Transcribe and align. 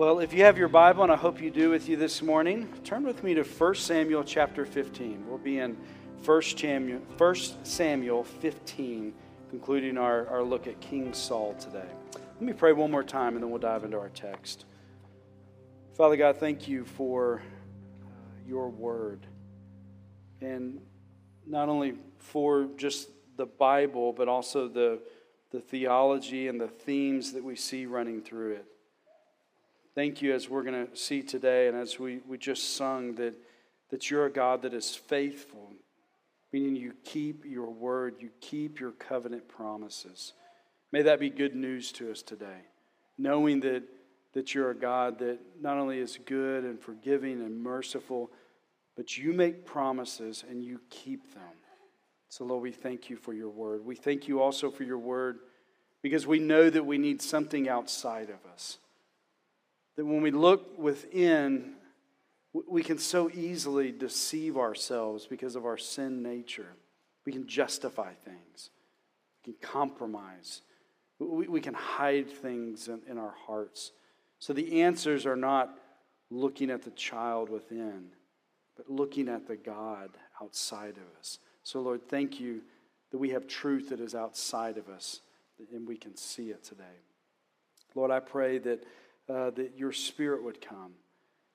Well, 0.00 0.20
if 0.20 0.32
you 0.32 0.44
have 0.44 0.56
your 0.56 0.68
Bible, 0.68 1.02
and 1.02 1.12
I 1.12 1.16
hope 1.16 1.42
you 1.42 1.50
do 1.50 1.68
with 1.68 1.86
you 1.86 1.94
this 1.94 2.22
morning, 2.22 2.72
turn 2.84 3.04
with 3.04 3.22
me 3.22 3.34
to 3.34 3.42
1 3.42 3.74
Samuel 3.74 4.24
chapter 4.24 4.64
15. 4.64 5.26
We'll 5.28 5.36
be 5.36 5.58
in 5.58 5.76
1 6.24 6.42
Samuel, 6.42 7.00
1 7.18 7.34
Samuel 7.64 8.24
15, 8.24 9.12
concluding 9.50 9.98
our, 9.98 10.26
our 10.28 10.42
look 10.42 10.66
at 10.66 10.80
King 10.80 11.12
Saul 11.12 11.52
today. 11.60 11.84
Let 12.14 12.40
me 12.40 12.54
pray 12.54 12.72
one 12.72 12.90
more 12.90 13.04
time, 13.04 13.34
and 13.34 13.42
then 13.42 13.50
we'll 13.50 13.60
dive 13.60 13.84
into 13.84 13.98
our 13.98 14.08
text. 14.08 14.64
Father 15.92 16.16
God, 16.16 16.38
thank 16.38 16.66
you 16.66 16.86
for 16.86 17.42
uh, 18.02 18.08
your 18.48 18.70
word. 18.70 19.26
And 20.40 20.80
not 21.46 21.68
only 21.68 21.96
for 22.16 22.70
just 22.78 23.10
the 23.36 23.44
Bible, 23.44 24.14
but 24.14 24.28
also 24.28 24.66
the, 24.66 25.00
the 25.50 25.60
theology 25.60 26.48
and 26.48 26.58
the 26.58 26.68
themes 26.68 27.34
that 27.34 27.44
we 27.44 27.54
see 27.54 27.84
running 27.84 28.22
through 28.22 28.52
it. 28.52 28.64
Thank 29.94 30.22
you 30.22 30.32
as 30.32 30.48
we're 30.48 30.62
going 30.62 30.86
to 30.86 30.96
see 30.96 31.20
today 31.20 31.66
and 31.66 31.76
as 31.76 31.98
we, 31.98 32.20
we 32.28 32.38
just 32.38 32.76
sung 32.76 33.16
that, 33.16 33.34
that 33.90 34.08
you're 34.08 34.26
a 34.26 34.32
God 34.32 34.62
that 34.62 34.72
is 34.72 34.94
faithful, 34.94 35.72
meaning 36.52 36.76
you 36.76 36.92
keep 37.04 37.44
your 37.44 37.70
word, 37.70 38.14
you 38.20 38.30
keep 38.40 38.78
your 38.78 38.92
covenant 38.92 39.48
promises. 39.48 40.34
May 40.92 41.02
that 41.02 41.18
be 41.18 41.28
good 41.28 41.56
news 41.56 41.90
to 41.92 42.08
us 42.12 42.22
today, 42.22 42.68
knowing 43.18 43.60
that, 43.60 43.82
that 44.32 44.54
you're 44.54 44.70
a 44.70 44.76
God 44.76 45.18
that 45.18 45.40
not 45.60 45.76
only 45.76 45.98
is 45.98 46.20
good 46.24 46.62
and 46.62 46.80
forgiving 46.80 47.40
and 47.40 47.60
merciful, 47.60 48.30
but 48.96 49.18
you 49.18 49.32
make 49.32 49.66
promises 49.66 50.44
and 50.48 50.62
you 50.62 50.80
keep 50.88 51.34
them. 51.34 51.42
So, 52.28 52.44
Lord, 52.44 52.62
we 52.62 52.70
thank 52.70 53.10
you 53.10 53.16
for 53.16 53.32
your 53.32 53.48
word. 53.48 53.84
We 53.84 53.96
thank 53.96 54.28
you 54.28 54.40
also 54.40 54.70
for 54.70 54.84
your 54.84 54.98
word 54.98 55.40
because 56.00 56.28
we 56.28 56.38
know 56.38 56.70
that 56.70 56.86
we 56.86 56.96
need 56.96 57.20
something 57.20 57.68
outside 57.68 58.30
of 58.30 58.48
us 58.52 58.78
that 60.00 60.06
when 60.06 60.22
we 60.22 60.30
look 60.30 60.78
within, 60.78 61.74
we 62.54 62.82
can 62.82 62.96
so 62.96 63.28
easily 63.34 63.92
deceive 63.92 64.56
ourselves 64.56 65.26
because 65.26 65.56
of 65.56 65.66
our 65.66 65.76
sin 65.76 66.22
nature. 66.22 66.68
We 67.26 67.32
can 67.32 67.46
justify 67.46 68.14
things, 68.14 68.70
we 69.44 69.52
can 69.52 69.60
compromise, 69.60 70.62
we, 71.18 71.48
we 71.48 71.60
can 71.60 71.74
hide 71.74 72.30
things 72.30 72.88
in, 72.88 73.02
in 73.10 73.18
our 73.18 73.34
hearts. 73.46 73.92
So 74.38 74.54
the 74.54 74.80
answers 74.80 75.26
are 75.26 75.36
not 75.36 75.78
looking 76.30 76.70
at 76.70 76.82
the 76.82 76.92
child 76.92 77.50
within, 77.50 78.06
but 78.78 78.88
looking 78.88 79.28
at 79.28 79.46
the 79.46 79.56
God 79.56 80.08
outside 80.40 80.96
of 80.96 81.18
us. 81.18 81.40
So, 81.62 81.82
Lord, 81.82 82.08
thank 82.08 82.40
you 82.40 82.62
that 83.10 83.18
we 83.18 83.28
have 83.28 83.46
truth 83.46 83.90
that 83.90 84.00
is 84.00 84.14
outside 84.14 84.78
of 84.78 84.88
us 84.88 85.20
and 85.74 85.86
we 85.86 85.98
can 85.98 86.16
see 86.16 86.48
it 86.48 86.64
today. 86.64 86.84
Lord, 87.94 88.10
I 88.10 88.20
pray 88.20 88.56
that 88.60 88.82
uh, 89.28 89.50
that 89.50 89.72
your 89.76 89.92
spirit 89.92 90.42
would 90.42 90.60
come 90.60 90.92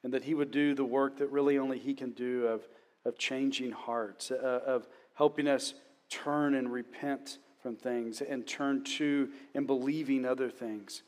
and 0.04 0.14
that 0.14 0.24
he 0.24 0.34
would 0.34 0.52
do 0.52 0.76
the 0.76 0.86
work 0.86 1.18
that 1.18 1.32
really 1.32 1.58
only 1.58 1.80
he 1.80 1.94
can 1.94 2.12
do 2.12 2.46
of, 2.46 2.68
of 3.06 3.18
changing 3.18 3.72
hearts, 3.72 4.32
uh, 4.32 4.62
of 4.66 4.88
helping 5.16 5.48
us 5.48 5.74
turn 6.10 6.54
and 6.54 6.72
repent 6.72 7.40
from 7.62 7.76
things 7.76 8.22
and 8.22 8.46
turn 8.46 8.84
to 8.84 9.30
and 9.56 9.66
believing 9.66 10.26
other 10.26 10.50
things. 10.50 11.02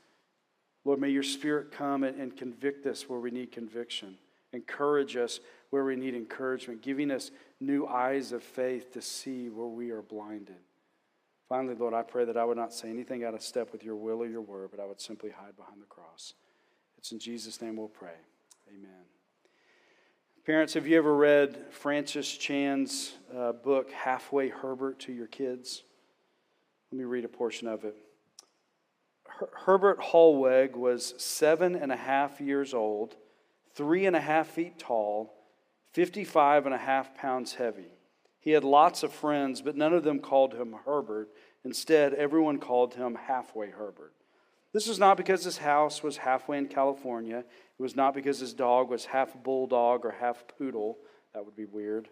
Lord, 0.83 0.99
may 0.99 1.09
your 1.09 1.23
spirit 1.23 1.71
come 1.71 2.03
and, 2.03 2.19
and 2.19 2.35
convict 2.35 2.85
us 2.87 3.07
where 3.07 3.19
we 3.19 3.29
need 3.29 3.51
conviction, 3.51 4.17
encourage 4.53 5.15
us 5.15 5.41
where 5.69 5.83
we 5.83 5.95
need 5.95 6.15
encouragement, 6.15 6.81
giving 6.81 7.11
us 7.11 7.29
new 7.59 7.85
eyes 7.85 8.31
of 8.31 8.41
faith 8.41 8.93
to 8.93 9.01
see 9.01 9.49
where 9.49 9.67
we 9.67 9.91
are 9.91 10.01
blinded. 10.01 10.55
Finally, 11.49 11.75
Lord, 11.75 11.93
I 11.93 12.03
pray 12.03 12.25
that 12.25 12.37
I 12.37 12.43
would 12.43 12.57
not 12.57 12.73
say 12.73 12.89
anything 12.89 13.23
out 13.23 13.33
of 13.33 13.41
step 13.41 13.71
with 13.71 13.83
your 13.83 13.95
will 13.95 14.23
or 14.23 14.27
your 14.27 14.41
word, 14.41 14.69
but 14.71 14.79
I 14.79 14.85
would 14.85 14.99
simply 14.99 15.29
hide 15.29 15.55
behind 15.55 15.81
the 15.81 15.85
cross. 15.85 16.33
It's 16.97 17.11
in 17.11 17.19
Jesus' 17.19 17.61
name 17.61 17.77
we'll 17.77 17.87
pray. 17.87 18.15
Amen. 18.69 19.05
Parents, 20.45 20.73
have 20.73 20.87
you 20.87 20.97
ever 20.97 21.15
read 21.15 21.57
Francis 21.71 22.29
Chan's 22.37 23.13
uh, 23.35 23.51
book, 23.51 23.91
Halfway 23.91 24.49
Herbert, 24.49 24.99
to 25.01 25.13
your 25.13 25.27
kids? 25.27 25.83
Let 26.91 26.99
me 26.99 27.03
read 27.03 27.25
a 27.25 27.29
portion 27.29 27.67
of 27.67 27.83
it. 27.83 27.95
Her- 29.25 29.49
Herbert 29.65 29.99
Hollweg 29.99 30.75
was 30.75 31.13
seven 31.17 31.75
and 31.75 31.91
a 31.91 31.97
half 31.97 32.39
years 32.39 32.73
old, 32.73 33.15
three 33.75 34.05
and 34.05 34.15
a 34.15 34.21
half 34.21 34.47
feet 34.47 34.79
tall, 34.79 35.33
55 35.93 36.65
and 36.65 36.73
a 36.73 36.79
half 36.79 37.15
pounds 37.15 37.55
heavy. 37.55 37.91
He 38.39 38.51
had 38.51 38.63
lots 38.63 39.03
of 39.03 39.11
friends, 39.11 39.61
but 39.61 39.75
none 39.75 39.93
of 39.93 40.03
them 40.03 40.19
called 40.19 40.53
him 40.53 40.75
Herbert. 40.85 41.29
Instead, 41.65 42.13
everyone 42.13 42.59
called 42.59 42.93
him 42.93 43.15
Halfway 43.15 43.71
Herbert. 43.71 44.13
This 44.77 44.87
was 44.87 44.99
not 44.99 45.17
because 45.17 45.43
his 45.43 45.57
house 45.57 46.03
was 46.03 46.17
halfway 46.17 46.59
in 46.59 46.67
California. 46.67 47.39
It 47.39 47.81
was 47.81 47.95
not 47.95 48.13
because 48.13 48.37
his 48.37 48.53
dog 48.53 48.91
was 48.91 49.05
half 49.05 49.33
bulldog 49.41 50.05
or 50.05 50.11
half 50.11 50.43
poodle. 50.55 50.99
That 51.33 51.43
would 51.43 51.55
be 51.55 51.65
weird. 51.65 52.09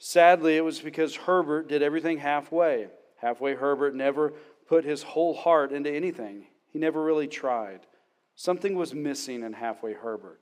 Sadly, 0.00 0.56
it 0.56 0.64
was 0.64 0.80
because 0.80 1.14
Herbert 1.14 1.68
did 1.68 1.80
everything 1.80 2.18
halfway. 2.18 2.88
Halfway 3.18 3.54
Herbert 3.54 3.94
never 3.94 4.32
put 4.66 4.84
his 4.84 5.04
whole 5.04 5.34
heart 5.34 5.70
into 5.70 5.88
anything, 5.88 6.46
he 6.72 6.80
never 6.80 7.00
really 7.00 7.28
tried. 7.28 7.86
Something 8.34 8.74
was 8.74 8.92
missing 8.92 9.44
in 9.44 9.52
Halfway 9.52 9.92
Herbert. 9.92 10.40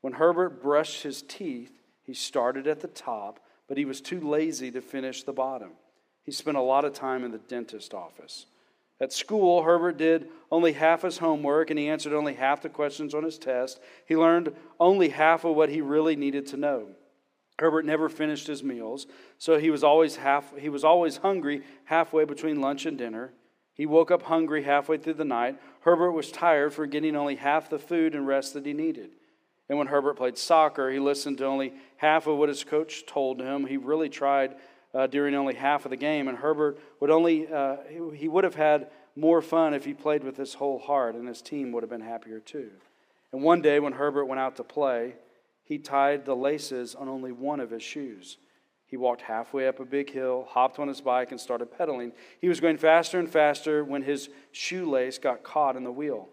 When 0.00 0.12
Herbert 0.12 0.62
brushed 0.62 1.02
his 1.02 1.22
teeth, 1.22 1.72
he 2.04 2.14
started 2.14 2.68
at 2.68 2.78
the 2.78 2.86
top, 2.86 3.40
but 3.66 3.78
he 3.78 3.84
was 3.84 4.00
too 4.00 4.20
lazy 4.20 4.70
to 4.70 4.80
finish 4.80 5.24
the 5.24 5.32
bottom. 5.32 5.72
He 6.22 6.30
spent 6.30 6.56
a 6.56 6.62
lot 6.62 6.84
of 6.84 6.92
time 6.92 7.24
in 7.24 7.32
the 7.32 7.38
dentist 7.38 7.94
office. 7.94 8.46
At 9.02 9.12
school, 9.12 9.64
Herbert 9.64 9.96
did 9.96 10.28
only 10.48 10.74
half 10.74 11.02
his 11.02 11.18
homework 11.18 11.70
and 11.70 11.78
he 11.78 11.88
answered 11.88 12.12
only 12.12 12.34
half 12.34 12.62
the 12.62 12.68
questions 12.68 13.14
on 13.14 13.24
his 13.24 13.36
test. 13.36 13.80
He 14.06 14.16
learned 14.16 14.54
only 14.78 15.08
half 15.08 15.44
of 15.44 15.56
what 15.56 15.70
he 15.70 15.80
really 15.80 16.14
needed 16.14 16.46
to 16.46 16.56
know. 16.56 16.86
Herbert 17.58 17.84
never 17.84 18.08
finished 18.08 18.46
his 18.46 18.62
meals, 18.62 19.08
so 19.38 19.58
he 19.58 19.70
was 19.70 19.82
always 19.82 20.14
half 20.16 20.56
he 20.56 20.68
was 20.68 20.84
always 20.84 21.16
hungry 21.16 21.62
halfway 21.86 22.24
between 22.24 22.60
lunch 22.60 22.86
and 22.86 22.96
dinner. 22.96 23.32
He 23.74 23.86
woke 23.86 24.12
up 24.12 24.22
hungry 24.22 24.62
halfway 24.62 24.98
through 24.98 25.14
the 25.14 25.24
night. 25.24 25.58
Herbert 25.80 26.12
was 26.12 26.30
tired 26.30 26.72
for 26.72 26.86
getting 26.86 27.16
only 27.16 27.34
half 27.34 27.68
the 27.68 27.80
food 27.80 28.14
and 28.14 28.24
rest 28.24 28.54
that 28.54 28.66
he 28.66 28.72
needed. 28.72 29.10
And 29.68 29.78
when 29.78 29.88
Herbert 29.88 30.14
played 30.14 30.38
soccer, 30.38 30.90
he 30.90 31.00
listened 31.00 31.38
to 31.38 31.46
only 31.46 31.72
half 31.96 32.28
of 32.28 32.36
what 32.36 32.48
his 32.48 32.62
coach 32.62 33.04
told 33.04 33.40
him. 33.40 33.66
He 33.66 33.78
really 33.78 34.08
tried 34.08 34.54
uh, 34.94 35.06
during 35.06 35.34
only 35.34 35.54
half 35.54 35.84
of 35.84 35.90
the 35.90 35.96
game. 35.96 36.28
And 36.28 36.38
Herbert 36.38 36.78
would 37.00 37.10
only, 37.10 37.46
uh, 37.52 37.76
he 38.14 38.28
would 38.28 38.44
have 38.44 38.54
had 38.54 38.90
more 39.16 39.42
fun 39.42 39.74
if 39.74 39.84
he 39.84 39.94
played 39.94 40.24
with 40.24 40.36
his 40.36 40.54
whole 40.54 40.78
heart, 40.78 41.14
and 41.14 41.28
his 41.28 41.42
team 41.42 41.72
would 41.72 41.82
have 41.82 41.90
been 41.90 42.00
happier 42.00 42.40
too. 42.40 42.70
And 43.32 43.42
one 43.42 43.62
day 43.62 43.80
when 43.80 43.92
Herbert 43.92 44.26
went 44.26 44.40
out 44.40 44.56
to 44.56 44.64
play, 44.64 45.14
he 45.64 45.78
tied 45.78 46.24
the 46.24 46.36
laces 46.36 46.94
on 46.94 47.08
only 47.08 47.32
one 47.32 47.60
of 47.60 47.70
his 47.70 47.82
shoes. 47.82 48.38
He 48.86 48.96
walked 48.98 49.22
halfway 49.22 49.66
up 49.68 49.80
a 49.80 49.86
big 49.86 50.10
hill, 50.10 50.46
hopped 50.50 50.78
on 50.78 50.88
his 50.88 51.00
bike, 51.00 51.30
and 51.30 51.40
started 51.40 51.76
pedaling. 51.76 52.12
He 52.40 52.48
was 52.48 52.60
going 52.60 52.76
faster 52.76 53.18
and 53.18 53.30
faster 53.30 53.84
when 53.84 54.02
his 54.02 54.28
shoelace 54.50 55.18
got 55.18 55.42
caught 55.42 55.76
in 55.76 55.84
the 55.84 55.92
wheel. 55.92 56.28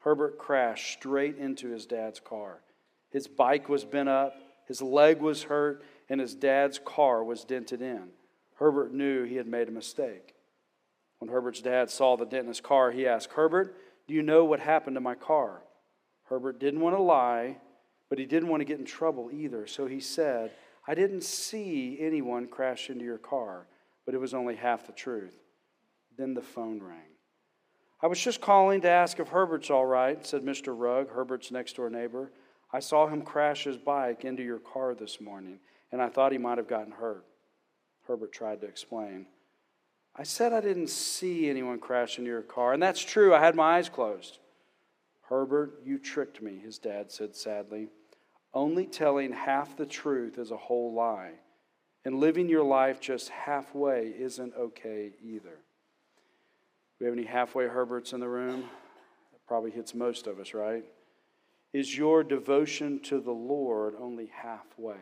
Herbert 0.00 0.38
crashed 0.38 0.92
straight 0.92 1.36
into 1.36 1.70
his 1.70 1.84
dad's 1.84 2.20
car. 2.20 2.60
His 3.10 3.26
bike 3.26 3.68
was 3.68 3.84
bent 3.84 4.08
up, 4.08 4.34
his 4.68 4.80
leg 4.80 5.20
was 5.20 5.44
hurt, 5.44 5.82
and 6.08 6.20
his 6.20 6.34
dad's 6.34 6.78
car 6.78 7.24
was 7.24 7.44
dented 7.44 7.82
in. 7.82 8.08
Herbert 8.56 8.92
knew 8.92 9.24
he 9.24 9.36
had 9.36 9.46
made 9.46 9.68
a 9.68 9.72
mistake. 9.72 10.34
When 11.18 11.30
Herbert's 11.30 11.60
dad 11.60 11.90
saw 11.90 12.16
the 12.16 12.24
dent 12.24 12.42
in 12.42 12.48
his 12.48 12.60
car, 12.60 12.90
he 12.90 13.06
asked, 13.06 13.32
Herbert, 13.32 13.76
do 14.06 14.14
you 14.14 14.22
know 14.22 14.44
what 14.44 14.60
happened 14.60 14.96
to 14.96 15.00
my 15.00 15.14
car? 15.14 15.62
Herbert 16.24 16.60
didn't 16.60 16.80
want 16.80 16.96
to 16.96 17.02
lie, 17.02 17.56
but 18.08 18.18
he 18.18 18.26
didn't 18.26 18.48
want 18.48 18.60
to 18.60 18.64
get 18.64 18.78
in 18.78 18.84
trouble 18.84 19.30
either. 19.32 19.66
So 19.66 19.86
he 19.86 20.00
said, 20.00 20.52
I 20.86 20.94
didn't 20.94 21.24
see 21.24 21.98
anyone 22.00 22.46
crash 22.46 22.90
into 22.90 23.04
your 23.04 23.18
car, 23.18 23.66
but 24.04 24.14
it 24.14 24.20
was 24.20 24.34
only 24.34 24.56
half 24.56 24.86
the 24.86 24.92
truth. 24.92 25.36
Then 26.16 26.34
the 26.34 26.42
phone 26.42 26.80
rang. 26.82 27.16
I 28.02 28.06
was 28.06 28.20
just 28.20 28.40
calling 28.40 28.82
to 28.82 28.90
ask 28.90 29.18
if 29.18 29.28
Herbert's 29.28 29.70
all 29.70 29.86
right, 29.86 30.24
said 30.24 30.42
Mr. 30.42 30.78
Rugg, 30.78 31.10
Herbert's 31.10 31.50
next 31.50 31.76
door 31.76 31.90
neighbor. 31.90 32.30
I 32.72 32.80
saw 32.80 33.06
him 33.06 33.22
crash 33.22 33.64
his 33.64 33.78
bike 33.78 34.24
into 34.24 34.42
your 34.42 34.58
car 34.58 34.94
this 34.94 35.20
morning 35.20 35.60
and 35.92 36.02
I 36.02 36.08
thought 36.08 36.32
he 36.32 36.38
might 36.38 36.58
have 36.58 36.68
gotten 36.68 36.92
hurt. 36.92 37.24
Herbert 38.06 38.32
tried 38.32 38.60
to 38.60 38.66
explain. 38.66 39.26
I 40.14 40.22
said 40.22 40.52
I 40.52 40.60
didn't 40.60 40.88
see 40.88 41.48
anyone 41.48 41.78
crash 41.78 42.18
into 42.18 42.30
your 42.30 42.42
car, 42.42 42.72
and 42.72 42.82
that's 42.82 43.04
true. 43.04 43.34
I 43.34 43.40
had 43.40 43.54
my 43.54 43.76
eyes 43.76 43.88
closed. 43.88 44.38
Herbert, 45.28 45.80
you 45.84 45.98
tricked 45.98 46.40
me, 46.40 46.58
his 46.58 46.78
dad 46.78 47.10
said 47.10 47.34
sadly. 47.34 47.88
Only 48.54 48.86
telling 48.86 49.32
half 49.32 49.76
the 49.76 49.86
truth 49.86 50.38
is 50.38 50.50
a 50.50 50.56
whole 50.56 50.94
lie, 50.94 51.32
and 52.04 52.20
living 52.20 52.48
your 52.48 52.64
life 52.64 53.00
just 53.00 53.28
halfway 53.28 54.14
isn't 54.16 54.54
okay 54.56 55.10
either. 55.22 55.58
We 56.98 57.06
have 57.06 57.14
any 57.14 57.26
halfway 57.26 57.66
Herberts 57.66 58.14
in 58.14 58.20
the 58.20 58.28
room? 58.28 58.62
That 59.32 59.46
probably 59.46 59.70
hits 59.70 59.94
most 59.94 60.26
of 60.26 60.40
us, 60.40 60.54
right? 60.54 60.84
Is 61.74 61.94
your 61.94 62.24
devotion 62.24 63.00
to 63.00 63.20
the 63.20 63.32
Lord 63.32 63.94
only 64.00 64.30
halfway? 64.34 64.96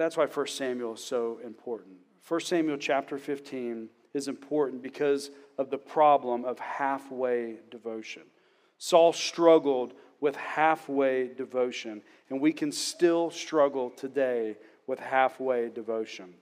That's 0.00 0.16
why 0.16 0.26
1 0.26 0.46
Samuel 0.46 0.94
is 0.94 1.04
so 1.04 1.40
important. 1.44 1.96
1 2.26 2.40
Samuel 2.40 2.78
chapter 2.78 3.18
15 3.18 3.88
is 4.14 4.28
important 4.28 4.82
because 4.82 5.30
of 5.58 5.70
the 5.70 5.78
problem 5.78 6.44
of 6.44 6.58
halfway 6.58 7.56
devotion. 7.70 8.22
Saul 8.78 9.12
struggled 9.12 9.92
with 10.20 10.36
halfway 10.36 11.28
devotion, 11.28 12.02
and 12.28 12.40
we 12.40 12.52
can 12.52 12.72
still 12.72 13.30
struggle 13.30 13.90
today 13.90 14.56
with 14.86 14.98
halfway 14.98 15.68
devotion. 15.68 16.34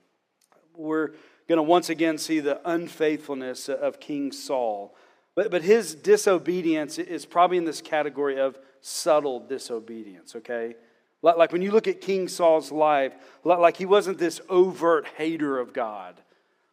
We're 0.75 1.09
going 1.47 1.57
to 1.57 1.63
once 1.63 1.89
again 1.89 2.17
see 2.17 2.39
the 2.39 2.61
unfaithfulness 2.69 3.67
of 3.67 3.99
King 3.99 4.31
Saul. 4.31 4.95
But, 5.35 5.51
but 5.51 5.63
his 5.63 5.95
disobedience 5.95 6.97
is 6.97 7.25
probably 7.25 7.57
in 7.57 7.65
this 7.65 7.81
category 7.81 8.39
of 8.39 8.57
subtle 8.81 9.39
disobedience, 9.39 10.35
okay? 10.35 10.75
Like 11.21 11.51
when 11.51 11.61
you 11.61 11.71
look 11.71 11.87
at 11.87 12.01
King 12.01 12.27
Saul's 12.27 12.71
life, 12.71 13.13
like 13.43 13.77
he 13.77 13.85
wasn't 13.85 14.17
this 14.17 14.39
overt 14.49 15.05
hater 15.17 15.59
of 15.59 15.73
God. 15.73 16.15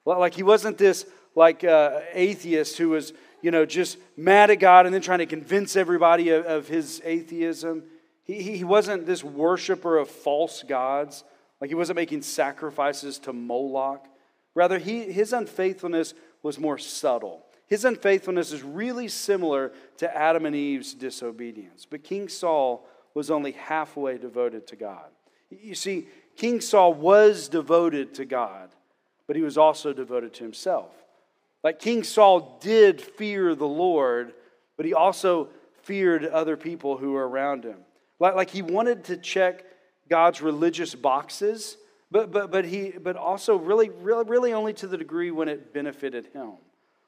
Like 0.04 0.34
he 0.34 0.42
wasn't 0.42 0.78
this 0.78 1.04
like 1.34 1.64
uh, 1.64 2.00
atheist 2.12 2.78
who 2.78 2.90
was, 2.90 3.12
you 3.42 3.50
know, 3.50 3.66
just 3.66 3.98
mad 4.16 4.50
at 4.50 4.60
God 4.60 4.86
and 4.86 4.94
then 4.94 5.02
trying 5.02 5.18
to 5.18 5.26
convince 5.26 5.76
everybody 5.76 6.30
of, 6.30 6.46
of 6.46 6.68
his 6.68 7.02
atheism. 7.04 7.82
He, 8.24 8.42
he 8.42 8.64
wasn't 8.64 9.04
this 9.04 9.24
worshiper 9.24 9.98
of 9.98 10.08
false 10.08 10.62
gods. 10.62 11.24
Like 11.60 11.68
he 11.68 11.74
wasn't 11.74 11.96
making 11.96 12.22
sacrifices 12.22 13.18
to 13.20 13.32
Moloch. 13.32 14.06
Rather, 14.54 14.78
he, 14.78 15.12
his 15.12 15.32
unfaithfulness 15.32 16.14
was 16.42 16.58
more 16.58 16.78
subtle. 16.78 17.44
His 17.66 17.84
unfaithfulness 17.84 18.52
is 18.52 18.62
really 18.62 19.08
similar 19.08 19.72
to 19.98 20.16
Adam 20.16 20.46
and 20.46 20.54
Eve's 20.54 20.94
disobedience. 20.94 21.86
But 21.88 22.04
King 22.04 22.28
Saul 22.28 22.86
was 23.16 23.30
only 23.30 23.52
halfway 23.52 24.18
devoted 24.18 24.66
to 24.66 24.76
God. 24.76 25.06
You 25.48 25.74
see, 25.74 26.06
King 26.36 26.60
Saul 26.60 26.92
was 26.92 27.48
devoted 27.48 28.12
to 28.16 28.26
God, 28.26 28.68
but 29.26 29.36
he 29.36 29.42
was 29.42 29.56
also 29.56 29.94
devoted 29.94 30.34
to 30.34 30.44
himself. 30.44 30.92
Like 31.64 31.78
King 31.78 32.04
Saul 32.04 32.58
did 32.60 33.00
fear 33.00 33.54
the 33.54 33.66
Lord, 33.66 34.34
but 34.76 34.84
he 34.84 34.92
also 34.92 35.48
feared 35.82 36.26
other 36.26 36.58
people 36.58 36.98
who 36.98 37.12
were 37.12 37.26
around 37.26 37.64
him. 37.64 37.78
Like, 38.20 38.34
like 38.34 38.50
he 38.50 38.60
wanted 38.60 39.04
to 39.04 39.16
check 39.16 39.64
God's 40.10 40.42
religious 40.42 40.94
boxes, 40.94 41.78
but, 42.10 42.30
but, 42.30 42.50
but, 42.50 42.66
he, 42.66 42.90
but 42.90 43.16
also 43.16 43.56
really, 43.56 43.88
really, 43.88 44.24
really 44.24 44.52
only 44.52 44.74
to 44.74 44.86
the 44.86 44.98
degree 44.98 45.30
when 45.30 45.48
it 45.48 45.72
benefited 45.72 46.26
him. 46.34 46.52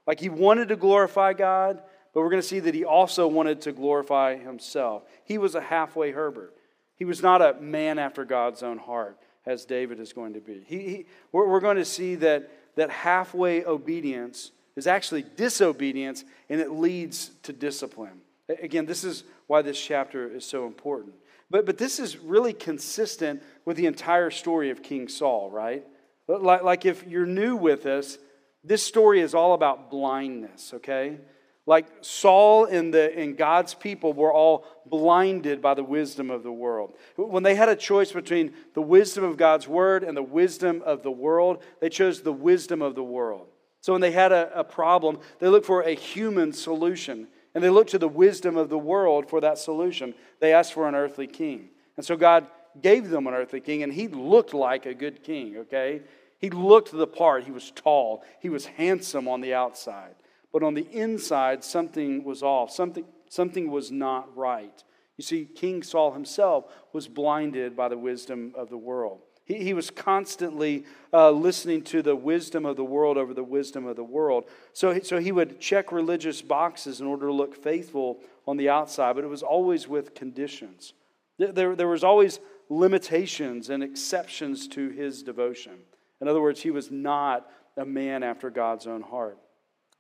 Like 0.07 0.21
he 0.21 0.31
wanted 0.31 0.69
to 0.69 0.77
glorify 0.77 1.35
God, 1.35 1.83
but 2.13 2.21
we're 2.21 2.31
going 2.31 2.43
to 2.43 2.49
see 2.49 2.61
that 2.61 2.75
he 2.75 2.85
also 2.85 3.27
wanted 3.27 3.61
to 3.63 3.73
glorify 3.73 4.37
himself. 4.37 5.03
He 5.25 5.39
was 5.39 5.55
a 5.55 5.61
halfway 5.61 6.13
Herbert. 6.13 6.55
He 6.97 7.05
was 7.05 7.23
not 7.23 7.43
a 7.43 7.61
man 7.61 7.99
after 7.99 8.25
God's 8.25 8.63
own 8.63 8.79
heart, 8.79 9.19
as 9.47 9.65
David 9.65 10.01
is 10.01 10.13
going 10.13 10.35
to 10.35 10.41
be. 10.41 10.65
He, 10.67 10.79
he, 10.79 11.07
we're, 11.33 11.47
we're 11.49 11.61
going 11.61 11.77
to 11.77 11.85
see 11.85 12.17
that, 12.17 12.51
that 12.77 12.91
halfway 12.91 13.65
obedience 13.65 14.51
is 14.77 14.87
actually 14.87 15.25
disobedience, 15.37 16.25
and 16.49 16.61
it 16.61 16.71
leads 16.71 17.31
to 17.45 17.53
discipline. 17.53 18.21
Again, 18.49 18.87
this 18.87 19.05
is 19.05 19.25
why 19.47 19.63
this 19.63 19.81
chapter 19.81 20.29
is 20.29 20.45
so 20.45 20.67
important. 20.67 21.15
But, 21.51 21.67
but 21.67 21.79
this 21.79 21.99
is 21.99 22.19
really 22.19 22.53
consistent 22.53 23.43
with 23.65 23.77
the 23.77 23.87
entire 23.87 24.31
story 24.31 24.71
of 24.71 24.83
King 24.83 25.09
Saul, 25.09 25.51
right? 25.51 25.85
Like, 26.27 26.63
like 26.63 26.85
if 26.85 27.07
you're 27.07 27.27
new 27.27 27.57
with 27.57 27.87
us, 27.87 28.19
this 28.65 28.83
story 28.83 29.21
is 29.21 29.35
all 29.35 29.55
about 29.55 29.91
blindness, 29.91 30.73
okay? 30.75 31.19
Like 31.69 31.87
Saul 32.01 32.65
and, 32.65 32.95
the, 32.95 33.15
and 33.15 33.37
God's 33.37 33.75
people 33.75 34.15
were 34.15 34.33
all 34.33 34.65
blinded 34.87 35.61
by 35.61 35.75
the 35.75 35.85
wisdom 35.85 36.31
of 36.31 36.43
the 36.43 36.51
world. 36.51 36.95
When 37.17 37.43
they 37.43 37.55
had 37.55 37.69
a 37.69 37.77
choice 37.77 38.11
between 38.11 38.55
the 38.73 38.81
wisdom 38.81 39.23
of 39.23 39.37
God's 39.37 39.69
word 39.69 40.03
and 40.03 40.17
the 40.17 40.23
wisdom 40.23 40.81
of 40.87 41.03
the 41.03 41.11
world, 41.11 41.63
they 41.83 41.91
chose 41.91 42.23
the 42.23 42.33
wisdom 42.33 42.81
of 42.81 42.95
the 42.95 43.05
world. 43.05 43.49
So 43.83 43.93
when 43.93 44.01
they 44.01 44.13
had 44.13 44.33
a, 44.33 44.51
a 44.59 44.65
problem, 44.65 45.19
they 45.41 45.49
looked 45.49 45.67
for 45.67 45.83
a 45.83 45.95
human 45.95 46.55
solution. 46.55 47.29
And 47.55 47.63
they 47.63 47.69
looked 47.69 47.91
to 47.91 47.99
the 47.99 48.09
wisdom 48.09 48.57
of 48.57 48.71
the 48.71 48.79
world 48.79 49.29
for 49.29 49.43
that 49.43 49.59
solution. 49.59 50.15
They 50.41 50.55
asked 50.55 50.73
for 50.73 50.89
an 50.89 50.95
earthly 50.95 51.27
king. 51.27 51.69
And 51.99 52.07
so 52.07 52.17
God 52.17 52.47
gave 52.81 53.11
them 53.11 53.27
an 53.27 53.35
earthly 53.35 53.61
king, 53.61 53.83
and 53.83 53.93
he 53.93 54.09
looked 54.09 54.55
like 54.55 54.87
a 54.87 54.95
good 54.95 55.23
king, 55.23 55.59
okay? 55.59 56.01
He 56.39 56.49
looked 56.49 56.93
the 56.93 57.07
part. 57.07 57.45
He 57.45 57.51
was 57.51 57.71
tall, 57.73 58.25
he 58.41 58.49
was 58.49 58.65
handsome 58.65 59.29
on 59.29 59.43
the 59.43 59.53
outside. 59.53 60.15
But 60.53 60.63
on 60.63 60.75
the 60.75 60.89
inside, 60.91 61.63
something 61.63 62.25
was 62.25 62.43
off. 62.43 62.71
Something, 62.71 63.05
something 63.29 63.71
was 63.71 63.91
not 63.91 64.35
right. 64.37 64.83
You 65.17 65.25
see, 65.25 65.45
King 65.45 65.83
Saul 65.83 66.13
himself 66.13 66.65
was 66.93 67.09
blinded 67.09 67.77
by 67.77 67.89
the 67.89 67.99
wisdom 67.99 68.53
of 68.57 68.71
the 68.71 68.79
world. 68.79 69.21
He, 69.45 69.65
he 69.65 69.75
was 69.75 69.91
constantly 69.91 70.85
uh, 71.13 71.31
listening 71.31 71.83
to 71.85 72.03
the 72.03 72.15
wisdom 72.15 72.65
of 72.65 72.77
the 72.77 72.85
world 72.85 73.17
over 73.17 73.35
the 73.35 73.43
wisdom 73.43 73.87
of 73.87 73.97
the 73.97 74.05
world. 74.05 74.45
So, 74.73 75.01
so 75.01 75.19
he 75.19 75.33
would 75.33 75.61
check 75.61 75.91
religious 75.91 76.41
boxes 76.41 77.01
in 77.01 77.07
order 77.07 77.27
to 77.27 77.33
look 77.33 77.57
faithful 77.57 78.21
on 78.47 78.57
the 78.57 78.69
outside, 78.69 79.17
but 79.17 79.25
it 79.25 79.29
was 79.29 79.43
always 79.43 79.89
with 79.89 80.15
conditions. 80.15 80.93
There, 81.39 81.75
there 81.75 81.89
was 81.89 82.05
always 82.05 82.41
limitations 82.69 83.71
and 83.71 83.83
exceptions 83.83 84.69
to 84.69 84.91
his 84.91 85.23
devotion. 85.23 85.79
In 86.21 86.29
other 86.29 86.41
words, 86.41 86.61
he 86.61 86.71
was 86.71 86.91
not 86.91 87.49
a 87.77 87.85
man 87.85 88.23
after 88.23 88.51
God's 88.51 88.87
own 88.87 89.03
heart. 89.03 89.39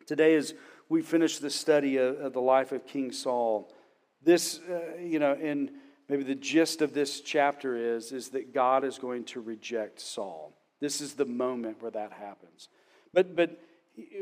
Today, 0.09 0.37
as 0.37 0.55
we 0.89 1.03
finish 1.03 1.37
the 1.37 1.51
study 1.51 1.99
of, 1.99 2.19
of 2.19 2.33
the 2.33 2.41
life 2.41 2.73
of 2.73 2.87
King 2.87 3.13
Saul, 3.13 3.71
this, 4.23 4.59
uh, 4.61 4.97
you 4.99 5.19
know, 5.19 5.35
in 5.35 5.71
maybe 6.09 6.23
the 6.23 6.35
gist 6.35 6.81
of 6.81 6.95
this 6.95 7.21
chapter 7.21 7.77
is, 7.77 8.11
is 8.11 8.31
that 8.31 8.55
God 8.55 8.85
is 8.85 8.99
going 8.99 9.25
to 9.25 9.43
reject 9.43 10.01
Saul. 10.01 10.57
This 10.81 11.03
is 11.03 11.13
the 11.13 11.27
moment 11.27 11.83
where 11.83 11.91
that 11.91 12.13
happens. 12.13 12.71
But, 13.13 13.37
but 13.37 13.61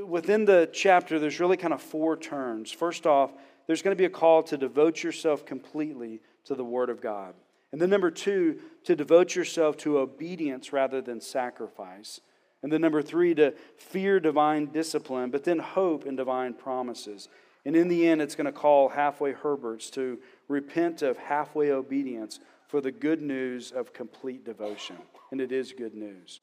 within 0.04 0.44
the 0.44 0.68
chapter, 0.72 1.20
there's 1.20 1.38
really 1.38 1.56
kind 1.56 1.72
of 1.72 1.80
four 1.80 2.16
turns. 2.16 2.72
First 2.72 3.06
off, 3.06 3.32
there's 3.68 3.82
going 3.82 3.96
to 3.96 4.00
be 4.00 4.06
a 4.06 4.10
call 4.10 4.42
to 4.42 4.56
devote 4.56 5.04
yourself 5.04 5.46
completely 5.46 6.20
to 6.46 6.56
the 6.56 6.64
Word 6.64 6.90
of 6.90 7.00
God. 7.00 7.34
And 7.70 7.80
then, 7.80 7.90
number 7.90 8.10
two, 8.10 8.58
to 8.86 8.96
devote 8.96 9.36
yourself 9.36 9.76
to 9.78 9.98
obedience 9.98 10.72
rather 10.72 11.00
than 11.00 11.20
sacrifice. 11.20 12.20
And 12.66 12.72
then 12.72 12.80
number 12.80 13.00
three, 13.00 13.32
to 13.36 13.52
fear 13.76 14.18
divine 14.18 14.66
discipline, 14.66 15.30
but 15.30 15.44
then 15.44 15.60
hope 15.60 16.04
in 16.04 16.16
divine 16.16 16.52
promises. 16.52 17.28
And 17.64 17.76
in 17.76 17.86
the 17.86 18.08
end, 18.08 18.20
it's 18.20 18.34
going 18.34 18.46
to 18.46 18.50
call 18.50 18.88
halfway 18.88 19.34
Herberts 19.34 19.88
to 19.90 20.18
repent 20.48 21.00
of 21.00 21.16
halfway 21.16 21.70
obedience 21.70 22.40
for 22.66 22.80
the 22.80 22.90
good 22.90 23.22
news 23.22 23.70
of 23.70 23.92
complete 23.92 24.44
devotion. 24.44 24.96
And 25.30 25.40
it 25.40 25.52
is 25.52 25.72
good 25.72 25.94
news. 25.94 26.40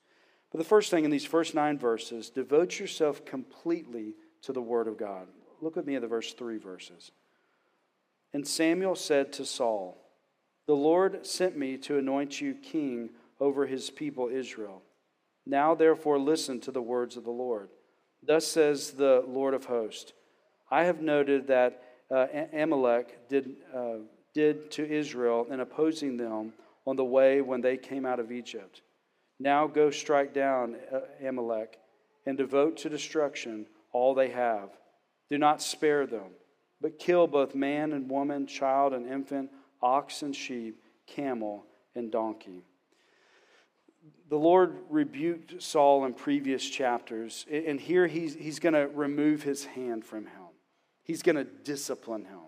But 0.50 0.60
the 0.60 0.64
first 0.64 0.90
thing 0.90 1.04
in 1.04 1.12
these 1.12 1.26
first 1.26 1.56
nine 1.56 1.78
verses, 1.78 2.30
devote 2.30 2.80
yourself 2.80 3.26
completely 3.26 4.14
to 4.44 4.54
the 4.54 4.62
Word 4.62 4.88
of 4.88 4.98
God. 4.98 5.28
Look 5.60 5.76
with 5.76 5.86
me 5.86 5.96
at 5.96 6.02
the 6.04 6.08
verse 6.08 6.32
three 6.32 6.58
verses. 6.58 7.12
And 8.32 8.48
Samuel 8.48 8.96
said 8.96 9.34
to 9.34 9.46
Saul, 9.46 9.98
The 10.68 10.74
Lord 10.74 11.28
sent 11.28 11.58
me 11.58 11.76
to 11.80 11.98
anoint 11.98 12.40
you 12.40 12.54
king 12.54 13.10
over 13.42 13.66
his 13.66 13.90
people 13.90 14.30
Israel. 14.30 14.84
Now, 15.46 15.76
therefore, 15.76 16.20
listen 16.20 16.60
to 16.62 16.72
the 16.72 16.82
words 16.82 17.18
of 17.18 17.24
the 17.24 17.32
Lord. 17.32 17.70
Thus 18.26 18.48
says 18.48 18.92
the 18.92 19.24
Lord 19.28 19.54
of 19.54 19.66
hosts 19.66 20.14
I 20.72 20.86
have 20.86 21.02
noted 21.02 21.48
that 21.48 21.82
uh, 22.10 22.28
Amalek 22.54 23.28
did, 23.30 23.58
uh, 23.76 23.98
did 24.34 24.72
to 24.72 24.90
Israel 24.90 25.46
in 25.52 25.60
opposing 25.60 26.18
them 26.18 26.54
on 26.86 26.96
the 26.96 27.04
way 27.04 27.42
when 27.42 27.62
they 27.62 27.78
came 27.78 28.06
out 28.06 28.20
of 28.20 28.32
Egypt. 28.32 28.82
Now 29.40 29.68
go 29.68 29.92
strike 29.92 30.34
down 30.34 30.78
uh, 30.92 31.28
Amalek 31.28 31.78
and 32.26 32.38
devote 32.38 32.78
to 32.78 32.90
destruction 32.90 33.68
all 33.92 34.14
they 34.14 34.30
have. 34.30 34.70
Do 35.30 35.38
not 35.38 35.62
spare 35.62 36.08
them, 36.08 36.32
but 36.82 37.00
kill 37.00 37.28
both 37.28 37.56
man 37.56 37.92
and 37.94 38.10
woman, 38.10 38.48
child 38.48 38.94
and 38.94 39.08
infant, 39.08 39.52
ox 39.82 40.22
and 40.22 40.36
sheep, 40.36 40.82
camel 41.08 41.66
and 41.96 42.12
donkey 42.12 42.64
the 44.34 44.40
Lord 44.40 44.78
rebuked 44.90 45.62
Saul 45.62 46.06
in 46.06 46.14
previous 46.16 46.68
chapters, 46.68 47.46
and 47.52 47.80
here 47.80 48.08
he's, 48.08 48.34
he's 48.34 48.60
going 48.60 48.74
to 48.74 48.88
remove 48.88 49.44
his 49.44 49.66
hand 49.66 50.04
from 50.04 50.26
him. 50.26 50.48
He's 51.04 51.22
going 51.22 51.36
to 51.36 51.44
discipline 51.44 52.26
him. 52.26 52.40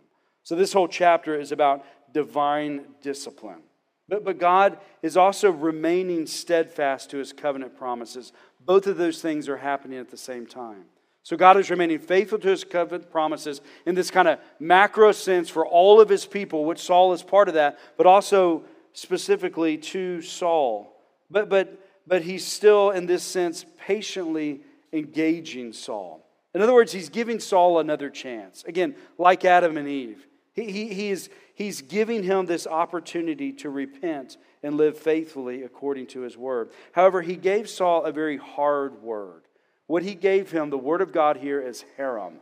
So, 0.42 0.56
this 0.56 0.74
whole 0.74 0.88
chapter 0.88 1.40
is 1.40 1.52
about 1.52 1.86
divine 2.12 2.86
discipline. 3.04 3.62
But, 4.08 4.24
but 4.24 4.40
God 4.40 4.80
is 5.02 5.16
also 5.16 5.52
remaining 5.52 6.26
steadfast 6.26 7.12
to 7.12 7.18
his 7.18 7.34
covenant 7.34 7.78
promises. 7.78 8.34
Both 8.60 8.88
of 8.88 8.98
those 8.98 9.22
things 9.22 9.50
are 9.50 9.58
happening 9.58 10.00
at 10.00 10.10
the 10.10 10.18
same 10.18 10.48
time. 10.48 10.86
So, 11.22 11.38
God 11.38 11.58
is 11.58 11.70
remaining 11.70 12.00
faithful 12.00 12.40
to 12.40 12.48
his 12.48 12.64
covenant 12.64 13.12
promises 13.12 13.62
in 13.86 13.94
this 13.94 14.10
kind 14.10 14.28
of 14.28 14.40
macro 14.60 15.12
sense 15.12 15.50
for 15.50 15.68
all 15.68 16.02
of 16.02 16.10
his 16.10 16.26
people, 16.26 16.66
which 16.66 16.80
Saul 16.80 17.14
is 17.14 17.22
part 17.22 17.48
of 17.48 17.54
that, 17.54 17.78
but 17.96 18.08
also 18.08 18.64
specifically 18.94 19.78
to 19.78 20.24
Saul 20.24 20.95
but, 21.30 21.50
but, 21.50 21.80
but 22.08 22.22
he's 22.22 22.46
still, 22.46 22.92
in 22.92 23.06
this 23.06 23.24
sense, 23.24 23.66
patiently 23.80 24.62
engaging 24.92 25.74
Saul. 25.74 26.26
In 26.54 26.62
other 26.62 26.74
words, 26.74 26.92
he's 26.92 27.10
giving 27.10 27.40
Saul 27.40 27.80
another 27.80 28.10
chance. 28.10 28.64
Again, 28.64 28.96
like 29.18 29.44
Adam 29.44 29.78
and 29.78 29.88
Eve, 29.88 30.26
he, 30.54 30.72
he, 30.72 30.94
he 30.94 31.10
is, 31.10 31.30
he's 31.54 31.82
giving 31.82 32.24
him 32.24 32.46
this 32.46 32.66
opportunity 32.66 33.52
to 33.54 33.70
repent 33.70 34.38
and 34.64 34.78
live 34.78 34.98
faithfully 34.98 35.64
according 35.64 36.08
to 36.08 36.22
his 36.22 36.38
word. 36.38 36.72
However, 36.94 37.22
he 37.22 37.36
gave 37.36 37.70
Saul 37.70 38.06
a 38.06 38.12
very 38.12 38.38
hard 38.38 39.02
word. 39.04 39.42
What 39.88 40.04
he 40.04 40.16
gave 40.16 40.50
him, 40.50 40.70
the 40.70 40.78
word 40.78 41.02
of 41.02 41.12
God 41.12 41.38
here, 41.38 41.62
is 41.62 41.84
herem. 41.98 42.36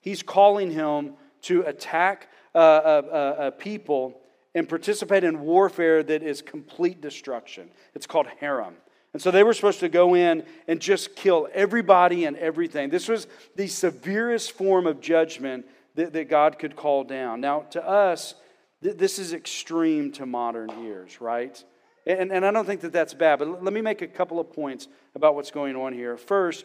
He's 0.00 0.22
calling 0.22 0.70
him 0.70 1.14
to 1.42 1.62
attack 1.62 2.28
a, 2.54 2.60
a, 2.60 3.46
a 3.48 3.50
people 3.50 4.20
and 4.58 4.68
participate 4.68 5.24
in 5.24 5.40
warfare 5.40 6.02
that 6.02 6.22
is 6.22 6.42
complete 6.42 7.00
destruction. 7.00 7.70
It's 7.94 8.06
called 8.06 8.26
herem. 8.40 8.74
And 9.12 9.22
so 9.22 9.30
they 9.30 9.42
were 9.42 9.54
supposed 9.54 9.80
to 9.80 9.88
go 9.88 10.14
in 10.14 10.44
and 10.66 10.80
just 10.80 11.16
kill 11.16 11.48
everybody 11.54 12.26
and 12.26 12.36
everything. 12.36 12.90
This 12.90 13.08
was 13.08 13.26
the 13.56 13.66
severest 13.66 14.52
form 14.52 14.86
of 14.86 15.00
judgment 15.00 15.66
that, 15.94 16.12
that 16.12 16.28
God 16.28 16.58
could 16.58 16.76
call 16.76 17.04
down. 17.04 17.40
Now, 17.40 17.60
to 17.70 17.86
us, 17.86 18.34
th- 18.82 18.96
this 18.96 19.18
is 19.18 19.32
extreme 19.32 20.12
to 20.12 20.26
modern 20.26 20.70
ears, 20.84 21.20
right? 21.20 21.62
And, 22.06 22.30
and 22.32 22.44
I 22.44 22.50
don't 22.50 22.66
think 22.66 22.82
that 22.82 22.92
that's 22.92 23.14
bad, 23.14 23.38
but 23.38 23.62
let 23.62 23.72
me 23.72 23.80
make 23.80 24.02
a 24.02 24.06
couple 24.06 24.40
of 24.40 24.52
points 24.52 24.88
about 25.14 25.34
what's 25.34 25.50
going 25.50 25.74
on 25.74 25.92
here. 25.92 26.16
First, 26.16 26.64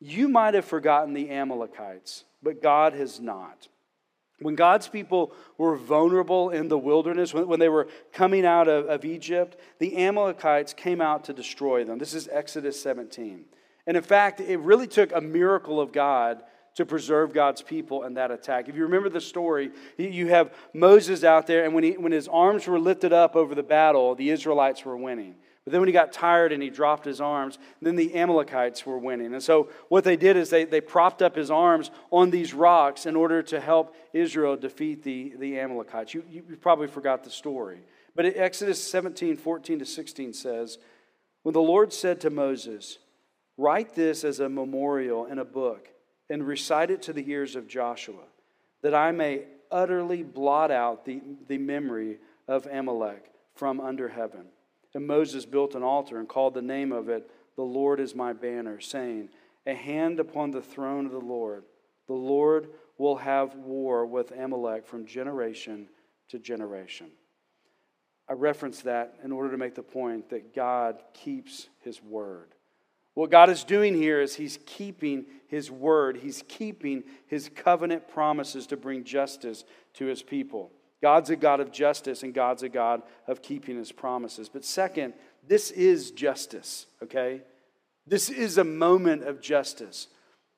you 0.00 0.28
might 0.28 0.54
have 0.54 0.64
forgotten 0.64 1.14
the 1.14 1.30
Amalekites, 1.30 2.24
but 2.42 2.62
God 2.62 2.94
has 2.94 3.20
not. 3.20 3.68
When 4.42 4.54
God's 4.54 4.88
people 4.88 5.32
were 5.58 5.76
vulnerable 5.76 6.50
in 6.50 6.68
the 6.68 6.78
wilderness, 6.78 7.32
when, 7.32 7.46
when 7.46 7.60
they 7.60 7.68
were 7.68 7.88
coming 8.12 8.44
out 8.44 8.68
of, 8.68 8.86
of 8.86 9.04
Egypt, 9.04 9.56
the 9.78 9.96
Amalekites 9.96 10.72
came 10.72 11.00
out 11.00 11.24
to 11.24 11.32
destroy 11.32 11.84
them. 11.84 11.98
This 11.98 12.14
is 12.14 12.28
Exodus 12.30 12.80
17. 12.80 13.44
And 13.86 13.96
in 13.96 14.02
fact, 14.02 14.40
it 14.40 14.58
really 14.58 14.86
took 14.86 15.12
a 15.12 15.20
miracle 15.20 15.80
of 15.80 15.92
God 15.92 16.42
to 16.74 16.86
preserve 16.86 17.34
God's 17.34 17.60
people 17.60 18.04
in 18.04 18.14
that 18.14 18.30
attack. 18.30 18.68
If 18.68 18.76
you 18.76 18.84
remember 18.84 19.08
the 19.08 19.20
story, 19.20 19.70
you 19.98 20.28
have 20.28 20.54
Moses 20.72 21.22
out 21.22 21.46
there, 21.46 21.64
and 21.64 21.74
when, 21.74 21.84
he, 21.84 21.92
when 21.98 22.12
his 22.12 22.28
arms 22.28 22.66
were 22.66 22.78
lifted 22.78 23.12
up 23.12 23.36
over 23.36 23.54
the 23.54 23.62
battle, 23.62 24.14
the 24.14 24.30
Israelites 24.30 24.84
were 24.84 24.96
winning. 24.96 25.34
But 25.64 25.72
then 25.72 25.80
when 25.80 25.88
he 25.88 25.92
got 25.92 26.12
tired 26.12 26.52
and 26.52 26.62
he 26.62 26.70
dropped 26.70 27.04
his 27.04 27.20
arms, 27.20 27.58
then 27.80 27.94
the 27.94 28.14
Amalekites 28.16 28.84
were 28.84 28.98
winning. 28.98 29.32
And 29.32 29.42
so 29.42 29.70
what 29.88 30.02
they 30.02 30.16
did 30.16 30.36
is 30.36 30.50
they, 30.50 30.64
they 30.64 30.80
propped 30.80 31.22
up 31.22 31.36
his 31.36 31.52
arms 31.52 31.92
on 32.10 32.30
these 32.30 32.52
rocks 32.52 33.06
in 33.06 33.14
order 33.14 33.42
to 33.44 33.60
help 33.60 33.94
Israel 34.12 34.56
defeat 34.56 35.04
the, 35.04 35.34
the 35.38 35.60
Amalekites. 35.60 36.14
You, 36.14 36.24
you 36.28 36.42
probably 36.60 36.88
forgot 36.88 37.22
the 37.22 37.30
story. 37.30 37.78
But 38.16 38.26
Exodus 38.36 38.82
17, 38.82 39.36
14 39.36 39.78
to 39.78 39.86
16 39.86 40.32
says, 40.32 40.78
When 41.42 41.52
the 41.52 41.62
Lord 41.62 41.92
said 41.92 42.20
to 42.22 42.30
Moses, 42.30 42.98
Write 43.56 43.94
this 43.94 44.24
as 44.24 44.40
a 44.40 44.48
memorial 44.48 45.26
in 45.26 45.38
a 45.38 45.44
book 45.44 45.88
and 46.28 46.46
recite 46.46 46.90
it 46.90 47.02
to 47.02 47.12
the 47.12 47.30
ears 47.30 47.54
of 47.54 47.68
Joshua, 47.68 48.24
that 48.82 48.94
I 48.94 49.12
may 49.12 49.44
utterly 49.70 50.22
blot 50.22 50.70
out 50.70 51.04
the, 51.04 51.20
the 51.46 51.58
memory 51.58 52.18
of 52.48 52.66
Amalek 52.66 53.30
from 53.54 53.80
under 53.80 54.08
heaven. 54.08 54.46
And 54.94 55.06
Moses 55.06 55.46
built 55.46 55.74
an 55.74 55.82
altar 55.82 56.18
and 56.18 56.28
called 56.28 56.54
the 56.54 56.62
name 56.62 56.92
of 56.92 57.08
it, 57.08 57.30
The 57.56 57.62
Lord 57.62 58.00
is 58.00 58.14
my 58.14 58.32
banner, 58.32 58.80
saying, 58.80 59.30
A 59.66 59.74
hand 59.74 60.20
upon 60.20 60.50
the 60.50 60.62
throne 60.62 61.06
of 61.06 61.12
the 61.12 61.18
Lord. 61.18 61.64
The 62.06 62.14
Lord 62.14 62.68
will 62.98 63.16
have 63.16 63.54
war 63.54 64.04
with 64.04 64.32
Amalek 64.32 64.86
from 64.86 65.06
generation 65.06 65.88
to 66.28 66.38
generation. 66.38 67.10
I 68.28 68.34
reference 68.34 68.82
that 68.82 69.18
in 69.24 69.32
order 69.32 69.50
to 69.50 69.58
make 69.58 69.74
the 69.74 69.82
point 69.82 70.30
that 70.30 70.54
God 70.54 71.02
keeps 71.14 71.68
his 71.80 72.02
word. 72.02 72.54
What 73.14 73.30
God 73.30 73.50
is 73.50 73.64
doing 73.64 73.94
here 73.94 74.20
is 74.20 74.34
He's 74.34 74.58
keeping 74.64 75.26
His 75.48 75.70
word, 75.70 76.16
He's 76.16 76.42
keeping 76.48 77.04
His 77.26 77.50
covenant 77.54 78.08
promises 78.08 78.66
to 78.68 78.76
bring 78.76 79.04
justice 79.04 79.64
to 79.94 80.06
His 80.06 80.22
people. 80.22 80.70
God's 81.02 81.30
a 81.30 81.36
God 81.36 81.60
of 81.60 81.72
justice 81.72 82.22
and 82.22 82.32
God's 82.32 82.62
a 82.62 82.68
God 82.68 83.02
of 83.26 83.42
keeping 83.42 83.76
his 83.76 83.90
promises. 83.90 84.48
But 84.48 84.64
second, 84.64 85.14
this 85.46 85.70
is 85.72 86.12
justice, 86.12 86.86
okay? 87.02 87.42
This 88.06 88.30
is 88.30 88.56
a 88.56 88.64
moment 88.64 89.24
of 89.24 89.40
justice. 89.40 90.06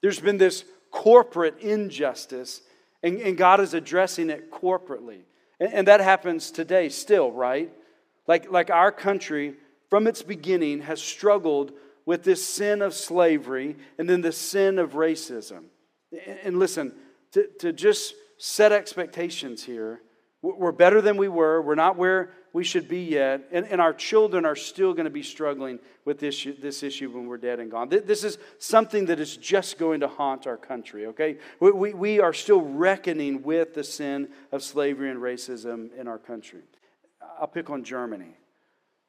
There's 0.03 0.21
been 0.21 0.37
this 0.37 0.65
corporate 0.91 1.61
injustice, 1.61 2.61
and, 3.03 3.19
and 3.21 3.37
God 3.37 3.61
is 3.61 3.75
addressing 3.75 4.31
it 4.31 4.51
corporately. 4.51 5.21
And, 5.59 5.73
and 5.73 5.89
that 5.89 6.01
happens 6.01 6.51
today 6.51 6.91
still, 6.91 7.33
right? 7.33 7.73
Like, 8.27 8.51
like 8.53 8.71
our 8.71 8.93
country, 8.93 9.55
from 9.89 10.07
its 10.07 10.23
beginning, 10.23 10.83
has 10.83 11.01
struggled 11.01 11.73
with 12.07 12.23
this 12.23 12.47
sin 12.47 12.83
of 12.83 12.93
slavery 12.93 13.77
and 13.99 14.09
then 14.09 14.21
the 14.21 14.33
sin 14.33 14.79
of 14.79 14.93
racism. 14.93 15.65
And, 16.13 16.39
and 16.45 16.59
listen, 16.59 16.93
to, 17.33 17.49
to 17.61 17.73
just 17.73 18.15
set 18.37 18.73
expectations 18.73 19.65
here, 19.65 20.01
we're 20.53 20.73
better 20.73 21.01
than 21.01 21.17
we 21.17 21.29
were. 21.29 21.63
We're 21.63 21.75
not 21.75 21.97
where 21.97 22.31
we 22.53 22.65
should 22.65 22.87
be 22.87 23.01
yet. 23.01 23.49
And, 23.51 23.67
and 23.67 23.81
our 23.81 23.95
children 23.95 24.45
are 24.45 24.55
still 24.55 24.93
going 24.93 25.07
to 25.07 25.11
be 25.11 25.23
struggling 25.23 25.79
with 26.05 26.19
this, 26.19 26.47
this 26.61 26.83
issue 26.83 27.11
when 27.11 27.27
we're 27.27 27.39
dead 27.39 27.61
and 27.61 27.71
gone. 27.71 27.89
This 27.89 28.25
is 28.25 28.37
something 28.59 29.07
that 29.07 29.19
is 29.19 29.37
just 29.37 29.79
going 29.79 30.01
to 30.01 30.09
haunt 30.09 30.47
our 30.47 30.59
country, 30.59 31.07
okay? 31.07 31.39
We, 31.61 31.73
we, 31.73 31.95
we 31.95 32.21
are 32.21 32.35
still 32.35 32.61
reckoning 32.61 33.43
with 33.43 33.75
the 33.75 33.83
sin 33.83 34.29
of 34.53 34.63
slavery 34.63 35.11
and 35.11 35.21
racism 35.21 35.89
in 35.99 36.07
our 36.07 36.19
country. 36.19 36.63
I'll 37.41 37.47
pick 37.47 37.71
on 37.71 37.83
Germany. 37.83 38.37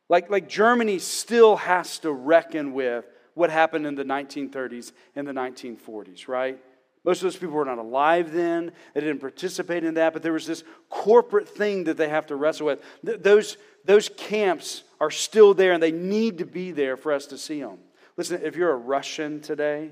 Like, 0.08 0.30
like 0.30 0.48
Germany 0.48 1.00
still 1.00 1.58
has 1.58 2.00
to 2.00 2.12
reckon 2.12 2.74
with 2.74 3.06
what 3.34 3.50
happened 3.50 3.86
in 3.86 3.96
the 3.96 4.06
1930s 4.06 4.94
and 5.15 5.27
the 5.27 5.34
1940s, 5.34 6.30
right? 6.30 6.60
Most 7.06 7.20
of 7.20 7.24
those 7.24 7.38
people 7.38 7.56
were 7.56 7.66
not 7.66 7.78
alive 7.78 8.34
then. 8.34 8.72
They 8.94 9.02
didn't 9.02 9.20
participate 9.20 9.84
in 9.84 9.94
that, 9.94 10.12
but 10.12 10.24
there 10.24 10.34
was 10.34 10.48
this 10.48 10.64
corporate 10.90 11.48
thing 11.48 11.84
that 11.84 11.98
they 11.98 12.10
have 12.10 12.26
to 12.28 12.36
wrestle 12.36 12.66
with. 12.66 12.80
Th- 13.06 13.22
those, 13.22 13.58
those 13.86 14.10
camps 14.10 14.84
are 15.00 15.12
still 15.12 15.54
there, 15.54 15.74
and 15.74 15.84
they 15.84 15.92
need 15.92 16.40
to 16.40 16.46
be 16.46 16.72
there 16.72 16.98
for 16.98 17.14
us 17.14 17.28
to 17.28 17.38
see 17.38 17.62
them. 17.62 17.78
Listen, 18.18 18.42
if 18.44 18.56
you're 18.56 18.72
a 18.72 18.78
Russian 18.78 19.40
today, 19.40 19.92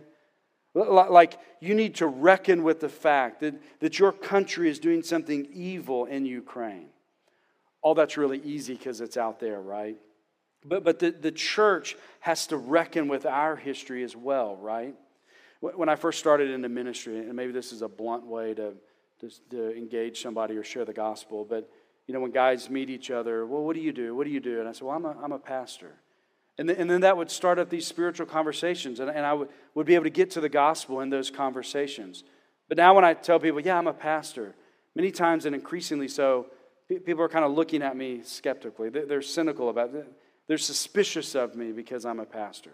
like 0.74 1.38
you 1.60 1.76
need 1.76 1.96
to 1.96 2.08
reckon 2.08 2.64
with 2.64 2.80
the 2.80 2.90
fact 2.90 3.42
that, 3.42 3.54
that 3.80 4.00
your 4.00 4.12
country 4.12 4.70
is 4.70 4.80
doing 4.80 5.04
something 5.04 5.48
evil 5.54 6.06
in 6.06 6.26
Ukraine. 6.26 6.88
All 7.84 7.94
that's 7.94 8.18
really 8.18 8.40
easy 8.40 8.74
because 8.74 9.02
it's 9.02 9.18
out 9.18 9.40
there, 9.40 9.62
right? 9.62 9.98
But, 10.66 10.84
but 10.84 11.00
the, 11.00 11.12
the 11.12 11.32
church 11.32 11.96
has 12.22 12.48
to 12.48 12.58
reckon 12.58 13.08
with 13.08 13.26
our 13.26 13.56
history 13.56 14.04
as 14.04 14.16
well, 14.16 14.56
right? 14.56 14.96
When 15.64 15.88
I 15.88 15.96
first 15.96 16.20
started 16.20 16.50
into 16.50 16.68
ministry, 16.68 17.20
and 17.20 17.34
maybe 17.34 17.54
this 17.54 17.72
is 17.72 17.82
a 17.82 17.88
blunt 17.88 18.26
way 18.26 18.54
to, 18.54 18.74
to, 19.22 19.30
to, 19.52 19.78
engage 19.78 20.22
somebody 20.22 20.58
or 20.58 20.64
share 20.64 20.84
the 20.84 20.92
gospel, 20.92 21.46
but 21.50 21.70
you 22.06 22.14
know, 22.14 22.20
when 22.20 22.32
guys 22.32 22.70
meet 22.70 22.90
each 22.90 23.10
other, 23.10 23.46
well, 23.46 23.64
what 23.64 23.74
do 23.74 23.82
you 23.82 23.94
do? 23.94 24.14
What 24.14 24.26
do 24.26 24.30
you 24.30 24.42
do? 24.42 24.60
And 24.60 24.68
I 24.68 24.74
said, 24.74 24.82
well, 24.82 24.98
I'm 24.98 25.06
a, 25.06 25.16
I'm 25.24 25.32
a 25.32 25.40
pastor. 25.40 25.94
And, 26.58 26.70
and 26.70 26.90
then 26.90 27.00
that 27.02 27.16
would 27.16 27.32
start 27.32 27.60
up 27.60 27.70
these 27.70 27.88
spiritual 27.88 28.26
conversations, 28.26 29.00
and, 29.00 29.10
and 29.10 29.26
I 29.26 29.32
would, 29.32 29.48
would 29.74 29.86
be 29.86 29.96
able 29.96 30.04
to 30.04 30.10
get 30.10 30.32
to 30.32 30.42
the 30.42 30.50
gospel 30.50 31.00
in 31.00 31.10
those 31.10 31.32
conversations. 31.32 32.26
But 32.68 32.76
now 32.76 32.94
when 32.94 33.06
I 33.06 33.14
tell 33.14 33.40
people, 33.40 33.62
yeah, 33.62 33.78
I'm 33.78 33.88
a 33.88 33.94
pastor, 33.94 34.56
many 34.96 35.12
times 35.12 35.46
and 35.46 35.56
increasingly 35.56 36.10
so, 36.10 36.48
people 36.90 37.24
are 37.24 37.30
kind 37.30 37.46
of 37.46 37.54
looking 37.54 37.82
at 37.82 37.96
me 37.96 38.22
skeptically. 38.24 38.90
They're, 38.90 39.06
they're 39.06 39.22
cynical 39.22 39.70
about 39.70 39.96
it. 39.96 40.12
They're 40.48 40.58
suspicious 40.58 41.36
of 41.36 41.56
me 41.56 41.72
because 41.72 42.06
I'm 42.06 42.20
a 42.20 42.26
pastor. 42.26 42.72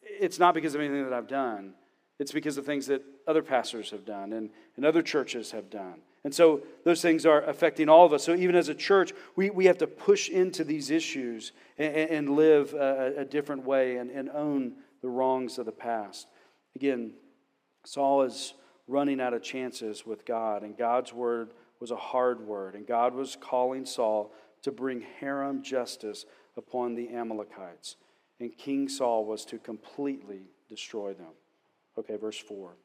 It's 0.00 0.38
not 0.38 0.54
because 0.54 0.74
of 0.74 0.80
anything 0.80 1.04
that 1.04 1.12
I've 1.12 1.28
done. 1.28 1.74
It's 2.18 2.32
because 2.32 2.56
of 2.58 2.64
things 2.64 2.86
that 2.86 3.02
other 3.26 3.42
pastors 3.42 3.90
have 3.90 4.04
done 4.04 4.32
and, 4.32 4.50
and 4.76 4.84
other 4.84 5.02
churches 5.02 5.50
have 5.50 5.68
done. 5.68 6.00
And 6.22 6.34
so 6.34 6.62
those 6.84 7.02
things 7.02 7.26
are 7.26 7.42
affecting 7.42 7.88
all 7.88 8.06
of 8.06 8.12
us. 8.12 8.24
So 8.24 8.34
even 8.34 8.54
as 8.54 8.68
a 8.68 8.74
church, 8.74 9.12
we, 9.36 9.50
we 9.50 9.66
have 9.66 9.78
to 9.78 9.86
push 9.86 10.28
into 10.28 10.64
these 10.64 10.90
issues 10.90 11.52
and, 11.76 11.94
and 11.94 12.30
live 12.30 12.72
a, 12.72 13.14
a, 13.18 13.24
different 13.24 13.64
way 13.64 13.96
and, 13.96 14.10
and 14.10 14.30
own 14.30 14.74
the 15.02 15.08
wrongs 15.08 15.58
of 15.58 15.66
the 15.66 15.72
past. 15.72 16.26
Again, 16.76 17.12
Saul 17.84 18.22
is 18.22 18.54
running 18.86 19.20
out 19.20 19.34
of 19.34 19.42
chances 19.42 20.06
with 20.06 20.24
God, 20.24 20.62
and 20.62 20.76
God's 20.76 21.12
word 21.12 21.50
was 21.80 21.90
a 21.90 21.96
hard 21.96 22.40
word, 22.40 22.74
and 22.74 22.86
God 22.86 23.14
was 23.14 23.36
calling 23.38 23.84
Saul 23.84 24.32
to 24.62 24.72
bring 24.72 25.04
herem 25.20 25.62
justice 25.62 26.24
upon 26.56 26.94
the 26.94 27.10
Amalekites. 27.10 27.96
And 28.40 28.56
King 28.56 28.88
Saul 28.88 29.26
was 29.26 29.44
to 29.46 29.58
completely 29.58 30.48
destroy 30.68 31.12
them. 31.12 31.32
Okay, 31.98 32.16
verse 32.16 32.38
4. 32.38 32.76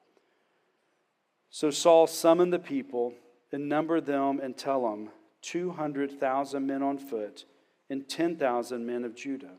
So 1.50 1.72
Saul 1.72 2.08
summoned 2.08 2.54
the 2.54 2.60
people 2.60 3.14
and 3.52 3.68
numbered 3.68 4.06
them 4.06 4.40
and 4.40 4.56
Telaim 4.56 5.10
200,000 5.42 6.66
men 6.66 6.84
on 6.84 6.98
foot 6.98 7.46
and 7.90 8.08
10,000 8.08 8.86
men 8.86 9.04
of 9.04 9.16
Judah. 9.16 9.56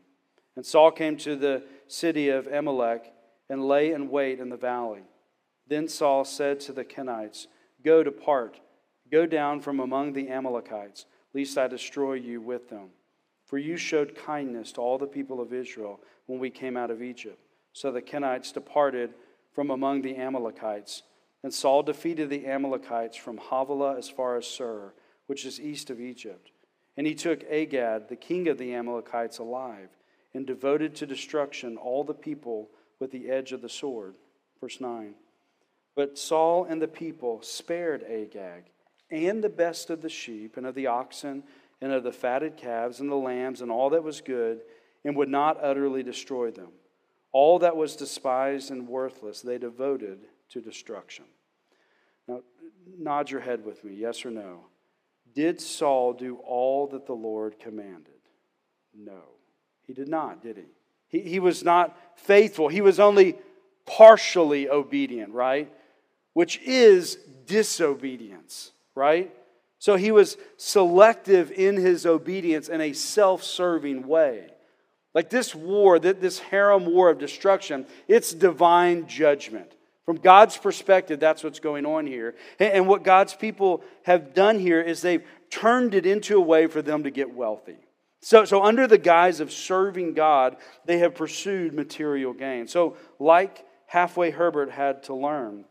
And 0.55 0.65
Saul 0.65 0.91
came 0.91 1.17
to 1.17 1.35
the 1.35 1.63
city 1.87 2.29
of 2.29 2.47
Amalek 2.47 3.11
and 3.49 3.67
lay 3.67 3.91
in 3.91 4.09
wait 4.09 4.39
in 4.39 4.49
the 4.49 4.57
valley. 4.57 5.03
Then 5.67 5.87
Saul 5.87 6.23
said 6.23 6.59
to 6.61 6.73
the 6.73 6.85
Kenites, 6.85 7.47
Go 7.83 8.03
depart, 8.03 8.59
go 9.11 9.25
down 9.25 9.61
from 9.61 9.79
among 9.79 10.13
the 10.13 10.29
Amalekites, 10.29 11.05
lest 11.33 11.57
I 11.57 11.67
destroy 11.67 12.13
you 12.13 12.41
with 12.41 12.69
them. 12.69 12.89
For 13.45 13.57
you 13.57 13.75
showed 13.75 14.15
kindness 14.15 14.71
to 14.73 14.81
all 14.81 14.97
the 14.97 15.07
people 15.07 15.41
of 15.41 15.53
Israel 15.53 15.99
when 16.25 16.39
we 16.39 16.49
came 16.49 16.77
out 16.77 16.91
of 16.91 17.01
Egypt. 17.01 17.39
So 17.73 17.91
the 17.91 18.01
Kenites 18.01 18.53
departed 18.53 19.13
from 19.51 19.69
among 19.69 20.01
the 20.01 20.17
Amalekites. 20.17 21.03
And 21.43 21.53
Saul 21.53 21.83
defeated 21.83 22.29
the 22.29 22.47
Amalekites 22.47 23.17
from 23.17 23.37
Havilah 23.37 23.97
as 23.97 24.09
far 24.09 24.37
as 24.37 24.45
Shur, 24.45 24.93
which 25.27 25.45
is 25.45 25.59
east 25.59 25.89
of 25.89 25.99
Egypt. 25.99 26.51
And 26.97 27.07
he 27.07 27.15
took 27.15 27.43
Agag, 27.49 28.09
the 28.09 28.15
king 28.15 28.47
of 28.47 28.57
the 28.57 28.73
Amalekites, 28.73 29.39
alive, 29.39 29.89
and 30.33 30.45
devoted 30.45 30.95
to 30.95 31.05
destruction 31.05 31.77
all 31.77 32.03
the 32.03 32.13
people 32.13 32.69
with 32.99 33.11
the 33.11 33.29
edge 33.29 33.51
of 33.51 33.61
the 33.61 33.69
sword. 33.69 34.15
Verse 34.59 34.79
9. 34.79 35.15
But 35.95 36.17
Saul 36.17 36.65
and 36.65 36.81
the 36.81 36.87
people 36.87 37.41
spared 37.41 38.03
Agag 38.03 38.65
and 39.09 39.43
the 39.43 39.49
best 39.49 39.89
of 39.89 40.01
the 40.01 40.09
sheep 40.09 40.55
and 40.55 40.65
of 40.65 40.75
the 40.75 40.87
oxen 40.87 41.43
and 41.81 41.91
of 41.91 42.03
the 42.03 42.11
fatted 42.11 42.55
calves 42.55 42.99
and 42.99 43.11
the 43.11 43.15
lambs 43.15 43.61
and 43.61 43.71
all 43.71 43.89
that 43.89 44.03
was 44.03 44.21
good, 44.21 44.61
and 45.03 45.15
would 45.15 45.29
not 45.29 45.57
utterly 45.63 46.03
destroy 46.03 46.51
them. 46.51 46.69
All 47.31 47.59
that 47.59 47.75
was 47.75 47.95
despised 47.95 48.71
and 48.71 48.87
worthless 48.87 49.41
they 49.41 49.57
devoted 49.57 50.19
to 50.49 50.61
destruction. 50.61 51.25
Now, 52.27 52.41
nod 52.97 53.29
your 53.29 53.41
head 53.41 53.63
with 53.63 53.83
me, 53.83 53.93
yes 53.93 54.25
or 54.25 54.31
no. 54.31 54.65
Did 55.33 55.61
Saul 55.61 56.13
do 56.13 56.37
all 56.45 56.87
that 56.87 57.05
the 57.05 57.13
Lord 57.13 57.59
commanded? 57.59 58.13
No, 58.93 59.21
he 59.87 59.93
did 59.93 60.09
not, 60.09 60.41
did 60.41 60.57
he? 60.57 60.65
He, 61.07 61.29
he 61.29 61.39
was 61.39 61.63
not 61.63 61.97
faithful. 62.15 62.67
He 62.67 62.81
was 62.81 62.99
only 62.99 63.37
partially 63.85 64.69
obedient, 64.69 65.33
right? 65.33 65.71
Which 66.33 66.59
is 66.59 67.17
disobedience, 67.45 68.71
right? 68.95 69.33
So 69.79 69.95
he 69.95 70.11
was 70.11 70.37
selective 70.57 71.51
in 71.51 71.75
his 71.75 72.05
obedience 72.05 72.69
in 72.69 72.81
a 72.81 72.93
self 72.93 73.43
serving 73.43 74.07
way. 74.07 74.47
Like 75.13 75.29
this 75.29 75.53
war, 75.53 75.99
this 75.99 76.39
herem 76.39 76.85
war 76.85 77.09
of 77.09 77.19
destruction, 77.19 77.85
it's 78.07 78.33
divine 78.33 79.07
judgment. 79.07 79.75
From 80.05 80.15
God's 80.17 80.57
perspective, 80.57 81.19
that's 81.19 81.43
what's 81.43 81.59
going 81.59 81.85
on 81.85 82.07
here. 82.07 82.35
And 82.59 82.87
what 82.87 83.03
God's 83.03 83.33
people 83.33 83.83
have 84.03 84.33
done 84.33 84.59
here 84.59 84.81
is 84.81 85.01
they've 85.01 85.25
turned 85.49 85.93
it 85.93 86.05
into 86.05 86.37
a 86.37 86.41
way 86.41 86.67
for 86.67 86.81
them 86.81 87.03
to 87.03 87.11
get 87.11 87.33
wealthy. 87.33 87.77
So, 88.21 88.45
so 88.45 88.63
under 88.63 88.87
the 88.87 88.97
guise 88.97 89.39
of 89.39 89.51
serving 89.51 90.13
God, 90.13 90.57
they 90.85 90.99
have 90.99 91.15
pursued 91.15 91.73
material 91.73 92.33
gain. 92.33 92.67
So, 92.67 92.97
like 93.19 93.65
halfway 93.87 94.31
Herbert 94.31 94.71
had 94.71 95.03
to 95.03 95.15
learn, 95.15 95.65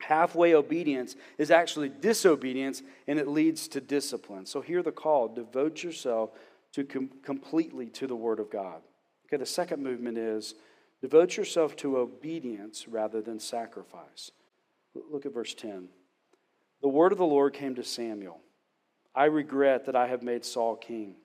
halfway 0.00 0.54
obedience 0.54 1.16
is 1.36 1.50
actually 1.50 1.88
disobedience 1.88 2.82
and 3.08 3.18
it 3.18 3.26
leads 3.26 3.66
to 3.68 3.80
discipline. 3.80 4.46
So, 4.46 4.60
hear 4.60 4.82
the 4.82 4.92
call 4.92 5.28
devote 5.28 5.82
yourself 5.82 6.30
to 6.72 6.84
com- 6.84 7.10
completely 7.22 7.86
to 7.90 8.06
the 8.06 8.16
Word 8.16 8.40
of 8.40 8.50
God. 8.50 8.82
Okay, 9.26 9.36
the 9.36 9.46
second 9.46 9.82
movement 9.82 10.18
is 10.18 10.54
devote 11.00 11.36
yourself 11.36 11.76
to 11.76 11.98
obedience 11.98 12.88
rather 12.88 13.20
than 13.20 13.38
sacrifice. 13.40 14.30
Look 14.94 15.26
at 15.26 15.34
verse 15.34 15.54
10. 15.54 15.88
The 16.82 16.88
word 16.88 17.12
of 17.12 17.18
the 17.18 17.26
Lord 17.26 17.52
came 17.52 17.74
to 17.74 17.84
Samuel 17.84 18.40
I 19.14 19.24
regret 19.24 19.86
that 19.86 19.96
I 19.96 20.06
have 20.08 20.22
made 20.22 20.44
Saul 20.44 20.76
king 20.76 21.16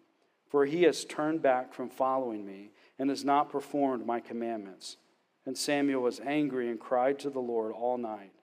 for 0.51 0.65
he 0.65 0.83
has 0.83 1.05
turned 1.05 1.41
back 1.41 1.73
from 1.73 1.89
following 1.89 2.45
me 2.45 2.71
and 2.99 3.09
has 3.09 3.23
not 3.23 3.49
performed 3.49 4.05
my 4.05 4.19
commandments. 4.19 4.97
And 5.45 5.57
Samuel 5.57 6.03
was 6.03 6.19
angry 6.19 6.69
and 6.69 6.77
cried 6.77 7.19
to 7.19 7.29
the 7.29 7.39
Lord 7.39 7.71
all 7.71 7.97
night. 7.97 8.33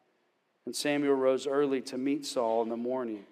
And 0.64 0.74
Samuel 0.74 1.14
rose 1.14 1.46
early 1.46 1.82
to 1.82 1.98
meet 1.98 2.24
Saul 2.24 2.62
in 2.62 2.70
the 2.70 2.78
morning. 2.78 3.24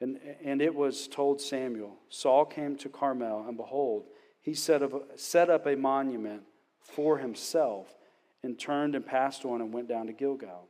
And, 0.00 0.18
and 0.44 0.62
it 0.62 0.74
was 0.74 1.08
told 1.08 1.40
Samuel 1.40 1.96
Saul 2.08 2.44
came 2.44 2.76
to 2.76 2.88
Carmel, 2.88 3.44
and 3.48 3.56
behold, 3.56 4.04
he 4.40 4.54
set 4.54 4.82
up, 4.82 5.18
set 5.18 5.50
up 5.50 5.66
a 5.66 5.76
monument 5.76 6.42
for 6.80 7.18
himself 7.18 7.94
and 8.42 8.58
turned 8.58 8.94
and 8.94 9.04
passed 9.04 9.44
on 9.44 9.60
and 9.60 9.72
went 9.72 9.88
down 9.88 10.06
to 10.06 10.12
Gilgal. 10.12 10.68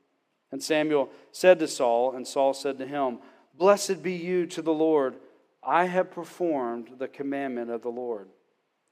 And 0.50 0.62
Samuel 0.62 1.10
said 1.30 1.58
to 1.58 1.68
Saul, 1.68 2.16
and 2.16 2.26
Saul 2.26 2.54
said 2.54 2.78
to 2.78 2.86
him, 2.86 3.18
Blessed 3.56 4.02
be 4.02 4.14
you 4.14 4.46
to 4.46 4.62
the 4.62 4.72
Lord 4.72 5.16
I 5.62 5.84
have 5.84 6.10
performed 6.10 6.92
the 6.98 7.08
commandment 7.08 7.70
of 7.70 7.82
the 7.82 7.90
Lord. 7.90 8.28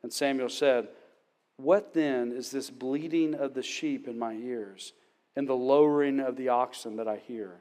And 0.02 0.12
Samuel 0.12 0.48
said, 0.48 0.88
What 1.56 1.94
then 1.94 2.32
is 2.32 2.50
this 2.50 2.70
bleating 2.70 3.34
of 3.34 3.54
the 3.54 3.62
sheep 3.62 4.08
in 4.08 4.18
my 4.18 4.34
ears 4.34 4.92
and 5.36 5.48
the 5.48 5.54
lowering 5.54 6.20
of 6.20 6.36
the 6.36 6.48
oxen 6.48 6.96
that 6.96 7.08
I 7.08 7.16
hear? 7.16 7.60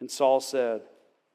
And 0.00 0.10
Saul 0.10 0.40
said, 0.40 0.82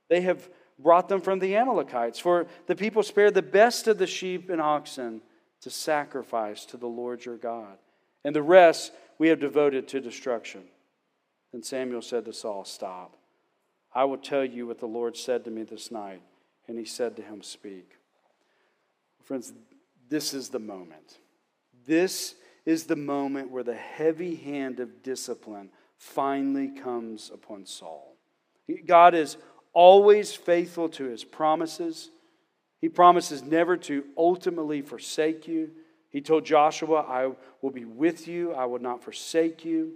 They 0.09 0.21
have 0.21 0.50
brought 0.79 1.09
them 1.09 1.22
from 1.22 1.39
the 1.39 1.55
Amalekites, 1.55 2.20
for 2.20 2.48
the 2.68 2.75
people 2.75 3.03
spared 3.03 3.33
the 3.33 3.42
best 3.42 3.87
of 3.87 3.98
the 3.98 4.07
sheep 4.07 4.50
and 4.50 4.61
oxen 4.61 5.22
to 5.61 5.70
sacrifice 5.70 6.65
to 6.65 6.77
the 6.77 6.87
Lord 6.87 7.25
your 7.25 7.37
God. 7.37 7.77
And 8.24 8.35
the 8.35 8.42
rest 8.42 8.92
we 9.18 9.27
have 9.27 9.39
devoted 9.39 9.87
to 9.89 10.00
destruction. 10.00 10.63
Then 11.51 11.63
Samuel 11.63 12.01
said 12.01 12.25
to 12.25 12.33
Saul, 12.33 12.65
Stop. 12.65 13.18
I 13.94 14.05
will 14.05 14.18
tell 14.18 14.46
you 14.46 14.68
what 14.68 14.79
the 14.79 14.85
Lord 14.85 15.18
said 15.18 15.44
to 15.46 15.51
me 15.51 15.63
this 15.63 15.92
night. 15.92 16.22
And 16.68 16.77
he 16.77 16.85
said 16.85 17.15
to 17.15 17.22
him, 17.22 17.42
Speak. 17.42 17.98
Friends, 19.24 19.53
this 20.07 20.33
is 20.33 20.50
the 20.50 20.59
moment. 20.59 21.18
This 21.85 22.35
is 22.65 22.85
the 22.85 22.96
moment 22.96 23.51
where 23.51 23.63
the 23.63 23.75
heavy 23.75 24.35
hand 24.35 24.79
of 24.79 25.01
discipline 25.01 25.70
finally 25.98 26.70
comes 26.70 27.31
upon 27.33 27.65
Saul. 27.65 28.15
God 28.85 29.15
is 29.15 29.37
always 29.74 30.34
faithful 30.34 30.90
to 30.90 31.05
his 31.05 31.24
promises. 31.24 32.10
He 32.82 32.90
promises 32.90 33.44
never 33.44 33.77
to 33.77 34.03
ultimately 34.18 34.82
forsake 34.82 35.48
you. 35.48 35.72
He 36.10 36.22
told 36.22 36.46
Joshua, 36.46 37.01
I 37.01 37.32
will 37.62 37.72
be 37.72 37.86
with 37.86 38.27
you, 38.27 38.53
I 38.53 38.66
will 38.66 38.79
not 38.79 39.03
forsake 39.03 39.64
you. 39.64 39.94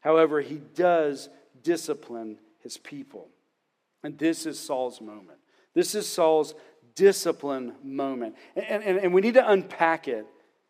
However, 0.00 0.40
he 0.40 0.60
does 0.74 1.28
discipline 1.62 2.38
his 2.60 2.76
people. 2.76 3.28
And 4.02 4.18
this 4.18 4.46
is 4.46 4.58
Saul's 4.58 5.00
moment. 5.00 5.38
This 5.74 5.94
is 5.94 6.08
Saul's 6.08 6.54
discipline 6.94 7.74
moment. 7.82 8.36
And, 8.54 8.82
and, 8.82 8.98
and 8.98 9.14
we 9.14 9.20
need 9.20 9.34
to 9.34 9.50
unpack 9.50 10.08
it 10.08 10.26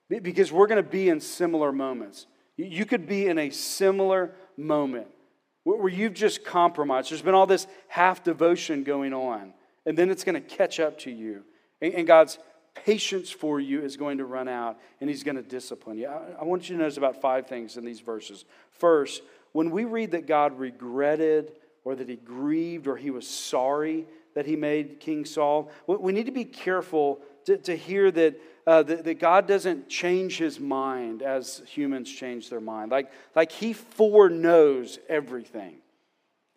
because 0.09 0.53
we're 0.53 0.67
going 0.67 0.83
to 0.83 0.89
be 0.89 1.09
in 1.09 1.21
similar 1.21 1.73
moments. 1.73 2.27
You 2.57 2.87
could 2.87 3.07
be 3.07 3.27
in 3.27 3.39
a 3.39 3.51
similar 3.51 4.35
moment 4.57 5.09
where 5.75 5.89
you've 5.89 6.15
just 6.15 6.45
compromised. 6.45 7.11
There's 7.11 7.23
been 7.23 7.35
all 7.35 7.47
this 7.47 7.67
half 7.89 8.23
devotion 8.23 8.85
going 8.85 9.13
on, 9.13 9.53
and 9.85 9.99
then 9.99 10.11
it's 10.11 10.23
going 10.23 10.35
to 10.35 10.41
catch 10.41 10.79
up 10.79 10.99
to 11.01 11.11
you. 11.11 11.43
And 11.83 12.07
God's 12.07 12.39
patience 12.75 13.31
for 13.31 13.59
you 13.59 13.83
is 13.83 13.97
going 13.97 14.19
to 14.19 14.25
run 14.25 14.47
out, 14.47 14.79
and 15.01 15.11
He's 15.11 15.25
going 15.25 15.37
to 15.37 15.43
discipline 15.43 15.99
you. 15.99 16.07
I 16.09 16.45
want 16.45 16.69
you 16.69 16.77
to 16.77 16.83
notice 16.83 16.99
about 16.99 17.21
five 17.21 17.49
things 17.49 17.77
in 17.77 17.85
these 17.85 18.01
verses. 18.01 18.45
First, 18.71 19.23
when 19.53 19.71
we 19.73 19.85
read 19.85 20.13
that 20.13 20.27
God 20.27 20.59
regretted 20.59 21.53
or 21.85 21.97
that 21.97 22.09
He 22.09 22.17
grieved 22.17 22.87
or 22.87 22.97
He 22.97 23.11
was 23.11 23.27
sorry 23.27 24.07
that 24.37 24.45
he 24.45 24.55
made 24.55 25.01
King 25.01 25.25
Saul. 25.25 25.71
We 25.87 26.13
need 26.13 26.27
to 26.27 26.33
be 26.33 26.45
careful 26.45 27.21
to, 27.47 27.57
to 27.57 27.75
hear 27.75 28.11
that, 28.11 28.39
uh, 28.67 28.83
that, 28.83 29.05
that, 29.05 29.15
God 29.15 29.49
doesn't 29.49 29.89
change 29.89 30.37
his 30.37 30.61
mind 30.61 31.23
as 31.23 31.63
humans 31.67 32.13
change 32.13 32.51
their 32.51 32.61
mind. 32.61 32.91
Like, 32.91 33.11
like 33.35 33.51
he 33.51 33.73
foreknows 33.73 34.99
everything. 35.09 35.77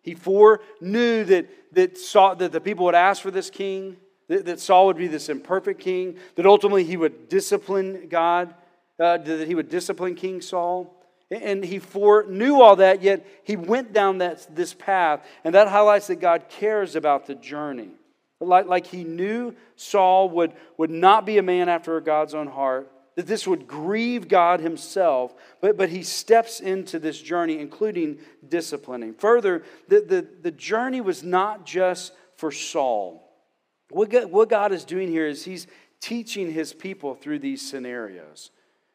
He 0.02 0.14
foreknew 0.14 1.24
that, 1.24 1.48
that, 1.72 1.96
Saul, 1.96 2.36
that 2.36 2.52
the 2.52 2.60
people 2.60 2.84
would 2.84 2.94
ask 2.94 3.22
for 3.22 3.30
this 3.30 3.48
king, 3.48 3.96
that, 4.28 4.44
that 4.44 4.60
Saul 4.60 4.84
would 4.86 4.98
be 4.98 5.06
this 5.06 5.30
imperfect 5.30 5.80
king, 5.80 6.18
that 6.34 6.44
ultimately 6.44 6.84
he 6.84 6.98
would 6.98 7.30
discipline 7.30 8.08
God, 8.10 8.54
uh, 8.98 9.16
that 9.16 9.48
he 9.48 9.54
would 9.54 9.70
discipline 9.70 10.16
King 10.16 10.42
Saul. 10.42 10.99
And 11.30 11.64
he 11.64 11.78
foreknew 11.78 12.60
all 12.60 12.76
that, 12.76 13.02
yet 13.02 13.24
he 13.44 13.54
went 13.54 13.92
down 13.92 14.18
that, 14.18 14.46
this 14.54 14.74
path. 14.74 15.24
And 15.44 15.54
that 15.54 15.68
highlights 15.68 16.08
that 16.08 16.16
God 16.16 16.48
cares 16.48 16.96
about 16.96 17.26
the 17.26 17.36
journey. 17.36 17.90
Like, 18.40 18.66
like 18.66 18.86
he 18.86 19.04
knew 19.04 19.54
Saul 19.76 20.30
would, 20.30 20.52
would 20.76 20.90
not 20.90 21.26
be 21.26 21.38
a 21.38 21.42
man 21.42 21.68
after 21.68 22.00
God's 22.00 22.34
own 22.34 22.48
heart, 22.48 22.90
that 23.14 23.26
this 23.26 23.46
would 23.46 23.68
grieve 23.68 24.28
God 24.28 24.60
himself, 24.60 25.34
but, 25.60 25.76
but 25.76 25.90
he 25.90 26.02
steps 26.02 26.58
into 26.58 26.98
this 26.98 27.20
journey, 27.20 27.58
including 27.58 28.18
disciplining. 28.48 29.14
Further, 29.14 29.62
the, 29.88 30.00
the, 30.00 30.26
the 30.42 30.50
journey 30.50 31.00
was 31.00 31.22
not 31.22 31.66
just 31.66 32.12
for 32.36 32.50
Saul. 32.50 33.28
What 33.90 34.08
God, 34.08 34.30
what 34.30 34.48
God 34.48 34.72
is 34.72 34.84
doing 34.84 35.08
here 35.08 35.26
is 35.26 35.44
he's 35.44 35.66
teaching 36.00 36.50
his 36.50 36.72
people 36.72 37.14
through 37.14 37.40
these 37.40 37.68
scenarios. 37.68 38.50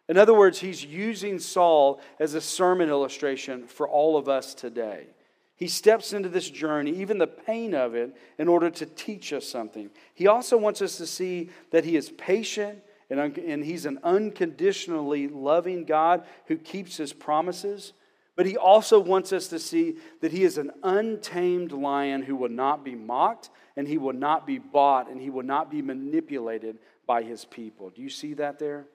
In 0.08 0.18
other 0.18 0.34
words, 0.34 0.60
he's 0.60 0.86
using 0.86 1.39
Saul 1.39 2.00
as 2.20 2.34
a 2.34 2.41
sermon 2.41 2.89
illustration 2.89 3.65
for 3.65 3.88
all 3.88 4.18
of 4.18 4.30
us 4.30 4.54
today. 4.54 5.08
He 5.56 5.68
steps 5.68 6.13
into 6.13 6.30
this 6.30 6.50
journey, 6.50 6.91
even 6.91 7.18
the 7.18 7.28
pain 7.28 7.74
of 7.74 7.96
it, 7.96 8.15
in 8.38 8.48
order 8.48 8.70
to 8.70 8.86
teach 8.86 9.32
us 9.32 9.48
something. 9.48 9.89
He 10.13 10.28
also 10.28 10.58
wants 10.58 10.82
us 10.82 10.98
to 10.98 11.08
see 11.08 11.50
that 11.72 11.86
he 11.86 11.96
is 11.96 12.10
patient 12.10 12.84
and, 13.10 13.20
un- 13.20 13.44
and 13.46 13.63
he's 13.63 13.86
an 13.86 14.00
unconditionally 14.04 15.28
loving 15.28 15.86
God 15.86 16.26
who 16.48 16.58
keeps 16.58 16.98
his 16.98 17.13
promises. 17.13 17.94
But 18.36 18.46
he 18.46 18.58
also 18.58 19.00
wants 19.00 19.32
us 19.32 19.48
to 19.48 19.60
see 19.60 19.96
that 20.20 20.34
he 20.34 20.44
is 20.44 20.58
an 20.58 20.72
untamed 20.84 21.72
lion 21.72 22.22
who 22.22 22.36
will 22.36 22.50
not 22.50 22.84
be 22.84 22.96
mocked 22.96 23.50
and 23.78 23.88
he 23.88 23.98
will 23.98 24.13
not 24.13 24.46
be 24.46 24.58
bought 24.58 25.10
and 25.10 25.22
he 25.22 25.30
will 25.30 25.44
not 25.44 25.72
be 25.72 25.82
manipulated 25.82 26.78
by 27.08 27.24
his 27.24 27.46
people. 27.46 27.91
Do 27.91 28.02
you 28.02 28.10
see 28.10 28.34
that 28.34 28.60
there? 28.60 28.88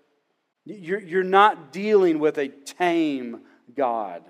You're, 0.64 1.01
you're 1.01 1.23
not 1.25 1.73
dealing 1.73 2.18
with 2.18 2.38
a 2.38 2.49
tame 2.49 3.40
God. 3.75 4.23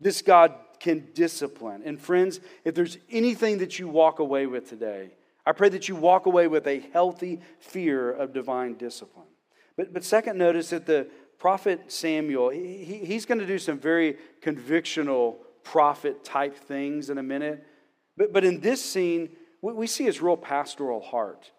This 0.00 0.22
God 0.22 0.54
can 0.78 1.08
discipline. 1.14 1.82
And 1.84 2.00
friends, 2.00 2.40
if 2.64 2.74
there's 2.74 2.98
anything 3.10 3.58
that 3.58 3.78
you 3.78 3.88
walk 3.88 4.18
away 4.18 4.46
with 4.46 4.68
today, 4.68 5.10
I 5.44 5.52
pray 5.52 5.68
that 5.70 5.88
you 5.88 5.96
walk 5.96 6.26
away 6.26 6.48
with 6.48 6.66
a 6.66 6.80
healthy 6.92 7.40
fear 7.60 8.10
of 8.10 8.32
divine 8.32 8.74
discipline. 8.74 9.26
But, 9.76 9.92
but 9.92 10.04
second, 10.04 10.38
notice 10.38 10.70
that 10.70 10.86
the 10.86 11.08
prophet 11.38 11.92
Samuel, 11.92 12.50
he, 12.50 13.02
he's 13.04 13.26
going 13.26 13.38
to 13.38 13.46
do 13.46 13.58
some 13.58 13.78
very 13.78 14.16
convictional 14.42 15.36
prophet 15.62 16.24
type 16.24 16.56
things 16.56 17.10
in 17.10 17.18
a 17.18 17.22
minute. 17.22 17.64
But, 18.16 18.32
but 18.32 18.44
in 18.44 18.60
this 18.60 18.84
scene, 18.84 19.30
we, 19.62 19.72
we 19.72 19.86
see 19.86 20.04
his 20.04 20.20
real 20.20 20.36
pastoral 20.36 21.00
heart. 21.00 21.50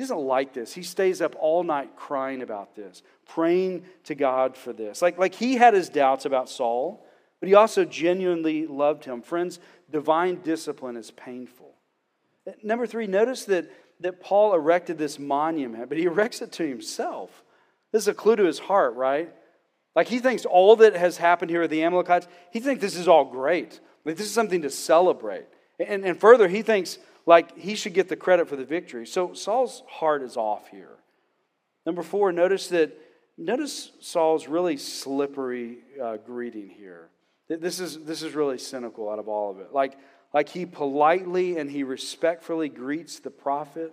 He 0.00 0.04
doesn't 0.04 0.20
like 0.20 0.54
this. 0.54 0.72
He 0.72 0.82
stays 0.82 1.20
up 1.20 1.36
all 1.38 1.62
night 1.62 1.94
crying 1.94 2.40
about 2.40 2.74
this, 2.74 3.02
praying 3.28 3.84
to 4.04 4.14
God 4.14 4.56
for 4.56 4.72
this. 4.72 5.02
Like, 5.02 5.18
like 5.18 5.34
he 5.34 5.56
had 5.56 5.74
his 5.74 5.90
doubts 5.90 6.24
about 6.24 6.48
Saul, 6.48 7.06
but 7.38 7.50
he 7.50 7.54
also 7.54 7.84
genuinely 7.84 8.66
loved 8.66 9.04
him. 9.04 9.20
Friends, 9.20 9.60
divine 9.90 10.40
discipline 10.40 10.96
is 10.96 11.10
painful. 11.10 11.74
Number 12.62 12.86
three, 12.86 13.08
notice 13.08 13.44
that, 13.44 13.70
that 14.00 14.22
Paul 14.22 14.54
erected 14.54 14.96
this 14.96 15.18
monument, 15.18 15.90
but 15.90 15.98
he 15.98 16.04
erects 16.04 16.40
it 16.40 16.50
to 16.52 16.66
himself. 16.66 17.44
This 17.92 18.04
is 18.04 18.08
a 18.08 18.14
clue 18.14 18.36
to 18.36 18.44
his 18.44 18.58
heart, 18.58 18.94
right? 18.94 19.30
Like 19.94 20.08
he 20.08 20.18
thinks 20.18 20.46
all 20.46 20.76
that 20.76 20.96
has 20.96 21.18
happened 21.18 21.50
here 21.50 21.60
with 21.60 21.70
the 21.70 21.82
Amalekites, 21.82 22.26
he 22.50 22.60
thinks 22.60 22.80
this 22.80 22.96
is 22.96 23.06
all 23.06 23.26
great. 23.26 23.78
Like 24.06 24.16
this 24.16 24.28
is 24.28 24.32
something 24.32 24.62
to 24.62 24.70
celebrate. 24.70 25.44
And, 25.78 26.06
and 26.06 26.18
further, 26.18 26.48
he 26.48 26.62
thinks 26.62 26.96
like 27.30 27.56
he 27.56 27.76
should 27.76 27.94
get 27.94 28.08
the 28.08 28.16
credit 28.16 28.48
for 28.48 28.56
the 28.56 28.64
victory. 28.64 29.06
So 29.06 29.34
Saul's 29.34 29.84
heart 29.86 30.22
is 30.22 30.36
off 30.36 30.66
here. 30.66 30.96
Number 31.86 32.02
four, 32.02 32.32
notice 32.32 32.66
that 32.70 32.90
notice 33.38 33.92
Saul's 34.00 34.48
really 34.48 34.76
slippery 34.76 35.78
uh, 36.02 36.16
greeting 36.16 36.68
here. 36.68 37.08
This 37.48 37.78
is, 37.78 38.00
this 38.00 38.24
is 38.24 38.34
really 38.34 38.58
cynical 38.58 39.08
out 39.08 39.20
of 39.20 39.28
all 39.28 39.52
of 39.52 39.60
it. 39.60 39.72
Like, 39.72 39.96
like 40.34 40.48
he 40.48 40.66
politely 40.66 41.56
and 41.56 41.70
he 41.70 41.84
respectfully 41.84 42.68
greets 42.68 43.20
the 43.20 43.30
prophet. 43.30 43.92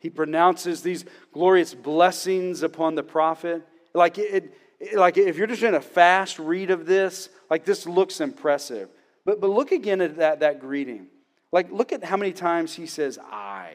He 0.00 0.10
pronounces 0.10 0.82
these 0.82 1.04
glorious 1.32 1.74
blessings 1.74 2.64
upon 2.64 2.96
the 2.96 3.04
prophet. 3.04 3.62
Like, 3.94 4.18
it, 4.18 4.52
it, 4.80 4.96
like 4.96 5.16
if 5.16 5.36
you're 5.36 5.46
just 5.46 5.62
in 5.62 5.76
a 5.76 5.80
fast 5.80 6.40
read 6.40 6.72
of 6.72 6.86
this, 6.86 7.28
like 7.48 7.64
this 7.64 7.86
looks 7.86 8.20
impressive. 8.20 8.88
But, 9.24 9.40
but 9.40 9.50
look 9.50 9.70
again 9.70 10.00
at 10.00 10.16
that, 10.16 10.40
that 10.40 10.58
greeting. 10.58 11.06
Like, 11.54 11.70
look 11.70 11.92
at 11.92 12.02
how 12.02 12.16
many 12.16 12.32
times 12.32 12.74
he 12.74 12.84
says, 12.84 13.16
I. 13.16 13.74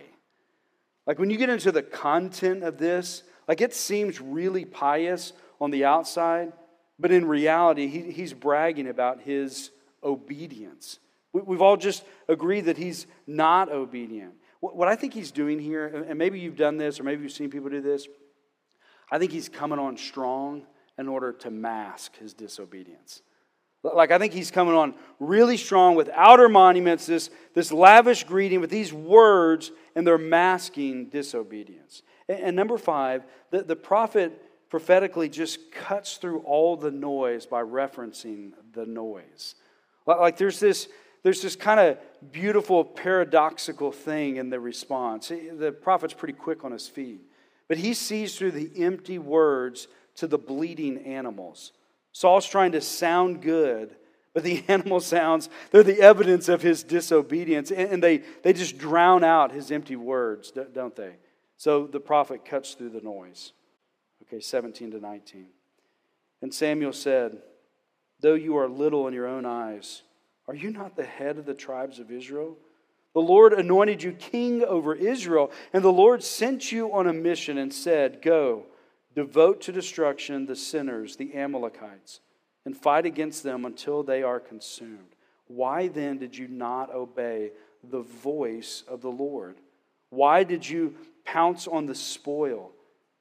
Like, 1.08 1.18
when 1.18 1.30
you 1.30 1.38
get 1.38 1.50
into 1.50 1.72
the 1.72 1.82
content 1.82 2.62
of 2.62 2.78
this, 2.78 3.24
like 3.48 3.62
it 3.62 3.74
seems 3.74 4.20
really 4.20 4.66
pious 4.66 5.32
on 5.62 5.72
the 5.72 5.86
outside, 5.86 6.52
but 7.00 7.10
in 7.10 7.26
reality, 7.26 7.88
he, 7.88 8.12
he's 8.12 8.34
bragging 8.34 8.90
about 8.90 9.22
his 9.22 9.72
obedience. 10.04 11.00
We, 11.32 11.56
have 11.56 11.62
all 11.62 11.78
just 11.78 12.04
agreed 12.28 12.66
that 12.66 12.76
he's 12.76 13.08
not 13.26 13.72
obedient. 13.72 14.34
What, 14.60 14.76
what 14.76 14.90
I 14.90 14.98
think 14.98 15.14
he's 15.14 15.32
doing 15.32 15.58
here, 15.58 16.06
and 16.06 16.20
maybe 16.20 16.38
you've 16.38 16.58
done 16.58 16.76
this, 16.76 17.00
or 17.00 17.04
maybe 17.04 17.24
you've 17.24 17.32
seen 17.32 17.50
people 17.50 17.70
do 17.70 17.82
this, 17.82 18.10
I 19.10 19.20
think 19.20 19.32
he's 19.32 19.48
coming 19.48 19.80
on 19.80 19.96
strong 19.96 20.68
in 20.98 21.08
order 21.08 21.32
to 21.32 21.50
mask 21.50 22.18
his 22.18 22.34
disobedience. 22.34 23.22
Like, 23.82 24.12
I 24.12 24.18
think 24.18 24.34
he's 24.34 24.52
coming 24.52 24.76
on 24.76 24.94
really 25.20 25.56
strong 25.56 25.96
with 25.96 26.10
outer 26.14 26.50
monuments, 26.50 27.06
this, 27.06 27.30
this 27.54 27.72
lavish 27.72 28.26
greeting 28.26 28.60
with 28.60 28.70
these 28.70 28.92
words, 28.92 29.72
and 29.96 30.06
they're 30.06 30.18
masking 30.18 31.06
disobedience. 31.06 32.04
And, 32.28 32.40
and 32.40 32.56
number 32.56 32.78
five, 32.78 33.24
the, 33.52 33.64
the 33.64 33.78
prophet 33.78 34.42
prophetically 34.70 35.30
just 35.30 35.72
cuts 35.72 36.18
through 36.18 36.40
all 36.40 36.76
the 36.76 36.92
noise 36.92 37.46
by 37.46 37.64
referencing 37.64 38.52
the 38.74 38.86
noise. 38.86 39.56
Like, 40.06 40.38
there's 40.38 40.60
this, 40.60 40.90
there's 41.24 41.42
this 41.42 41.56
kind 41.56 41.80
of 41.80 41.98
beautiful 42.32 42.84
paradoxical 42.84 43.92
thing 43.92 44.38
in 44.38 44.50
the 44.50 44.60
response. 44.60 45.30
The 45.30 45.72
prophet's 45.72 46.14
pretty 46.14 46.34
quick 46.34 46.66
on 46.66 46.72
his 46.72 46.88
feet, 46.88 47.22
but 47.68 47.78
he 47.78 47.94
sees 47.94 48.36
through 48.36 48.52
the 48.52 48.72
empty 48.84 49.20
words 49.20 49.88
to 50.16 50.28
the 50.28 50.38
bleeding 50.38 50.98
animals. 51.06 51.72
Saul's 52.20 52.46
trying 52.46 52.74
to 52.74 52.82
sound 52.82 53.42
good, 53.42 53.96
but 54.34 54.44
the 54.44 54.62
animal 54.68 55.00
sounds, 55.00 55.48
they're 55.72 55.84
the 55.84 56.02
evidence 56.02 56.50
of 56.50 56.62
his 56.62 56.84
disobedience, 56.84 57.72
and 57.72 58.04
they, 58.04 58.24
they 58.44 58.52
just 58.52 58.78
drown 58.78 59.24
out 59.24 59.54
his 59.54 59.72
empty 59.72 59.96
words, 59.96 60.52
don't 60.52 60.98
they? 60.98 61.16
So 61.56 61.88
the 61.88 62.02
prophet 62.02 62.44
cuts 62.44 62.74
through 62.74 62.90
the 62.90 63.00
noise. 63.00 63.54
Okay, 64.24 64.42
17 64.42 64.92
to 64.92 65.00
19. 65.00 65.48
And 66.42 66.54
Samuel 66.54 66.92
said, 66.92 67.42
Though 68.20 68.34
you 68.34 68.58
are 68.58 68.68
little 68.68 69.08
in 69.08 69.14
your 69.14 69.26
own 69.26 69.46
eyes, 69.46 70.02
are 70.46 70.56
you 70.56 70.72
not 70.72 70.98
the 70.98 71.06
head 71.06 71.38
of 71.38 71.46
the 71.46 71.54
tribes 71.54 72.00
of 72.00 72.12
Israel? 72.12 72.58
The 73.14 73.22
Lord 73.22 73.54
anointed 73.54 74.04
you 74.04 74.12
king 74.12 74.62
over 74.66 74.94
Israel, 74.94 75.52
and 75.72 75.86
the 75.86 75.90
Lord 75.90 76.22
sent 76.22 76.70
you 76.70 76.92
on 76.92 77.08
a 77.08 77.14
mission 77.14 77.58
and 77.58 77.74
said, 77.74 78.22
Go 78.22 78.66
Devote 79.20 79.60
to 79.60 79.74
destruction 79.74 80.46
the 80.46 80.56
sinners, 80.56 81.18
the 81.18 81.36
Amalekites, 81.36 82.22
and 82.64 82.74
fight 82.74 83.06
against 83.06 83.44
them 83.44 83.66
until 83.66 84.02
they 84.02 84.24
are 84.24 84.40
consumed. 84.40 85.14
Why 85.48 85.90
then 85.90 86.20
did 86.20 86.38
you 86.38 86.48
not 86.48 86.96
obey 86.96 87.52
the 87.84 88.00
voice 88.00 88.86
of 88.88 89.02
the 89.02 89.12
Lord? 89.12 89.58
Why 90.10 90.46
did 90.46 90.70
you 90.70 90.96
pounce 91.26 91.68
on 91.68 91.86
the 91.86 91.96
spoil 91.96 92.72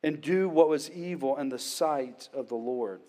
and 0.04 0.20
do 0.20 0.48
what 0.48 0.68
was 0.68 0.88
evil 0.88 1.36
in 1.36 1.48
the 1.48 1.58
sight 1.58 2.28
of 2.32 2.46
the 2.46 2.54
Lord? 2.54 3.00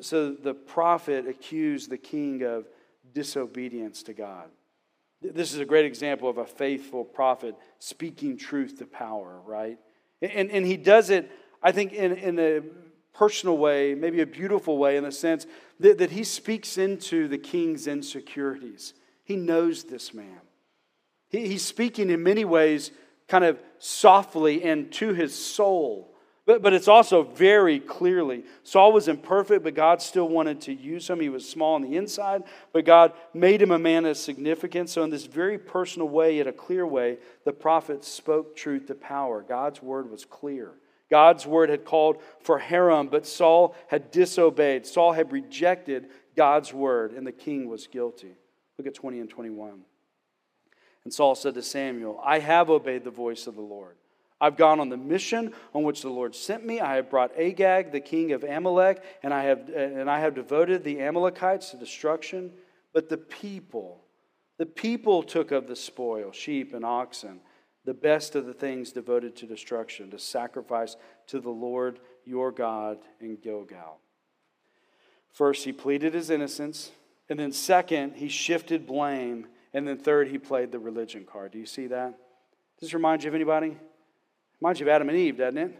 So, 0.00 0.34
the 0.34 0.54
prophet 0.54 1.26
accused 1.26 1.90
the 1.90 1.98
king 1.98 2.44
of 2.44 2.68
disobedience 3.12 4.04
to 4.04 4.12
God. 4.12 4.50
This 5.20 5.52
is 5.52 5.58
a 5.58 5.64
great 5.64 5.86
example 5.86 6.28
of 6.28 6.38
a 6.38 6.46
faithful 6.46 7.02
prophet 7.02 7.56
speaking 7.80 8.36
truth 8.36 8.78
to 8.78 8.86
power, 8.86 9.40
right? 9.44 9.80
And, 10.22 10.48
and 10.52 10.64
he 10.64 10.76
does 10.76 11.10
it 11.10 11.28
I 11.62 11.72
think, 11.72 11.92
in, 11.92 12.12
in 12.12 12.38
a 12.38 12.62
personal 13.14 13.58
way, 13.58 13.94
maybe 13.94 14.20
a 14.20 14.26
beautiful 14.26 14.78
way, 14.78 14.96
in 14.96 15.04
the 15.04 15.12
sense 15.12 15.46
that, 15.80 15.98
that 15.98 16.10
he 16.10 16.24
speaks 16.24 16.78
into 16.78 17.28
the 17.28 17.38
king's 17.38 17.86
insecurities. 17.86 18.94
He 19.24 19.36
knows 19.36 19.84
this 19.84 20.14
man. 20.14 20.40
He, 21.28 21.48
he's 21.48 21.64
speaking 21.64 22.10
in 22.10 22.22
many 22.22 22.44
ways 22.44 22.90
kind 23.26 23.44
of 23.44 23.58
softly 23.78 24.64
and 24.64 24.90
to 24.92 25.12
his 25.12 25.34
soul. 25.34 26.14
But, 26.46 26.62
but 26.62 26.72
it's 26.72 26.88
also 26.88 27.24
very 27.24 27.78
clearly. 27.78 28.44
Saul 28.62 28.92
was 28.92 29.06
imperfect, 29.06 29.62
but 29.64 29.74
God 29.74 30.00
still 30.00 30.28
wanted 30.28 30.62
to 30.62 30.72
use 30.72 31.10
him. 31.10 31.20
He 31.20 31.28
was 31.28 31.46
small 31.46 31.74
on 31.74 31.82
the 31.82 31.96
inside, 31.96 32.42
but 32.72 32.86
God 32.86 33.12
made 33.34 33.60
him 33.60 33.70
a 33.70 33.78
man 33.78 34.06
of 34.06 34.16
significance. 34.16 34.92
So, 34.92 35.02
in 35.02 35.10
this 35.10 35.26
very 35.26 35.58
personal 35.58 36.08
way, 36.08 36.40
in 36.40 36.48
a 36.48 36.52
clear 36.52 36.86
way, 36.86 37.18
the 37.44 37.52
prophet 37.52 38.02
spoke 38.02 38.56
truth 38.56 38.86
to 38.86 38.94
power. 38.94 39.44
God's 39.46 39.82
word 39.82 40.10
was 40.10 40.24
clear. 40.24 40.72
God's 41.10 41.46
word 41.46 41.70
had 41.70 41.84
called 41.84 42.22
for 42.40 42.58
herem, 42.60 43.10
but 43.10 43.26
Saul 43.26 43.74
had 43.86 44.10
disobeyed. 44.10 44.86
Saul 44.86 45.12
had 45.12 45.32
rejected 45.32 46.08
God's 46.36 46.72
word, 46.72 47.12
and 47.12 47.26
the 47.26 47.32
king 47.32 47.68
was 47.68 47.86
guilty. 47.86 48.34
Look 48.76 48.86
at 48.86 48.94
20 48.94 49.20
and 49.20 49.30
21. 49.30 49.80
And 51.04 51.12
Saul 51.12 51.34
said 51.34 51.54
to 51.54 51.62
Samuel, 51.62 52.20
I 52.22 52.38
have 52.38 52.68
obeyed 52.68 53.04
the 53.04 53.10
voice 53.10 53.46
of 53.46 53.54
the 53.54 53.62
Lord. 53.62 53.96
I've 54.40 54.56
gone 54.56 54.78
on 54.78 54.88
the 54.88 54.96
mission 54.96 55.52
on 55.74 55.82
which 55.82 56.02
the 56.02 56.10
Lord 56.10 56.34
sent 56.34 56.64
me. 56.64 56.80
I 56.80 56.96
have 56.96 57.10
brought 57.10 57.36
Agag, 57.36 57.90
the 57.90 58.00
king 58.00 58.32
of 58.32 58.44
Amalek, 58.44 59.02
and 59.22 59.34
I 59.34 59.44
have, 59.44 59.68
and 59.68 60.08
I 60.08 60.20
have 60.20 60.34
devoted 60.34 60.84
the 60.84 61.00
Amalekites 61.00 61.70
to 61.70 61.76
destruction. 61.76 62.52
But 62.92 63.08
the 63.08 63.16
people, 63.16 64.04
the 64.58 64.66
people 64.66 65.22
took 65.22 65.50
of 65.50 65.66
the 65.66 65.74
spoil, 65.74 66.30
sheep 66.30 66.72
and 66.72 66.84
oxen 66.84 67.40
the 67.84 67.94
best 67.94 68.34
of 68.34 68.46
the 68.46 68.52
things 68.52 68.92
devoted 68.92 69.36
to 69.36 69.46
destruction, 69.46 70.10
to 70.10 70.18
sacrifice 70.18 70.96
to 71.28 71.40
the 71.40 71.50
Lord 71.50 72.00
your 72.24 72.52
God 72.52 72.98
in 73.20 73.36
Gilgal. 73.36 73.98
First, 75.30 75.64
he 75.64 75.72
pleaded 75.72 76.14
his 76.14 76.30
innocence. 76.30 76.90
And 77.28 77.38
then, 77.38 77.52
second, 77.52 78.14
he 78.16 78.28
shifted 78.28 78.86
blame. 78.86 79.46
And 79.72 79.86
then, 79.86 79.98
third, 79.98 80.28
he 80.28 80.38
played 80.38 80.72
the 80.72 80.78
religion 80.78 81.24
card. 81.30 81.52
Do 81.52 81.58
you 81.58 81.66
see 81.66 81.86
that? 81.88 82.18
Does 82.78 82.88
this 82.88 82.94
remind 82.94 83.22
you 83.22 83.28
of 83.28 83.34
anybody? 83.34 83.76
Reminds 84.60 84.80
you 84.80 84.86
of 84.86 84.90
Adam 84.90 85.08
and 85.08 85.18
Eve, 85.18 85.38
doesn't 85.38 85.58
it? 85.58 85.78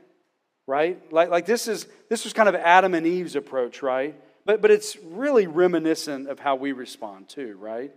Right? 0.67 1.01
Like, 1.13 1.31
like 1.31 1.47
this 1.47 1.67
is 1.67 1.87
this 2.11 2.25
was 2.25 2.33
kind 2.33 2.49
of 2.49 2.55
Adam 2.55 2.95
and 2.95 3.07
Eve's 3.07 3.37
approach, 3.37 3.83
right? 3.83 4.15
But 4.45 4.61
but 4.61 4.71
it's 4.71 4.97
really 4.97 5.47
reminiscent 5.47 6.29
of 6.29 6.39
how 6.39 6.57
we 6.57 6.73
respond 6.73 7.29
too, 7.29 7.57
right? 7.59 7.93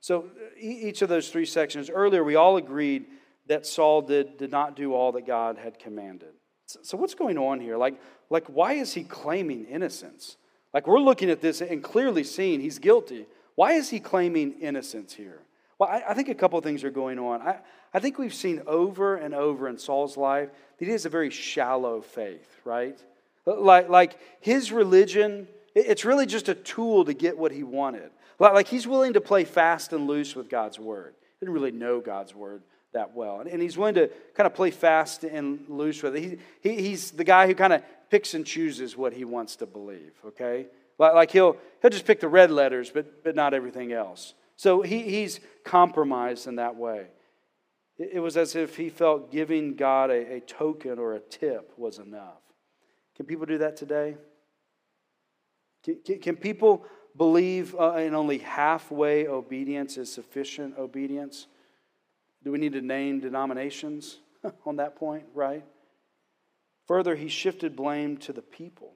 So 0.00 0.26
each 0.58 1.02
of 1.02 1.08
those 1.08 1.28
three 1.28 1.44
sections 1.44 1.90
earlier, 1.90 2.24
we 2.24 2.36
all 2.36 2.56
agreed 2.56 3.06
that 3.48 3.66
Saul 3.66 4.02
did, 4.02 4.38
did 4.38 4.50
not 4.50 4.76
do 4.76 4.94
all 4.94 5.12
that 5.12 5.26
God 5.26 5.58
had 5.58 5.78
commanded. 5.78 6.34
So, 6.66 6.80
so, 6.82 6.96
what's 6.96 7.14
going 7.14 7.38
on 7.38 7.60
here? 7.60 7.76
Like, 7.76 8.00
like, 8.28 8.46
why 8.46 8.74
is 8.74 8.92
he 8.92 9.04
claiming 9.04 9.66
innocence? 9.66 10.36
Like, 10.74 10.86
we're 10.86 11.00
looking 11.00 11.30
at 11.30 11.40
this 11.40 11.60
and 11.60 11.82
clearly 11.82 12.24
seeing 12.24 12.60
he's 12.60 12.78
guilty. 12.78 13.26
Why 13.54 13.72
is 13.72 13.88
he 13.88 14.00
claiming 14.00 14.60
innocence 14.60 15.14
here? 15.14 15.40
Well, 15.78 15.88
I, 15.88 16.02
I 16.08 16.14
think 16.14 16.28
a 16.28 16.34
couple 16.34 16.60
things 16.60 16.84
are 16.84 16.90
going 16.90 17.18
on. 17.18 17.40
I, 17.40 17.58
I 17.94 18.00
think 18.00 18.18
we've 18.18 18.34
seen 18.34 18.62
over 18.66 19.16
and 19.16 19.34
over 19.34 19.68
in 19.68 19.78
Saul's 19.78 20.16
life 20.16 20.50
that 20.78 20.84
he 20.84 20.90
has 20.90 21.06
a 21.06 21.08
very 21.08 21.30
shallow 21.30 22.00
faith, 22.00 22.60
right? 22.64 22.98
Like, 23.46 23.88
like 23.88 24.18
his 24.40 24.72
religion, 24.72 25.46
it's 25.74 26.04
really 26.04 26.26
just 26.26 26.48
a 26.48 26.54
tool 26.54 27.04
to 27.04 27.14
get 27.14 27.38
what 27.38 27.52
he 27.52 27.62
wanted. 27.62 28.10
Like, 28.38 28.54
like 28.54 28.68
he's 28.68 28.86
willing 28.86 29.12
to 29.12 29.20
play 29.20 29.44
fast 29.44 29.92
and 29.92 30.06
loose 30.06 30.34
with 30.34 30.50
God's 30.50 30.78
word. 30.78 31.14
He 31.38 31.46
didn't 31.46 31.54
really 31.54 31.70
know 31.70 32.00
God's 32.00 32.34
word 32.34 32.62
that 32.96 33.14
well. 33.14 33.40
And, 33.40 33.48
and 33.48 33.62
he's 33.62 33.78
willing 33.78 33.94
to 33.94 34.10
kind 34.34 34.46
of 34.46 34.54
play 34.54 34.70
fast 34.70 35.22
and 35.22 35.64
loose 35.68 36.02
with 36.02 36.16
it. 36.16 36.22
He, 36.22 36.38
he, 36.68 36.82
he's 36.82 37.12
the 37.12 37.24
guy 37.24 37.46
who 37.46 37.54
kind 37.54 37.72
of 37.72 37.82
picks 38.10 38.34
and 38.34 38.44
chooses 38.44 38.96
what 38.96 39.12
he 39.12 39.24
wants 39.24 39.56
to 39.56 39.66
believe, 39.66 40.12
okay? 40.26 40.66
Like, 40.98 41.14
like 41.14 41.30
he'll, 41.30 41.56
he'll 41.82 41.90
just 41.90 42.06
pick 42.06 42.20
the 42.20 42.28
red 42.28 42.50
letters, 42.50 42.90
but, 42.90 43.22
but 43.22 43.36
not 43.36 43.54
everything 43.54 43.92
else. 43.92 44.34
So 44.56 44.82
he, 44.82 45.02
he's 45.02 45.40
compromised 45.64 46.46
in 46.46 46.56
that 46.56 46.76
way. 46.76 47.06
It, 47.98 48.10
it 48.14 48.20
was 48.20 48.36
as 48.36 48.56
if 48.56 48.76
he 48.76 48.88
felt 48.88 49.30
giving 49.30 49.74
God 49.74 50.10
a, 50.10 50.36
a 50.36 50.40
token 50.40 50.98
or 50.98 51.14
a 51.14 51.20
tip 51.20 51.72
was 51.76 51.98
enough. 51.98 52.40
Can 53.16 53.26
people 53.26 53.46
do 53.46 53.58
that 53.58 53.76
today? 53.76 54.16
Can, 55.84 56.18
can, 56.18 56.36
people 56.36 56.84
believe 57.16 57.74
uh, 57.78 57.94
in 57.94 58.14
only 58.14 58.38
halfway 58.38 59.26
obedience 59.28 59.96
is 59.96 60.12
sufficient 60.12 60.76
obedience? 60.78 61.46
Do 62.46 62.52
we 62.52 62.58
need 62.58 62.74
to 62.74 62.80
name 62.80 63.18
denominations 63.18 64.18
on 64.66 64.76
that 64.76 64.94
point, 64.94 65.24
right? 65.34 65.64
Further, 66.86 67.16
he 67.16 67.26
shifted 67.26 67.74
blame 67.74 68.18
to 68.18 68.32
the 68.32 68.40
people. 68.40 68.92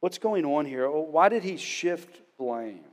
What's 0.00 0.18
going 0.18 0.44
on 0.44 0.66
here? 0.66 0.84
Oh, 0.84 1.00
why 1.00 1.30
did 1.30 1.42
he 1.42 1.56
shift 1.56 2.20
blame? 2.36 2.84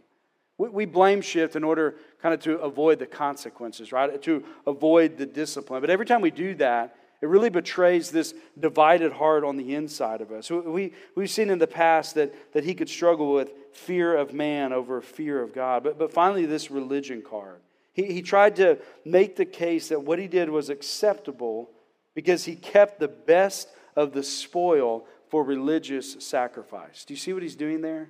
We 0.57 0.85
blame 0.85 1.19
shift 1.19 1.57
in 1.57 1.65
order 1.65 1.95
kind 2.21 2.33
of 2.33 2.39
to 2.41 2.59
avoid 2.59 2.99
the 2.99 3.05
consequences, 3.05 3.91
right? 3.91 4.21
To 4.21 4.45
avoid 4.65 5.17
the 5.17 5.25
discipline. 5.25 5.81
But 5.81 5.89
every 5.89 6.05
time 6.05 6.21
we 6.21 6.31
do 6.31 6.55
that, 6.55 6.95
it 7.21 7.27
really 7.27 7.49
betrays 7.49 8.11
this 8.11 8.33
divided 8.57 9.11
heart 9.11 9.43
on 9.43 9.57
the 9.57 9.75
inside 9.75 10.21
of 10.21 10.31
us. 10.31 10.49
We, 10.49 10.93
we've 11.15 11.29
seen 11.29 11.49
in 11.49 11.59
the 11.59 11.67
past 11.67 12.15
that, 12.15 12.53
that 12.53 12.63
he 12.63 12.75
could 12.75 12.87
struggle 12.87 13.33
with 13.33 13.51
fear 13.73 14.15
of 14.15 14.33
man 14.33 14.71
over 14.71 15.01
fear 15.01 15.41
of 15.41 15.53
God. 15.53 15.83
But, 15.83 15.99
but 15.99 16.13
finally, 16.13 16.45
this 16.45 16.71
religion 16.71 17.21
card. 17.21 17.59
He, 17.93 18.05
he 18.05 18.21
tried 18.21 18.55
to 18.57 18.79
make 19.05 19.35
the 19.35 19.45
case 19.45 19.89
that 19.89 20.03
what 20.03 20.19
he 20.19 20.27
did 20.27 20.49
was 20.49 20.69
acceptable 20.69 21.69
because 22.15 22.45
he 22.45 22.55
kept 22.55 22.99
the 22.99 23.07
best 23.07 23.69
of 23.95 24.13
the 24.13 24.23
spoil 24.23 25.05
for 25.29 25.43
religious 25.43 26.17
sacrifice. 26.19 27.05
Do 27.05 27.13
you 27.13 27.17
see 27.17 27.33
what 27.33 27.43
he's 27.43 27.55
doing 27.55 27.81
there? 27.81 28.09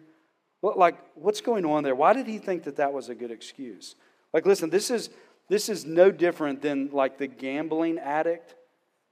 Like, 0.61 0.97
what's 1.15 1.41
going 1.41 1.65
on 1.65 1.83
there? 1.83 1.95
Why 1.95 2.13
did 2.13 2.27
he 2.27 2.37
think 2.37 2.63
that 2.63 2.75
that 2.75 2.93
was 2.93 3.09
a 3.09 3.15
good 3.15 3.31
excuse? 3.31 3.95
Like, 4.33 4.45
listen, 4.45 4.69
this 4.69 4.91
is, 4.91 5.09
this 5.49 5.69
is 5.69 5.85
no 5.85 6.11
different 6.11 6.61
than 6.61 6.89
like 6.91 7.17
the 7.17 7.27
gambling 7.27 7.97
addict 7.97 8.55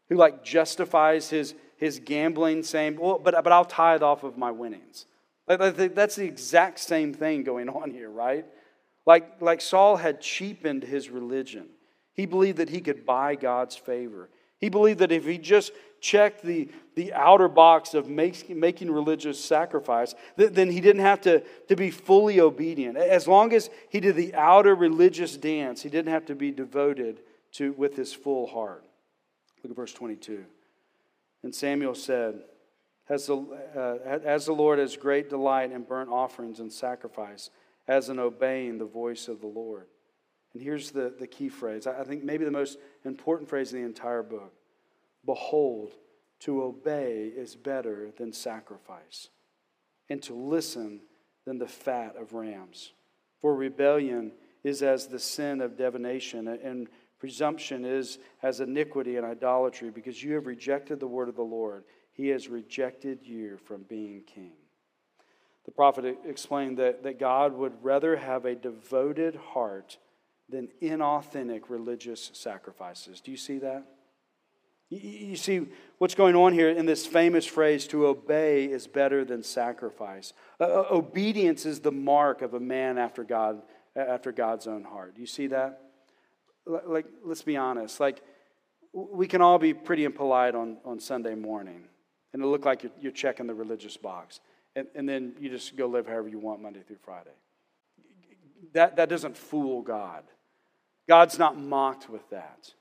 who 0.10 0.16
like 0.16 0.44
justifies 0.44 1.30
his, 1.30 1.56
his 1.78 2.00
gambling 2.00 2.64
saying, 2.64 3.00
well, 3.00 3.20
but, 3.20 3.44
but 3.44 3.52
I'll 3.52 3.66
tithe 3.66 4.04
off 4.04 4.24
of 4.24 4.38
my 4.38 4.52
winnings. 4.52 5.06
Like, 5.48 5.76
that's 5.96 6.16
the 6.16 6.26
exact 6.26 6.80
same 6.80 7.14
thing 7.14 7.44
going 7.44 7.70
on 7.70 7.90
here, 7.90 8.10
right? 8.10 8.46
Like, 9.10 9.42
like 9.42 9.60
Saul 9.60 9.98
had 9.98 10.22
cheapened 10.22 10.84
his 10.84 11.10
religion. 11.10 11.66
He 12.14 12.28
believed 12.28 12.60
that 12.60 12.70
he 12.70 12.80
could 12.80 13.08
buy 13.08 13.34
God's 13.34 13.76
favor. 13.76 14.30
He 14.60 14.70
believed 14.70 15.00
that 15.00 15.12
if 15.12 15.26
he 15.26 15.40
just 15.40 15.72
checked 16.00 16.44
the, 16.44 16.70
the 16.94 17.12
outer 17.14 17.48
box 17.48 17.96
of 17.96 18.08
make, 18.08 18.48
making 18.56 18.92
religious 18.92 19.44
sacrifice, 19.44 20.14
then 20.36 20.70
he 20.70 20.80
didn't 20.80 21.02
have 21.02 21.22
to, 21.22 21.42
to 21.70 21.76
be 21.76 21.90
fully 21.90 22.40
obedient. 22.40 22.98
As 22.98 23.28
long 23.28 23.52
as 23.52 23.72
he 23.90 24.00
did 24.00 24.16
the 24.16 24.36
outer 24.36 24.76
religious 24.76 25.36
dance, 25.38 25.82
he 25.82 25.90
didn't 25.90 26.14
have 26.14 26.28
to 26.28 26.36
be 26.36 26.52
devoted 26.52 27.22
to 27.54 27.72
with 27.72 27.96
his 27.96 28.14
full 28.14 28.46
heart. 28.46 28.84
Look 29.64 29.72
at 29.72 29.76
verse 29.76 29.94
22. 29.94 30.46
And 31.42 31.56
Samuel 31.56 31.96
said, 31.96 32.42
as 33.10 33.26
the, 33.26 33.38
uh, 33.76 34.20
as 34.24 34.46
the 34.46 34.54
Lord 34.54 34.78
has 34.78 34.96
great 34.96 35.32
delight 35.32 35.72
in 35.72 35.82
burnt 35.82 36.12
offerings 36.12 36.60
and 36.60 36.72
sacrifice, 36.72 37.50
as 37.90 38.08
in 38.08 38.20
obeying 38.20 38.78
the 38.78 38.86
voice 38.86 39.28
of 39.28 39.42
the 39.42 39.48
Lord. 39.48 39.88
And 40.54 40.62
here's 40.62 40.92
the, 40.92 41.14
the 41.20 41.28
key 41.28 41.50
phrase 41.50 41.88
I 41.88 42.04
think 42.04 42.24
maybe 42.24 42.46
the 42.46 42.52
most 42.52 42.78
important 43.04 43.50
phrase 43.50 43.74
in 43.74 43.82
the 43.82 43.86
entire 43.86 44.24
book 44.24 44.54
Behold, 45.26 45.92
to 46.42 46.64
obey 46.64 47.32
is 47.36 47.56
better 47.56 48.12
than 48.18 48.32
sacrifice, 48.32 49.30
and 50.08 50.22
to 50.24 50.34
listen 50.34 51.02
than 51.46 51.58
the 51.58 51.68
fat 51.68 52.16
of 52.16 52.34
rams. 52.34 52.94
For 53.42 53.56
rebellion 53.56 54.32
is 54.64 54.84
as 54.84 55.08
the 55.08 55.20
sin 55.20 55.60
of 55.60 55.76
divination, 55.76 56.48
and 56.48 56.88
presumption 57.20 57.86
is 57.86 58.20
as 58.44 58.62
iniquity 58.62 59.18
and 59.18 59.26
idolatry, 59.26 59.90
because 59.90 60.24
you 60.24 60.36
have 60.36 60.46
rejected 60.46 61.00
the 61.00 61.08
word 61.08 61.28
of 61.28 61.36
the 61.36 61.42
Lord. 61.42 61.84
He 62.14 62.28
has 62.30 62.48
rejected 62.48 63.26
you 63.26 63.58
from 63.58 63.84
being 63.84 64.24
king. 64.24 64.59
The 65.70 65.76
prophet 65.76 66.18
explained 66.26 66.80
that, 66.80 67.04
that 67.04 67.20
God 67.20 67.54
would 67.54 67.74
rather 67.84 68.16
have 68.16 68.46
a 68.46 68.56
devoted 68.56 69.36
heart 69.36 70.00
than 70.50 70.68
inauthentic 70.82 71.70
religious 71.70 72.32
sacrifices. 72.34 73.22
Do 73.22 73.30
you 73.30 73.38
see 73.38 73.60
that? 73.60 73.86
You 74.90 75.36
see 75.36 75.68
what's 76.00 76.16
going 76.16 76.36
on 76.36 76.54
here 76.54 76.72
in 76.72 76.88
this 76.88 77.06
famous 77.06 77.46
phrase 77.46 77.86
to 77.90 78.08
obey 78.08 78.66
is 78.66 78.88
better 78.88 79.24
than 79.24 79.44
sacrifice. 79.44 80.34
Uh, 80.60 80.86
obedience 80.90 81.68
is 81.68 81.82
the 81.82 81.92
mark 81.92 82.42
of 82.42 82.56
a 82.56 82.60
man 82.60 82.98
after 82.98 83.24
God 83.24 83.62
after 83.96 84.32
God's 84.32 84.66
own 84.66 84.84
heart. 84.84 85.14
Do 85.14 85.22
you 85.22 85.28
see 85.28 85.46
that? 85.48 85.84
Like 86.66 87.06
let's 87.24 87.44
be 87.44 87.58
honest. 87.58 88.00
Like 88.00 88.24
we 88.92 89.28
can 89.28 89.44
all 89.44 89.60
be 89.60 89.76
pretty 89.76 90.06
impolite 90.06 90.56
on, 90.56 90.78
on 90.84 91.00
Sunday 91.00 91.36
morning 91.36 91.84
and 92.34 92.42
it'll 92.42 92.52
look 92.52 92.66
like 92.66 92.82
you're, 92.82 92.92
you're 93.00 93.12
checking 93.12 93.46
the 93.46 93.54
religious 93.54 93.98
box. 93.98 94.40
And, 94.80 94.88
and 94.96 95.10
then 95.10 95.34
you 95.40 95.50
just 95.50 95.76
go 95.76 95.88
live 95.88 96.08
however 96.08 96.30
you 96.30 96.40
want 96.40 96.62
Monday 96.62 96.80
through 96.88 97.00
Friday. 97.04 97.32
That, 98.74 98.96
that 98.96 99.10
doesn't 99.10 99.36
fool 99.36 99.82
God. 99.82 100.24
God's 101.08 101.38
not 101.38 101.58
mocked 101.58 102.10
with 102.10 102.28
that. 102.30 102.74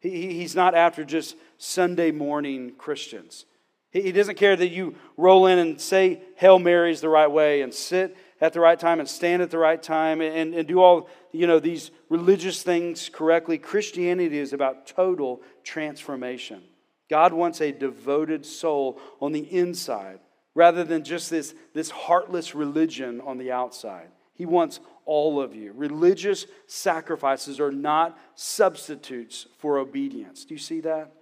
He, 0.00 0.34
he's 0.34 0.54
not 0.54 0.74
after 0.74 1.04
just 1.04 1.36
Sunday 1.58 2.10
morning 2.10 2.72
Christians. 2.78 3.44
He, 3.90 4.02
he 4.02 4.12
doesn't 4.12 4.36
care 4.36 4.56
that 4.56 4.68
you 4.68 4.94
roll 5.18 5.46
in 5.46 5.58
and 5.58 5.78
say 5.78 6.22
Hail 6.36 6.58
Marys 6.58 7.02
the 7.02 7.10
right 7.10 7.30
way 7.30 7.60
and 7.60 7.74
sit 7.74 8.16
at 8.40 8.54
the 8.54 8.60
right 8.60 8.78
time 8.78 8.98
and 8.98 9.08
stand 9.08 9.42
at 9.42 9.50
the 9.50 9.58
right 9.58 9.82
time 9.82 10.22
and, 10.22 10.54
and 10.54 10.66
do 10.66 10.80
all 10.80 11.08
you 11.32 11.46
know 11.46 11.60
these 11.60 11.90
religious 12.08 12.62
things 12.62 13.10
correctly. 13.10 13.58
Christianity 13.58 14.38
is 14.38 14.52
about 14.54 14.86
total 14.86 15.42
transformation. 15.64 16.62
God 17.10 17.34
wants 17.34 17.60
a 17.60 17.72
devoted 17.72 18.46
soul 18.46 18.98
on 19.20 19.32
the 19.32 19.40
inside 19.40 20.20
rather 20.54 20.84
than 20.84 21.04
just 21.04 21.30
this, 21.30 21.54
this 21.74 21.90
heartless 21.90 22.54
religion 22.54 23.20
on 23.20 23.38
the 23.38 23.52
outside. 23.52 24.08
He 24.34 24.46
wants 24.46 24.80
all 25.04 25.40
of 25.40 25.54
you. 25.54 25.72
Religious 25.72 26.46
sacrifices 26.66 27.60
are 27.60 27.72
not 27.72 28.18
substitutes 28.34 29.46
for 29.58 29.78
obedience. 29.78 30.44
Do 30.44 30.54
you 30.54 30.58
see 30.58 30.80
that? 30.80 31.12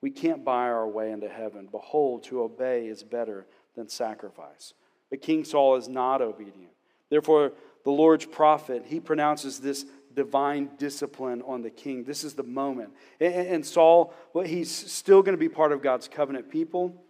We 0.00 0.10
can't 0.10 0.44
buy 0.44 0.68
our 0.68 0.88
way 0.88 1.10
into 1.12 1.28
heaven. 1.28 1.68
Behold, 1.70 2.24
to 2.24 2.42
obey 2.42 2.86
is 2.86 3.02
better 3.02 3.46
than 3.74 3.88
sacrifice. 3.88 4.74
But 5.10 5.22
King 5.22 5.44
Saul 5.44 5.76
is 5.76 5.88
not 5.88 6.20
obedient. 6.20 6.72
Therefore, 7.10 7.52
the 7.84 7.90
Lord's 7.90 8.26
prophet, 8.26 8.84
he 8.86 9.00
pronounces 9.00 9.60
this 9.60 9.84
divine 10.14 10.70
discipline 10.78 11.42
on 11.46 11.62
the 11.62 11.70
king. 11.70 12.04
This 12.04 12.24
is 12.24 12.34
the 12.34 12.42
moment. 12.42 12.90
And, 13.20 13.64
Saul, 13.64 14.14
well, 14.32 14.44
he's 14.44 14.70
still 14.70 15.22
going 15.22 15.34
to 15.36 15.40
be 15.40 15.48
part 15.48 15.72
of 15.72 15.82
God's 15.82 16.08
covenant 16.08 16.50
people. 16.50 17.02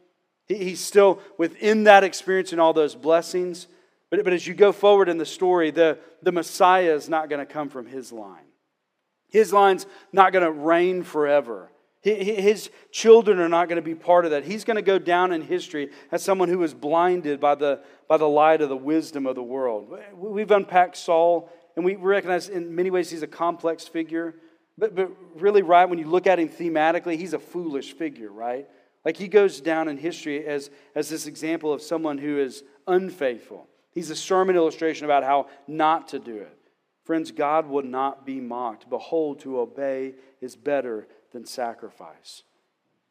He's 0.46 0.80
still 0.80 1.20
within 1.38 1.85
that 1.85 2.04
experience 2.04 2.52
and 2.52 2.61
all 2.61 2.72
those 2.72 2.94
blessings. 2.94 3.66
But, 4.11 4.24
but 4.24 4.33
as 4.33 4.46
you 4.46 4.54
go 4.54 4.72
forward 4.72 5.09
in 5.09 5.18
the 5.18 5.26
story, 5.26 5.70
the, 5.70 5.98
the 6.22 6.33
Messiah 6.33 6.94
is 6.94 7.09
not 7.09 7.28
going 7.28 7.44
to 7.44 7.50
come 7.50 7.68
from 7.68 7.87
his 7.87 8.12
line. 8.12 8.44
His 9.28 9.52
line's 9.52 9.87
not 10.12 10.33
going 10.33 10.44
to 10.44 10.52
reign 10.52 11.02
forever. 11.02 11.70
His 12.02 12.68
children 12.92 13.38
are 13.38 13.48
not 13.48 13.68
going 13.68 13.76
to 13.76 13.83
be 13.83 13.94
part 13.94 14.26
of 14.26 14.33
that. 14.33 14.44
He's 14.44 14.62
going 14.62 14.76
to 14.76 14.83
go 14.83 14.98
down 14.98 15.33
in 15.33 15.40
history 15.40 15.90
as 16.12 16.22
someone 16.22 16.50
who 16.50 16.59
was 16.59 16.74
blinded 16.74 17.40
by 17.40 17.54
the, 17.54 17.80
by 18.09 18.18
the 18.18 18.28
light 18.28 18.61
of 18.61 18.68
the 18.68 18.76
wisdom 18.76 19.26
of 19.26 19.35
the 19.37 19.42
world. 19.42 19.98
We've 20.12 20.50
unpacked 20.50 20.98
Saul, 20.98 21.50
and 21.76 21.85
we 21.85 21.96
recognize 21.96 22.50
in 22.50 22.74
many 22.74 22.90
ways 22.90 23.09
he's 23.09 23.22
a 23.22 23.26
complex 23.26 23.88
figure. 23.88 24.35
But, 24.76 24.94
but 24.94 25.12
really, 25.37 25.62
right, 25.62 25.87
when 25.87 25.98
you 25.98 26.07
look 26.07 26.26
at 26.26 26.38
him 26.38 26.50
thematically, 26.50 27.16
he's 27.16 27.33
a 27.33 27.38
foolish 27.38 27.94
figure, 27.94 28.30
right? 28.30 28.68
Like 29.05 29.17
he 29.17 29.29
goes 29.29 29.61
down 29.61 29.88
in 29.88 29.99
history 29.99 30.47
as, 30.47 30.71
as 30.95 31.09
this 31.09 31.27
example 31.27 31.73
of 31.73 31.83
someone 31.83 32.19
who 32.19 32.38
is 32.38 32.64
unfaithful. 32.87 33.69
He's 33.93 34.11
a 34.11 34.17
sermon 34.17 34.57
illustration 34.57 35.05
about 35.05 35.25
how 35.25 35.49
not 35.69 36.09
to 36.09 36.19
do 36.19 36.37
it. 36.37 36.59
Friends, 37.05 37.31
God 37.31 37.69
will 37.69 37.83
not 37.83 38.25
be 38.25 38.40
mocked. 38.40 38.88
Behold, 38.88 39.40
to 39.40 39.61
obey 39.61 40.14
is 40.40 40.57
better 40.57 41.07
than 41.33 41.45
sacrifice. 41.45 42.43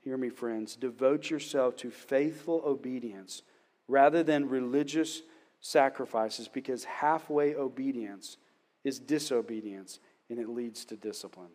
Hear 0.02 0.18
me, 0.18 0.30
friends. 0.30 0.76
Devote 0.76 1.30
yourself 1.30 1.76
to 1.78 1.92
faithful 1.92 2.62
obedience 2.66 3.44
rather 3.88 4.24
than 4.24 4.50
religious 4.50 5.22
sacrifices 5.62 6.48
because 6.48 6.84
halfway 6.84 7.56
obedience 7.56 8.38
is 8.84 9.00
disobedience 9.00 10.00
and 10.30 10.40
it 10.40 10.50
leads 10.50 10.84
to 10.86 10.98
discipline. 10.98 11.52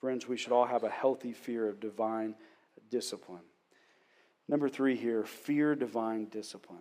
Friends, 0.00 0.28
we 0.28 0.36
should 0.36 0.52
all 0.52 0.66
have 0.66 0.84
a 0.84 0.88
healthy 0.88 1.32
fear 1.32 1.68
of 1.68 1.80
divine 1.80 2.36
discipline. 2.90 3.42
Number 4.48 4.68
three 4.68 4.96
here 4.96 5.24
fear 5.24 5.74
divine 5.74 6.26
discipline. 6.26 6.78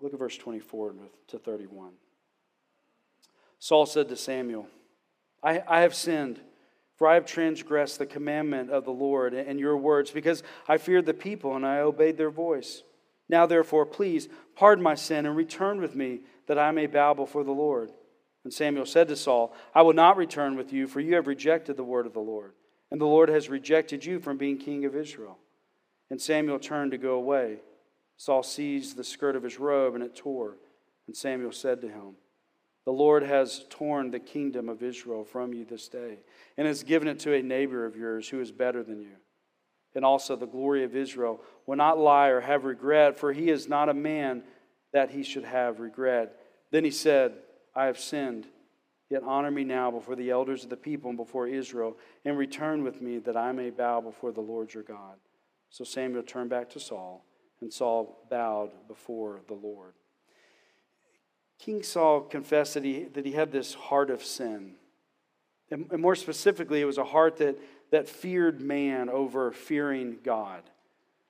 Look 0.00 0.12
at 0.12 0.18
verse 0.18 0.36
24 0.36 0.94
to 1.28 1.38
31. 1.38 1.92
Saul 3.58 3.86
said 3.86 4.08
to 4.08 4.16
Samuel, 4.16 4.66
I, 5.42 5.62
I 5.66 5.80
have 5.80 5.94
sinned, 5.94 6.40
for 6.96 7.08
I 7.08 7.14
have 7.14 7.26
transgressed 7.26 7.98
the 7.98 8.06
commandment 8.06 8.70
of 8.70 8.84
the 8.84 8.92
Lord 8.92 9.34
and 9.34 9.58
your 9.58 9.76
words, 9.76 10.10
because 10.10 10.42
I 10.68 10.78
feared 10.78 11.06
the 11.06 11.14
people 11.14 11.56
and 11.56 11.66
I 11.66 11.78
obeyed 11.78 12.16
their 12.16 12.30
voice. 12.30 12.82
Now, 13.28 13.46
therefore, 13.46 13.86
please 13.86 14.28
pardon 14.54 14.82
my 14.82 14.94
sin 14.94 15.26
and 15.26 15.36
return 15.36 15.80
with 15.80 15.94
me 15.94 16.20
that 16.46 16.58
I 16.58 16.70
may 16.70 16.86
bow 16.86 17.14
before 17.14 17.44
the 17.44 17.52
Lord. 17.52 17.90
And 18.44 18.52
Samuel 18.52 18.86
said 18.86 19.08
to 19.08 19.16
Saul, 19.16 19.54
I 19.74 19.82
will 19.82 19.94
not 19.94 20.18
return 20.18 20.56
with 20.56 20.72
you, 20.72 20.86
for 20.86 21.00
you 21.00 21.14
have 21.14 21.26
rejected 21.26 21.76
the 21.76 21.84
word 21.84 22.06
of 22.06 22.12
the 22.12 22.20
Lord, 22.20 22.52
and 22.90 23.00
the 23.00 23.06
Lord 23.06 23.30
has 23.30 23.48
rejected 23.48 24.04
you 24.04 24.20
from 24.20 24.36
being 24.36 24.58
king 24.58 24.84
of 24.84 24.94
Israel. 24.94 25.38
And 26.14 26.22
Samuel 26.22 26.60
turned 26.60 26.92
to 26.92 26.96
go 26.96 27.14
away. 27.14 27.56
Saul 28.16 28.44
seized 28.44 28.96
the 28.96 29.02
skirt 29.02 29.34
of 29.34 29.42
his 29.42 29.58
robe, 29.58 29.96
and 29.96 30.04
it 30.04 30.14
tore. 30.14 30.58
And 31.08 31.16
Samuel 31.16 31.50
said 31.50 31.80
to 31.80 31.88
him, 31.88 32.14
The 32.84 32.92
Lord 32.92 33.24
has 33.24 33.64
torn 33.68 34.12
the 34.12 34.20
kingdom 34.20 34.68
of 34.68 34.80
Israel 34.80 35.24
from 35.24 35.52
you 35.52 35.64
this 35.64 35.88
day, 35.88 36.20
and 36.56 36.68
has 36.68 36.84
given 36.84 37.08
it 37.08 37.18
to 37.18 37.34
a 37.34 37.42
neighbor 37.42 37.84
of 37.84 37.96
yours 37.96 38.28
who 38.28 38.40
is 38.40 38.52
better 38.52 38.84
than 38.84 39.00
you 39.00 39.16
and 39.96 40.04
also 40.04 40.36
the 40.36 40.46
glory 40.46 40.84
of 40.84 40.94
Israel 40.94 41.40
will 41.66 41.74
not 41.74 41.98
lie 41.98 42.28
or 42.28 42.40
have 42.40 42.64
regret, 42.64 43.18
for 43.18 43.32
he 43.32 43.50
is 43.50 43.68
not 43.68 43.88
a 43.88 43.94
man 43.94 44.44
that 44.92 45.10
he 45.10 45.24
should 45.24 45.44
have 45.44 45.80
regret. 45.80 46.36
Then 46.70 46.84
he 46.84 46.92
said, 46.92 47.32
I 47.74 47.86
have 47.86 47.98
sinned. 47.98 48.46
Yet 49.10 49.24
honor 49.24 49.50
me 49.50 49.64
now 49.64 49.90
before 49.90 50.14
the 50.14 50.30
elders 50.30 50.62
of 50.64 50.70
the 50.70 50.76
people 50.76 51.10
and 51.10 51.16
before 51.16 51.46
Israel, 51.46 51.96
and 52.24 52.38
return 52.38 52.82
with 52.84 53.02
me 53.02 53.18
that 53.18 53.36
I 53.36 53.52
may 53.52 53.70
bow 53.70 54.00
before 54.00 54.32
the 54.32 54.40
Lord 54.40 54.72
your 54.72 54.82
God. 54.84 55.16
So 55.74 55.82
Samuel 55.82 56.22
turned 56.22 56.50
back 56.50 56.70
to 56.70 56.78
Saul, 56.78 57.24
and 57.60 57.72
Saul 57.72 58.28
bowed 58.30 58.70
before 58.86 59.40
the 59.48 59.54
Lord. 59.54 59.94
King 61.58 61.82
Saul 61.82 62.20
confessed 62.20 62.74
that 62.74 62.84
he, 62.84 63.06
that 63.14 63.26
he 63.26 63.32
had 63.32 63.50
this 63.50 63.74
heart 63.74 64.08
of 64.08 64.22
sin. 64.22 64.76
And, 65.72 65.88
and 65.90 66.00
more 66.00 66.14
specifically, 66.14 66.80
it 66.80 66.84
was 66.84 66.96
a 66.96 67.04
heart 67.04 67.38
that 67.38 67.58
that 67.90 68.08
feared 68.08 68.60
man 68.60 69.08
over 69.08 69.50
fearing 69.50 70.18
God. 70.22 70.62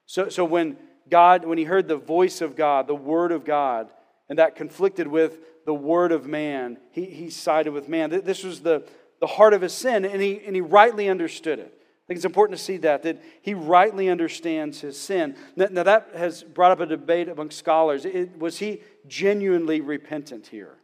So, 0.05 0.29
so 0.29 0.45
when 0.45 0.77
God, 1.09 1.47
when 1.47 1.57
he 1.57 1.65
heard 1.65 1.89
the 1.89 1.97
voice 1.97 2.43
of 2.43 2.55
God, 2.55 2.87
the 2.87 2.95
word 2.95 3.33
of 3.33 3.47
God, 3.47 3.91
and 4.29 4.39
that 4.39 4.57
conflicted 4.57 5.07
with 5.07 5.39
the 5.65 5.73
word 5.73 6.13
of 6.13 6.27
man, 6.27 6.77
he, 6.91 7.07
he 7.07 7.31
sided 7.31 7.73
with 7.73 7.89
man. 7.89 8.11
This 8.11 8.45
was 8.45 8.61
the, 8.61 8.87
the 9.21 9.27
heart 9.27 9.55
of 9.55 9.63
his 9.63 9.73
sin, 9.73 10.05
and 10.05 10.21
he, 10.21 10.43
and 10.45 10.55
he 10.55 10.61
rightly 10.61 11.09
understood 11.09 11.61
it. 11.61 11.81
I 12.05 12.07
think 12.07 12.19
it's 12.19 12.27
important 12.27 12.59
to 12.59 12.65
see 12.65 12.77
that, 12.79 13.03
that 13.05 13.23
he 13.41 13.55
rightly 13.55 14.11
understands 14.11 14.79
his 14.79 15.01
sin. 15.01 15.37
Now, 15.57 15.85
that 15.85 16.11
has 16.15 16.43
brought 16.43 16.73
up 16.73 16.81
a 16.81 16.87
debate 16.87 17.31
among 17.31 17.51
scholars. 17.51 18.05
It, 18.05 18.39
was 18.39 18.59
he 18.59 18.83
genuinely 19.07 19.81
repentant 19.81 20.49
here? 20.49 20.77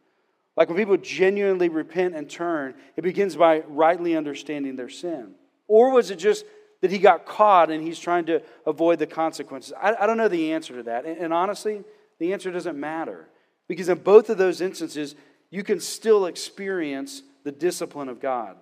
Like 0.56 0.68
when 0.68 0.78
people 0.78 0.96
genuinely 0.96 1.68
repent 1.68 2.14
and 2.14 2.28
turn, 2.28 2.74
it 2.96 3.02
begins 3.02 3.36
by 3.36 3.60
rightly 3.68 4.16
understanding 4.16 4.76
their 4.76 4.88
sin. 4.88 5.34
Or 5.68 5.92
was 5.92 6.10
it 6.10 6.16
just 6.16 6.46
that 6.80 6.90
he 6.90 6.98
got 6.98 7.26
caught 7.26 7.70
and 7.70 7.82
he's 7.82 7.98
trying 7.98 8.24
to 8.26 8.40
avoid 8.66 8.98
the 8.98 9.06
consequences? 9.06 9.74
I, 9.78 9.94
I 10.00 10.06
don't 10.06 10.16
know 10.16 10.28
the 10.28 10.52
answer 10.52 10.76
to 10.76 10.82
that. 10.84 11.04
And, 11.04 11.18
and 11.18 11.34
honestly, 11.34 11.84
the 12.18 12.32
answer 12.32 12.50
doesn't 12.50 12.80
matter. 12.80 13.28
Because 13.68 13.90
in 13.90 13.98
both 13.98 14.30
of 14.30 14.38
those 14.38 14.62
instances, 14.62 15.14
you 15.50 15.62
can 15.62 15.80
still 15.80 16.24
experience 16.24 17.22
the 17.44 17.52
discipline 17.52 18.08
of 18.08 18.20
God. 18.20 18.56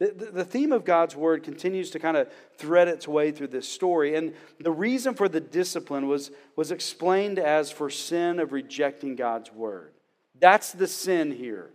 The, 0.00 0.14
the, 0.16 0.24
the, 0.32 0.44
theme 0.44 0.72
of 0.72 0.86
God's 0.86 1.14
word 1.14 1.42
continues 1.42 1.90
to 1.90 1.98
kind 1.98 2.16
of 2.16 2.28
thread 2.56 2.88
its 2.88 3.06
way 3.06 3.32
through 3.32 3.48
this 3.48 3.68
story. 3.68 4.16
And 4.16 4.32
the 4.58 4.72
reason 4.72 5.12
for 5.12 5.28
the 5.28 5.40
discipline 5.40 6.08
was, 6.08 6.30
was 6.56 6.72
explained 6.72 7.38
as 7.38 7.70
for 7.70 7.90
sin 7.90 8.40
of 8.40 8.52
rejecting 8.52 9.14
God's 9.14 9.52
word. 9.52 9.92
That's 10.40 10.72
the 10.72 10.86
sin 10.86 11.30
here. 11.30 11.70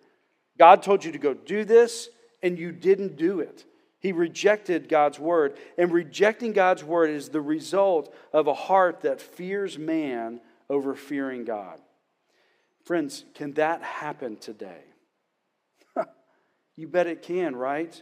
God 0.57 0.81
told 0.81 1.05
you 1.05 1.11
to 1.11 1.19
go 1.19 1.35
do 1.35 1.65
this, 1.65 2.09
and 2.41 2.57
you 2.57 2.71
didn't 2.71 3.15
do 3.15 3.41
it. 3.41 3.63
He 3.99 4.11
rejected 4.11 4.89
God's 4.89 5.19
word. 5.19 5.57
And 5.77 5.91
rejecting 5.91 6.51
God's 6.51 6.83
word 6.83 7.11
is 7.11 7.29
the 7.29 7.41
result 7.41 8.11
of 8.33 8.47
a 8.47 8.55
heart 8.55 9.01
that 9.01 9.21
fears 9.21 9.77
man 9.77 10.41
over 10.67 10.95
fearing 10.95 11.45
God. 11.45 11.79
Friends, 12.85 13.23
can 13.35 13.53
that 13.53 13.83
happen 13.83 14.37
today? 14.37 14.81
you 16.75 16.87
bet 16.87 17.05
it 17.05 17.21
can, 17.21 17.55
right? 17.55 18.01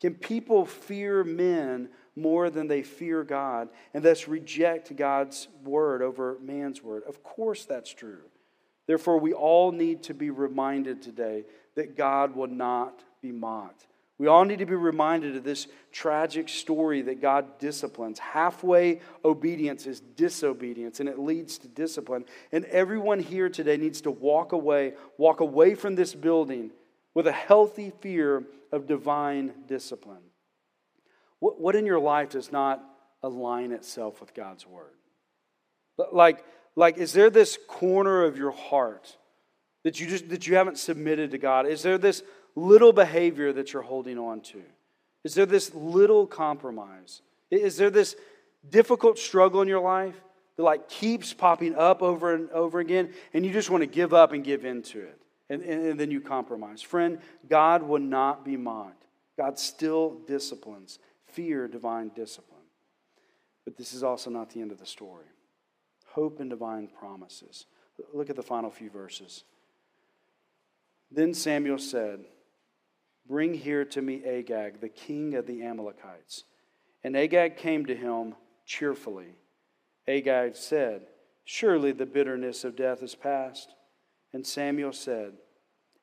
Can 0.00 0.14
people 0.14 0.66
fear 0.66 1.24
men 1.24 1.88
more 2.14 2.50
than 2.50 2.68
they 2.68 2.82
fear 2.82 3.24
God 3.24 3.68
and 3.94 4.04
thus 4.04 4.28
reject 4.28 4.94
God's 4.96 5.48
word 5.64 6.02
over 6.02 6.38
man's 6.42 6.82
word? 6.82 7.02
Of 7.08 7.22
course, 7.22 7.64
that's 7.64 7.92
true. 7.92 8.22
Therefore, 8.86 9.18
we 9.18 9.32
all 9.32 9.72
need 9.72 10.04
to 10.04 10.14
be 10.14 10.30
reminded 10.30 11.02
today 11.02 11.44
that 11.74 11.96
God 11.96 12.36
will 12.36 12.46
not 12.46 13.02
be 13.20 13.32
mocked. 13.32 13.86
We 14.18 14.28
all 14.28 14.46
need 14.46 14.60
to 14.60 14.66
be 14.66 14.74
reminded 14.74 15.36
of 15.36 15.44
this 15.44 15.66
tragic 15.92 16.48
story 16.48 17.02
that 17.02 17.20
God 17.20 17.58
disciplines. 17.58 18.18
Halfway 18.18 19.00
obedience 19.24 19.86
is 19.86 20.00
disobedience, 20.00 21.00
and 21.00 21.08
it 21.08 21.18
leads 21.18 21.58
to 21.58 21.68
discipline. 21.68 22.24
And 22.50 22.64
everyone 22.66 23.18
here 23.18 23.50
today 23.50 23.76
needs 23.76 24.00
to 24.02 24.10
walk 24.10 24.52
away, 24.52 24.94
walk 25.18 25.40
away 25.40 25.74
from 25.74 25.96
this 25.96 26.14
building 26.14 26.70
with 27.16 27.26
a 27.26 27.32
healthy 27.32 27.90
fear 28.02 28.44
of 28.70 28.86
divine 28.86 29.50
discipline. 29.66 30.20
What, 31.38 31.58
what 31.58 31.74
in 31.74 31.86
your 31.86 31.98
life 31.98 32.28
does 32.28 32.52
not 32.52 32.84
align 33.22 33.72
itself 33.72 34.20
with 34.20 34.34
God's 34.34 34.66
word? 34.66 34.92
Like, 36.12 36.44
like, 36.74 36.98
is 36.98 37.14
there 37.14 37.30
this 37.30 37.58
corner 37.68 38.24
of 38.24 38.36
your 38.36 38.50
heart 38.50 39.16
that 39.82 39.98
you 39.98 40.06
just 40.06 40.28
that 40.28 40.46
you 40.46 40.56
haven't 40.56 40.76
submitted 40.76 41.30
to 41.30 41.38
God? 41.38 41.66
Is 41.66 41.82
there 41.82 41.96
this 41.96 42.22
little 42.54 42.92
behavior 42.92 43.50
that 43.54 43.72
you're 43.72 43.80
holding 43.80 44.18
on 44.18 44.42
to? 44.42 44.60
Is 45.24 45.34
there 45.34 45.46
this 45.46 45.74
little 45.74 46.26
compromise? 46.26 47.22
Is 47.50 47.78
there 47.78 47.88
this 47.88 48.14
difficult 48.68 49.18
struggle 49.18 49.62
in 49.62 49.68
your 49.68 49.80
life 49.80 50.20
that 50.58 50.64
like 50.64 50.90
keeps 50.90 51.32
popping 51.32 51.76
up 51.76 52.02
over 52.02 52.34
and 52.34 52.50
over 52.50 52.78
again 52.78 53.14
and 53.32 53.46
you 53.46 53.54
just 53.54 53.70
want 53.70 53.80
to 53.80 53.86
give 53.86 54.12
up 54.12 54.32
and 54.32 54.44
give 54.44 54.66
in 54.66 54.82
to 54.82 55.00
it? 55.00 55.18
And, 55.48 55.62
and, 55.62 56.00
then 56.00 56.10
you 56.10 56.20
compromise. 56.20 56.82
Friend, 56.82 57.20
God 57.48 57.82
will 57.82 58.00
not 58.00 58.44
be 58.44 58.56
mocked. 58.56 59.04
God 59.36 59.58
still 59.58 60.18
disciplines. 60.26 60.98
Fear 61.26 61.68
divine 61.68 62.10
discipline. 62.16 62.56
But 63.64 63.76
this 63.76 63.92
is 63.92 64.02
also 64.02 64.30
not 64.30 64.50
the 64.50 64.60
end 64.60 64.72
of 64.72 64.78
the 64.78 64.86
story. 64.86 65.26
Hope 66.08 66.40
and 66.40 66.50
divine 66.50 66.88
promises. 66.88 67.66
Look 68.12 68.30
at 68.30 68.36
the 68.36 68.42
final 68.42 68.70
few 68.70 68.90
verses. 68.90 69.44
Then 71.10 71.32
Samuel 71.32 71.78
said, 71.78 72.24
Bring 73.28 73.54
here 73.54 73.84
to 73.84 74.02
me 74.02 74.24
Agag, 74.24 74.80
the 74.80 74.88
king 74.88 75.34
of 75.34 75.46
the 75.46 75.62
Amalekites. 75.62 76.44
And 77.04 77.16
Agag 77.16 77.56
came 77.56 77.86
to 77.86 77.94
him 77.94 78.34
cheerfully. 78.64 79.36
Agag 80.08 80.56
said, 80.56 81.02
Surely 81.44 81.92
the 81.92 82.06
bitterness 82.06 82.64
of 82.64 82.74
death 82.74 83.02
is 83.02 83.14
past. 83.14 83.75
And 84.36 84.46
Samuel 84.46 84.92
said, 84.92 85.32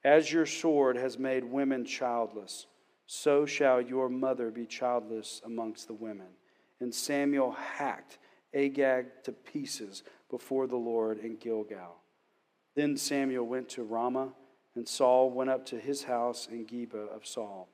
As 0.04 0.34
your 0.34 0.48
sword 0.48 0.98
has 0.98 1.20
made 1.20 1.44
women 1.44 1.86
childless, 1.86 2.66
so 3.06 3.46
shall 3.46 3.80
your 3.80 4.10
mother 4.10 4.50
be 4.50 4.66
childless 4.66 5.40
amongst 5.46 5.86
the 5.86 5.94
women. 5.94 6.30
And 6.80 6.92
Samuel 6.92 7.52
hacked 7.52 8.18
Agag 8.52 9.06
to 9.26 9.34
pieces 9.34 10.02
before 10.32 10.66
the 10.66 10.76
Lord 10.76 11.20
in 11.20 11.36
Gilgal. 11.36 11.98
Then 12.76 12.98
Samuel 12.98 13.46
went 13.46 13.70
to 13.70 13.84
Ramah 13.84 14.34
and 14.74 14.88
Saul 14.88 15.30
went 15.30 15.52
up 15.52 15.68
to 15.68 15.80
his 15.80 16.02
house 16.02 16.48
in 16.52 16.66
Gibeah 16.66 17.02
of 17.16 17.28
Saul. 17.28 17.70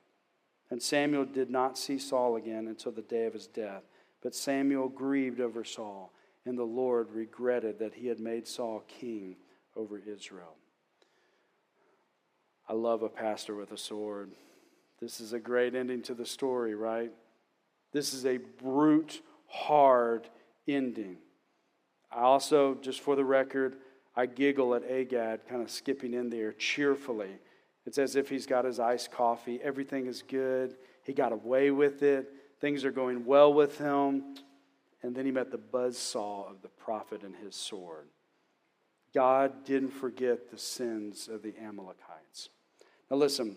And 0.70 0.82
Samuel 0.82 1.24
did 1.24 1.48
not 1.48 1.78
see 1.78 1.98
Saul 1.98 2.36
again 2.36 2.66
until 2.66 2.92
the 2.92 3.00
day 3.00 3.24
of 3.24 3.32
his 3.32 3.46
death. 3.46 3.84
But 4.22 4.34
Samuel 4.34 4.90
grieved 4.90 5.40
over 5.40 5.64
Saul, 5.64 6.12
and 6.44 6.58
the 6.58 6.64
Lord 6.64 7.12
regretted 7.12 7.78
that 7.78 7.94
he 7.94 8.08
had 8.08 8.20
made 8.20 8.46
Saul 8.46 8.84
king 8.86 9.36
over 9.76 9.98
Israel. 9.98 10.56
I 12.68 12.74
love 12.74 13.02
a 13.02 13.08
pastor 13.08 13.54
with 13.54 13.72
a 13.72 13.76
sword. 13.76 14.30
This 15.00 15.20
is 15.20 15.32
a 15.32 15.38
great 15.40 15.74
ending 15.74 16.02
to 16.02 16.14
the 16.14 16.26
story, 16.26 16.74
right? 16.74 17.10
This 17.92 18.14
is 18.14 18.26
a 18.26 18.36
brute, 18.36 19.22
hard 19.48 20.28
ending. 20.68 21.16
I 22.12 22.20
also, 22.20 22.76
just 22.80 23.00
for 23.00 23.16
the 23.16 23.24
record, 23.24 23.76
I 24.14 24.26
giggle 24.26 24.74
at 24.74 24.88
Agag, 24.88 25.48
kind 25.48 25.62
of 25.62 25.70
skipping 25.70 26.14
in 26.14 26.30
there 26.30 26.52
cheerfully. 26.52 27.38
It's 27.86 27.98
as 27.98 28.16
if 28.16 28.28
he's 28.28 28.46
got 28.46 28.64
his 28.64 28.78
iced 28.78 29.10
coffee. 29.10 29.60
Everything 29.62 30.06
is 30.06 30.22
good. 30.22 30.76
He 31.04 31.12
got 31.12 31.32
away 31.32 31.70
with 31.70 32.02
it. 32.02 32.30
Things 32.60 32.84
are 32.84 32.92
going 32.92 33.24
well 33.24 33.52
with 33.52 33.78
him. 33.78 34.36
And 35.02 35.14
then 35.14 35.24
he 35.24 35.32
met 35.32 35.50
the 35.50 35.58
buzz 35.58 35.96
saw 35.96 36.48
of 36.48 36.60
the 36.62 36.68
prophet 36.68 37.22
and 37.22 37.34
his 37.34 37.54
sword. 37.56 38.06
God 39.14 39.64
didn't 39.64 39.90
forget 39.90 40.50
the 40.50 40.58
sins 40.58 41.28
of 41.28 41.42
the 41.42 41.54
Amalekites. 41.60 42.48
Now, 43.10 43.16
listen, 43.16 43.56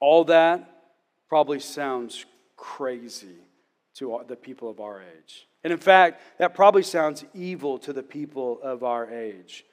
all 0.00 0.24
that 0.24 0.70
probably 1.28 1.60
sounds 1.60 2.24
crazy 2.56 3.36
to 3.94 4.22
the 4.28 4.36
people 4.36 4.70
of 4.70 4.80
our 4.80 5.02
age. 5.02 5.48
And 5.64 5.72
in 5.72 5.78
fact, 5.78 6.22
that 6.38 6.54
probably 6.54 6.84
sounds 6.84 7.24
evil 7.34 7.78
to 7.78 7.92
the 7.92 8.02
people 8.02 8.60
of 8.62 8.84
our 8.84 9.10
age. 9.10 9.64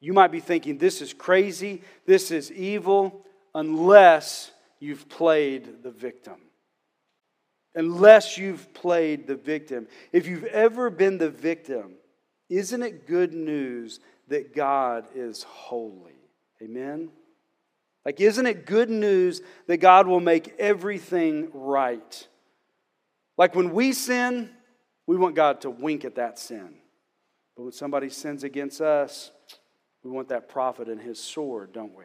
You 0.00 0.12
might 0.12 0.32
be 0.32 0.40
thinking, 0.40 0.78
this 0.78 1.02
is 1.02 1.12
crazy, 1.12 1.82
this 2.06 2.30
is 2.30 2.50
evil, 2.52 3.24
unless 3.54 4.50
you've 4.80 5.08
played 5.08 5.82
the 5.82 5.90
victim. 5.90 6.36
Unless 7.74 8.38
you've 8.38 8.72
played 8.72 9.26
the 9.26 9.36
victim. 9.36 9.86
If 10.10 10.26
you've 10.26 10.44
ever 10.44 10.88
been 10.88 11.18
the 11.18 11.30
victim 11.30 11.96
Isn't 12.48 12.82
it 12.82 13.06
good 13.06 13.32
news 13.32 14.00
that 14.28 14.54
God 14.54 15.06
is 15.14 15.42
holy? 15.42 16.14
Amen? 16.62 17.10
Like, 18.04 18.20
isn't 18.20 18.46
it 18.46 18.66
good 18.66 18.88
news 18.88 19.42
that 19.66 19.78
God 19.78 20.06
will 20.06 20.20
make 20.20 20.54
everything 20.58 21.48
right? 21.52 22.28
Like, 23.36 23.54
when 23.54 23.72
we 23.72 23.92
sin, 23.92 24.50
we 25.06 25.16
want 25.16 25.34
God 25.34 25.60
to 25.62 25.70
wink 25.70 26.04
at 26.04 26.14
that 26.14 26.38
sin. 26.38 26.76
But 27.56 27.64
when 27.64 27.72
somebody 27.72 28.08
sins 28.08 28.44
against 28.44 28.80
us, 28.80 29.32
we 30.04 30.10
want 30.10 30.28
that 30.28 30.48
prophet 30.48 30.88
and 30.88 31.00
his 31.00 31.18
sword, 31.18 31.72
don't 31.72 31.96
we? 31.96 32.04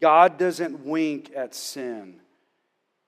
God 0.00 0.36
doesn't 0.36 0.84
wink 0.84 1.32
at 1.34 1.54
sin. 1.54 2.20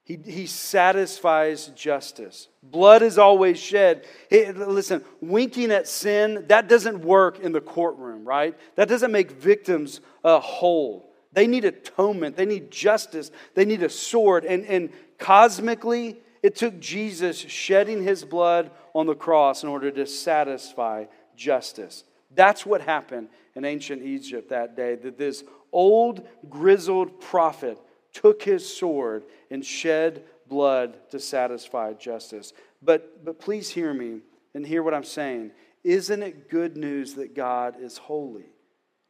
He, 0.08 0.16
he 0.24 0.46
satisfies 0.46 1.66
justice. 1.76 2.48
Blood 2.62 3.02
is 3.02 3.18
always 3.18 3.58
shed. 3.58 4.06
Listen, 4.30 5.04
winking 5.20 5.70
at 5.70 5.86
sin, 5.86 6.46
that 6.48 6.66
doesn't 6.66 7.04
work 7.04 7.40
in 7.40 7.52
the 7.52 7.60
courtroom, 7.60 8.24
right? 8.24 8.58
That 8.76 8.88
doesn't 8.88 9.12
make 9.12 9.32
victims 9.32 10.00
uh, 10.24 10.40
whole. 10.40 11.12
They 11.34 11.46
need 11.46 11.66
atonement, 11.66 12.38
they 12.38 12.46
need 12.46 12.70
justice, 12.70 13.30
they 13.54 13.66
need 13.66 13.82
a 13.82 13.90
sword. 13.90 14.46
And, 14.46 14.64
and 14.64 14.88
cosmically, 15.18 16.16
it 16.42 16.56
took 16.56 16.80
Jesus 16.80 17.36
shedding 17.36 18.02
his 18.02 18.24
blood 18.24 18.70
on 18.94 19.04
the 19.04 19.14
cross 19.14 19.62
in 19.62 19.68
order 19.68 19.90
to 19.90 20.06
satisfy 20.06 21.04
justice. 21.36 22.04
That's 22.34 22.64
what 22.64 22.80
happened 22.80 23.28
in 23.54 23.66
ancient 23.66 24.02
Egypt 24.02 24.48
that 24.48 24.74
day, 24.74 24.94
that 24.94 25.18
this 25.18 25.44
old, 25.70 26.26
grizzled 26.48 27.20
prophet 27.20 27.78
took 28.20 28.42
his 28.42 28.68
sword 28.68 29.24
and 29.50 29.64
shed 29.64 30.24
blood 30.48 30.98
to 31.10 31.20
satisfy 31.20 31.92
justice. 31.92 32.52
But, 32.82 33.24
but 33.24 33.38
please 33.38 33.70
hear 33.70 33.94
me 33.94 34.20
and 34.54 34.66
hear 34.66 34.82
what 34.82 34.94
I'm 34.94 35.04
saying. 35.04 35.52
Isn't 35.84 36.22
it 36.22 36.50
good 36.50 36.76
news 36.76 37.14
that 37.14 37.34
God 37.34 37.76
is 37.80 37.96
holy? 37.96 38.46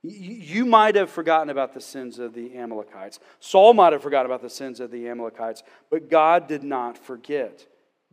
You 0.02 0.66
might 0.66 0.94
have 0.94 1.10
forgotten 1.10 1.48
about 1.48 1.72
the 1.72 1.80
sins 1.80 2.18
of 2.18 2.34
the 2.34 2.56
Amalekites. 2.56 3.18
Saul 3.40 3.72
might 3.72 3.94
have 3.94 4.02
forgotten 4.02 4.30
about 4.30 4.42
the 4.42 4.50
sins 4.50 4.78
of 4.78 4.90
the 4.90 5.08
Amalekites, 5.08 5.62
but 5.90 6.10
God 6.10 6.46
did 6.46 6.62
not 6.62 6.98
forget. 6.98 7.66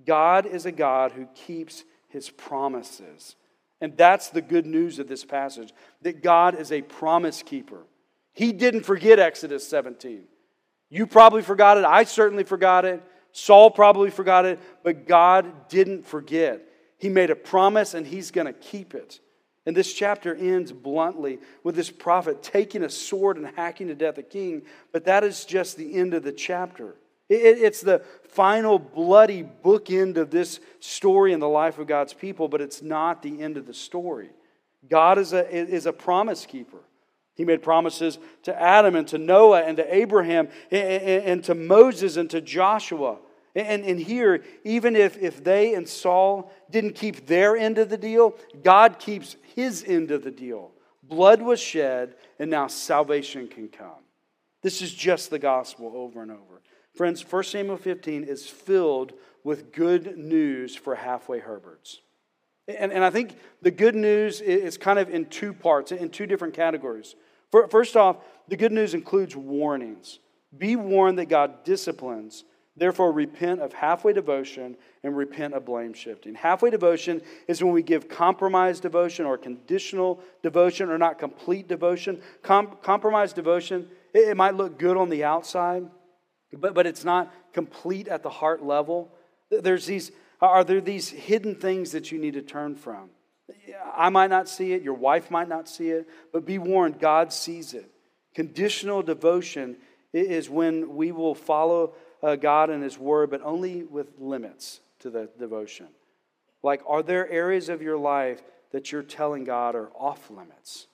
God 0.06 0.46
is 0.46 0.66
a 0.66 0.72
God 0.72 1.12
who 1.12 1.28
keeps 1.36 1.84
his 2.08 2.30
promises. 2.30 3.36
And 3.82 3.98
that's 3.98 4.30
the 4.30 4.42
good 4.42 4.66
news 4.66 4.98
of 5.00 5.08
this 5.08 5.26
passage 5.26 5.74
that 6.02 6.24
God 6.24 6.56
is 6.56 6.72
a 6.72 6.82
promise 6.82 7.44
keeper. 7.44 7.84
He 8.34 8.52
didn't 8.52 8.84
forget 8.84 9.20
Exodus 9.20 9.68
17. 9.68 10.24
You 10.90 11.08
probably 11.08 11.42
forgot 11.42 11.78
it. 11.78 11.86
I 11.86 12.04
certainly 12.04 12.44
forgot 12.44 12.86
it. 12.86 13.02
Saul 13.32 13.72
probably 13.72 14.10
forgot 14.10 14.46
it. 14.46 14.60
But 14.84 15.08
God 15.08 15.68
didn't 15.68 16.06
forget. 16.06 16.62
He 16.98 17.10
made 17.10 17.30
a 17.30 17.36
promise 17.36 17.94
and 17.94 18.06
he's 18.06 18.32
going 18.32 18.48
to 18.48 18.54
keep 18.54 18.94
it. 18.94 19.20
And 19.66 19.76
this 19.76 19.94
chapter 19.94 20.36
ends 20.36 20.72
bluntly 20.72 21.40
with 21.64 21.76
this 21.76 21.90
prophet 21.90 22.44
taking 22.44 22.84
a 22.84 22.90
sword 22.90 23.38
and 23.38 23.48
hacking 23.56 23.88
to 23.88 23.96
death 23.96 24.18
a 24.18 24.24
king. 24.24 24.62
But 24.92 25.06
that 25.06 25.24
is 25.24 25.44
just 25.44 25.76
the 25.76 25.96
end 25.96 26.14
of 26.14 26.24
the 26.24 26.32
chapter. 26.32 26.96
It's 27.28 27.82
the 27.82 28.04
final 28.30 28.78
bloody 28.78 29.44
bookend 29.64 30.18
of 30.18 30.30
this 30.30 30.60
story 30.80 31.34
in 31.34 31.40
the 31.40 31.50
life 31.50 31.80
of 31.80 31.88
God's 31.88 32.14
people, 32.14 32.48
but 32.48 32.62
it's 32.62 32.84
not 32.84 33.24
the 33.24 33.42
end 33.42 33.58
of 33.58 33.66
the 33.66 33.74
story. 33.74 34.30
God 34.88 35.18
is 35.18 35.34
a, 35.34 35.52
is 35.52 35.88
a 35.88 35.94
promise 35.94 36.46
keeper. 36.46 36.78
He 37.36 37.46
made 37.46 37.62
promises 37.62 38.18
to 38.44 38.62
Adam 38.62 38.96
and 38.96 39.08
to 39.10 39.18
Noah 39.18 39.62
and 39.62 39.78
to 39.78 39.96
Abraham 39.96 40.48
and, 40.72 41.44
to 41.44 41.54
Moses 41.54 42.18
and 42.18 42.30
to 42.30 42.42
Joshua. 42.42 43.18
And, 43.54 44.00
here, 44.00 44.44
even 44.64 44.96
if, 44.96 45.18
if 45.18 45.44
they 45.44 45.76
and 45.76 45.88
Saul 45.88 46.52
didn't 46.70 46.96
keep 46.96 47.28
their 47.28 47.56
end 47.56 47.78
of 47.78 47.90
the 47.90 47.98
deal, 47.98 48.36
God 48.64 49.00
keeps 49.00 49.36
his 49.56 49.84
end 49.86 50.12
of 50.12 50.24
the 50.24 50.32
deal. 50.32 50.72
Blood 51.04 51.42
was 51.42 51.60
shed, 51.60 52.16
and 52.40 52.50
now 52.50 52.68
salvation 52.68 53.48
can 53.48 53.68
come. 53.68 54.04
This 54.62 54.82
is 54.82 54.94
just 54.94 55.30
the 55.30 55.40
gospel 55.40 55.92
over 55.96 56.22
and 56.22 56.32
over. 56.32 56.62
Friends, 56.96 57.24
1 57.30 57.44
Samuel 57.44 57.78
15 57.78 58.24
is 58.24 58.48
filled 58.48 59.14
with 59.44 59.72
good 59.72 60.18
news 60.18 60.76
for 60.76 60.96
halfway 60.96 61.40
Herberts. 61.40 62.00
And, 62.68 62.92
and 62.92 63.04
I 63.04 63.10
think 63.10 63.38
the 63.62 63.72
good 63.72 63.96
news 63.96 64.42
is 64.42 64.78
kind 64.78 65.00
of 65.00 65.10
in 65.10 65.26
two 65.26 65.54
parts, 65.54 65.92
in 65.92 66.10
two 66.10 66.26
different 66.26 66.54
categories. 66.54 67.16
First 67.70 67.96
off, 67.96 68.18
the 68.48 68.58
good 68.58 68.72
news 68.72 68.94
includes 68.94 69.36
warnings. 69.36 70.20
Be 70.58 70.76
warned 70.76 71.20
that 71.20 71.30
God 71.30 71.64
disciplines. 71.64 72.44
Therefore, 72.78 73.12
repent 73.14 73.62
of 73.62 73.72
halfway 73.72 74.12
devotion 74.12 74.76
and 75.04 75.16
repent 75.16 75.54
of 75.54 75.64
blame 75.64 75.94
shifting. 75.94 76.36
Halfway 76.36 76.70
devotion 76.70 77.22
is 77.48 77.64
when 77.64 77.72
we 77.72 77.82
give 77.82 78.10
compromised 78.10 78.82
devotion 78.82 79.26
or 79.26 79.38
conditional 79.38 80.20
devotion 80.44 80.90
or 80.90 80.98
not 80.98 81.18
complete 81.18 81.70
devotion. 81.70 82.22
Com- 82.42 82.76
compromised 82.82 83.36
devotion, 83.36 83.88
it, 84.14 84.28
it 84.30 84.38
might 84.38 84.56
look 84.56 84.78
good 84.78 84.98
on 84.98 85.10
the 85.10 85.24
outside, 85.24 85.86
but, 86.52 86.74
but 86.74 86.86
it's 86.86 87.06
not 87.06 87.32
complete 87.54 88.10
at 88.10 88.24
the 88.24 88.30
heart 88.30 88.62
level. 88.62 89.10
There's 89.50 89.86
these, 89.86 90.12
are 90.42 90.64
there 90.64 90.82
these 90.82 91.10
hidden 91.10 91.56
things 91.56 91.92
that 91.92 92.12
you 92.12 92.20
need 92.20 92.34
to 92.34 92.42
turn 92.42 92.76
from? 92.76 93.10
I 93.96 94.10
might 94.10 94.30
not 94.30 94.50
see 94.50 94.74
it, 94.74 94.82
your 94.82 94.94
wife 94.94 95.30
might 95.32 95.48
not 95.48 95.70
see 95.70 95.90
it, 95.90 96.08
but 96.34 96.46
be 96.46 96.58
warned, 96.58 97.00
God 97.00 97.32
sees 97.32 97.74
it. 97.74 97.90
Conditional 98.34 99.02
devotion 99.02 99.78
is 100.14 100.50
when 100.50 100.96
we 100.96 101.12
will 101.12 101.36
follow 101.36 101.94
uh, 102.24 102.36
God 102.36 102.70
and 102.70 102.84
His 102.84 102.98
Word, 102.98 103.30
but 103.30 103.42
only 103.44 103.84
with 103.84 104.08
limits 104.20 104.82
to 105.00 105.10
the 105.10 105.30
devotion. 105.38 105.88
Like, 106.64 106.82
are 106.88 107.04
there 107.04 107.30
areas 107.30 107.70
of 107.70 107.82
your 107.82 107.98
life 107.98 108.42
that 108.72 108.92
you're 108.92 109.04
telling 109.04 109.44
God 109.44 109.76
are 109.76 109.90
off 109.96 110.30
limits? 110.30 110.88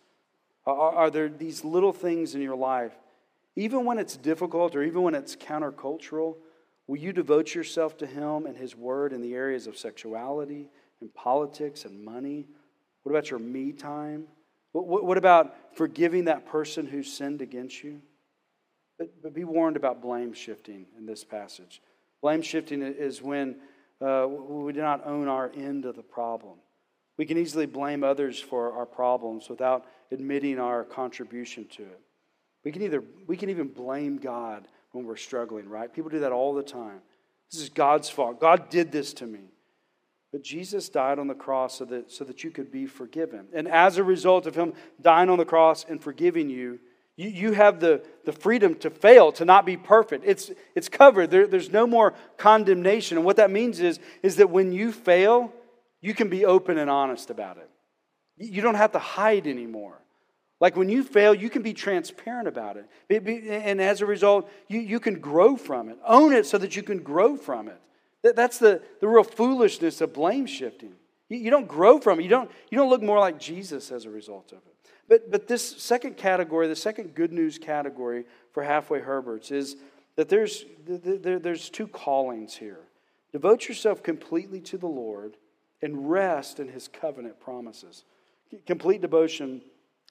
Are, 0.66 0.76
are 0.76 1.10
there 1.10 1.30
these 1.30 1.64
little 1.64 1.94
things 1.94 2.36
in 2.36 2.42
your 2.42 2.58
life, 2.58 2.94
even 3.56 3.86
when 3.86 3.98
it's 3.98 4.18
difficult 4.18 4.76
or 4.76 4.84
even 4.84 5.02
when 5.02 5.16
it's 5.16 5.36
countercultural, 5.36 6.36
will 6.92 7.00
you 7.00 7.14
devote 7.14 7.56
yourself 7.56 7.98
to 7.98 8.06
Him 8.06 8.46
and 8.46 8.58
His 8.58 8.76
Word 8.76 9.14
in 9.14 9.22
the 9.22 9.34
areas 9.34 9.66
of 9.66 9.78
sexuality? 9.78 10.70
and 11.02 11.14
politics 11.14 11.86
and 11.86 12.04
money? 12.04 12.46
What 13.04 13.12
about 13.12 13.30
your 13.30 13.40
me 13.40 13.74
time? 13.74 14.28
What, 14.72 15.04
what, 15.04 15.18
about 15.18 15.76
forgiving 15.76 16.26
that 16.26 16.46
person 16.46 16.86
who 16.88 17.04
sinned 17.04 17.42
against 17.42 17.84
you? 17.84 18.02
But, 18.98 19.22
but 19.22 19.34
be 19.34 19.44
warned 19.44 19.76
about 19.76 20.02
blame 20.02 20.32
shifting 20.32 20.86
in 20.98 21.06
this 21.06 21.26
passage. 21.26 21.82
Blame 22.22 22.42
shifting 22.42 22.82
is 22.82 23.22
when 23.22 23.58
uh, 24.00 24.28
we 24.30 24.72
do 24.72 24.82
not 24.82 25.06
own 25.06 25.28
our 25.28 25.52
end 25.56 25.86
of 25.86 25.96
the 25.96 26.04
problem. 26.04 26.58
We 27.18 27.26
can 27.26 27.38
easily 27.38 27.66
blame 27.66 28.04
others 28.04 28.40
for 28.40 28.72
our 28.72 28.86
problems 28.86 29.50
without 29.50 29.86
admitting 30.12 30.60
our 30.60 30.84
contribution 30.84 31.66
to 31.76 31.84
it. 31.84 32.00
We 32.64 32.72
can 32.72 32.84
either 32.84 33.04
we 33.28 33.38
can 33.38 33.50
even 33.50 33.68
blame 33.68 34.18
God 34.18 34.68
when 34.92 35.06
we're 35.06 35.18
struggling, 35.18 35.70
right? 35.70 35.92
People 35.92 36.10
do 36.10 36.20
that 36.20 36.32
all 36.32 36.54
the 36.54 36.64
time. 36.64 37.02
This 37.52 37.62
is 37.62 37.70
God's 37.70 38.10
fault. 38.10 38.40
God 38.40 38.70
did 38.70 38.92
this 38.92 39.14
to 39.16 39.26
me. 39.26 39.52
But 40.32 40.44
Jesus 40.44 40.88
died 40.88 41.20
on 41.20 41.28
the 41.28 41.34
cross 41.34 41.78
so 41.78 41.86
that, 41.86 42.12
so 42.12 42.24
that 42.24 42.44
you 42.44 42.52
could 42.52 42.72
be 42.72 42.86
forgiven. 42.86 43.48
And 43.54 43.68
as 43.68 43.98
a 43.98 44.04
result 44.04 44.48
of 44.48 44.56
him 44.56 44.74
dying 45.02 45.30
on 45.30 45.38
the 45.38 45.46
cross 45.46 45.86
and 45.88 46.02
forgiving 46.02 46.50
you, 46.50 46.80
you, 47.18 47.30
you 47.30 47.52
have 47.52 47.82
the, 47.82 48.02
the 48.24 48.32
freedom 48.32 48.76
to 48.76 48.90
fail, 48.90 49.34
to 49.34 49.44
not 49.44 49.66
be 49.66 49.76
perfect. 49.76 50.24
It's, 50.26 50.50
it's 50.74 50.88
covered. 50.88 51.30
There, 51.30 51.48
there's 51.48 51.70
no 51.70 51.86
more 51.86 52.14
condemnation. 52.38 53.18
And 53.18 53.26
what 53.26 53.36
that 53.36 53.52
means 53.52 53.82
is, 53.82 54.00
is 54.24 54.38
that 54.38 54.50
when 54.50 54.72
you 54.72 54.94
fail, 54.94 55.52
you 56.00 56.14
can 56.14 56.30
be 56.30 56.46
open 56.46 56.78
and 56.78 56.90
honest 56.90 57.30
about 57.30 57.58
it. 57.58 57.70
You 58.38 58.62
don't 58.62 58.76
have 58.76 58.94
to 58.94 59.00
hide 59.00 59.46
anymore. 59.46 60.01
Like 60.62 60.78
when 60.78 60.90
you 60.90 61.04
fail, 61.04 61.34
you 61.34 61.50
can 61.50 61.64
be 61.64 61.74
transparent 61.74 62.48
about 62.48 62.78
it. 62.78 62.86
And 63.66 63.82
as 63.82 64.02
a 64.02 64.06
result, 64.06 64.50
you, 64.68 64.80
you 64.80 65.00
can 65.00 65.20
grow 65.20 65.58
from 65.58 65.90
it. 65.90 65.98
Own 66.08 66.34
it 66.34 66.46
so 66.46 66.60
that 66.60 66.76
you 66.76 66.84
can 66.84 67.00
grow 67.00 67.36
from 67.36 67.68
it. 67.68 67.82
That's 68.36 68.60
the, 68.60 68.84
the 69.00 69.08
real 69.08 69.24
foolishness 69.24 70.00
of 70.02 70.14
blame 70.14 70.46
shifting. 70.46 70.94
You, 71.30 71.50
don't 71.50 71.68
grow 71.68 72.00
from 72.00 72.20
it. 72.20 72.24
You 72.24 72.30
don't, 72.30 72.52
you 72.70 72.78
don't 72.78 72.90
look 72.90 73.02
more 73.02 73.18
like 73.18 73.40
Jesus 73.40 73.92
as 73.92 74.06
a 74.06 74.12
result 74.12 74.52
of 74.52 74.60
it. 74.60 74.76
But, 75.10 75.32
but 75.32 75.48
this 75.48 75.68
second 75.82 76.16
category, 76.16 76.68
the 76.68 76.76
second 76.76 77.16
good 77.16 77.34
news 77.34 77.58
category 77.58 78.26
for 78.54 78.62
halfway 78.62 79.00
Herberts 79.00 79.52
is 79.52 79.78
that 80.16 80.30
there's, 80.30 80.66
there, 80.86 81.40
there's 81.40 81.70
two 81.70 81.88
callings 81.88 82.56
here. 82.56 82.82
Devote 83.32 83.68
yourself 83.68 84.04
completely 84.04 84.60
to 84.62 84.78
the 84.78 84.88
Lord 84.88 85.38
and 85.82 86.12
rest 86.12 86.60
in 86.60 86.68
his 86.68 86.88
covenant 86.88 87.40
promises. 87.40 88.04
Complete 88.68 89.02
devotion 89.02 89.62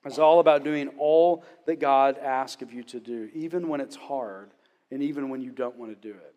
is 0.07 0.19
all 0.19 0.41
about 0.41 0.65
doing 0.65 0.89
all 0.99 1.45
that 1.67 1.79
God 1.79 2.19
asks 2.19 2.63
of 2.63 2.73
you 2.73 2.83
to 2.85 3.01
do, 3.01 3.29
even 3.35 3.69
when 3.69 3.81
it's 3.81 3.97
hard 3.97 4.51
and 4.91 5.03
even 5.03 5.29
when 5.29 5.41
you 5.41 5.51
don't 5.51 5.77
want 5.77 5.91
to 5.91 6.09
do 6.09 6.15
it. 6.15 6.35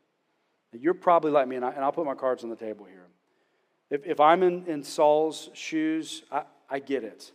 You're 0.79 0.93
probably 0.93 1.31
like 1.31 1.47
me, 1.47 1.55
and, 1.55 1.65
I, 1.65 1.85
will 1.85 1.91
put 1.91 2.05
my 2.05 2.15
cards 2.15 2.43
on 2.43 2.49
the 2.49 2.55
table 2.55 2.85
here. 2.85 3.05
If, 3.89 4.05
if 4.05 4.19
I'm 4.19 4.41
in, 4.43 4.65
in 4.65 4.83
Saul's 4.83 5.49
shoes, 5.53 6.23
I, 6.31 6.43
I 6.69 6.79
get 6.79 7.03
it. 7.03 7.31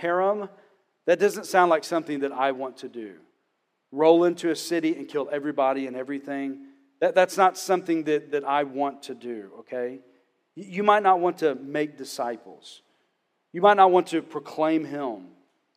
Herem, 0.00 0.48
that 1.06 1.18
doesn't 1.18 1.46
sound 1.46 1.70
like 1.70 1.84
something 1.84 2.20
that 2.20 2.32
I 2.32 2.52
want 2.52 2.78
to 2.78 2.88
do. 2.88 3.14
Roll 3.90 4.24
into 4.24 4.50
a 4.50 4.56
city 4.56 4.94
and 4.94 5.08
kill 5.08 5.28
everybody 5.32 5.86
and 5.86 5.96
everything. 5.96 6.66
That, 7.00 7.14
that's 7.14 7.36
not 7.36 7.56
something 7.56 8.04
that, 8.04 8.32
that 8.32 8.44
I 8.44 8.64
want 8.64 9.04
to 9.04 9.14
do, 9.14 9.50
okay? 9.60 10.00
You 10.54 10.82
might 10.82 11.02
not 11.02 11.20
want 11.20 11.38
to 11.38 11.54
make 11.54 11.96
disciples. 11.96 12.82
You 13.52 13.62
might 13.62 13.76
not 13.76 13.90
want 13.90 14.08
to 14.08 14.22
proclaim 14.22 14.84
Him. 14.84 15.28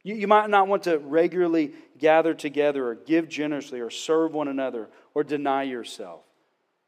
You, 0.04 0.16
you 0.16 0.28
might 0.28 0.50
not 0.50 0.68
want 0.68 0.84
to 0.84 0.98
regularly 0.98 1.74
gather 1.98 2.34
together 2.34 2.88
or 2.88 2.96
give 2.96 3.30
generously 3.30 3.80
or 3.80 3.90
serve 3.90 4.34
one 4.34 4.48
another 4.48 4.90
or 5.14 5.24
deny 5.24 5.64
yourself. 5.64 6.22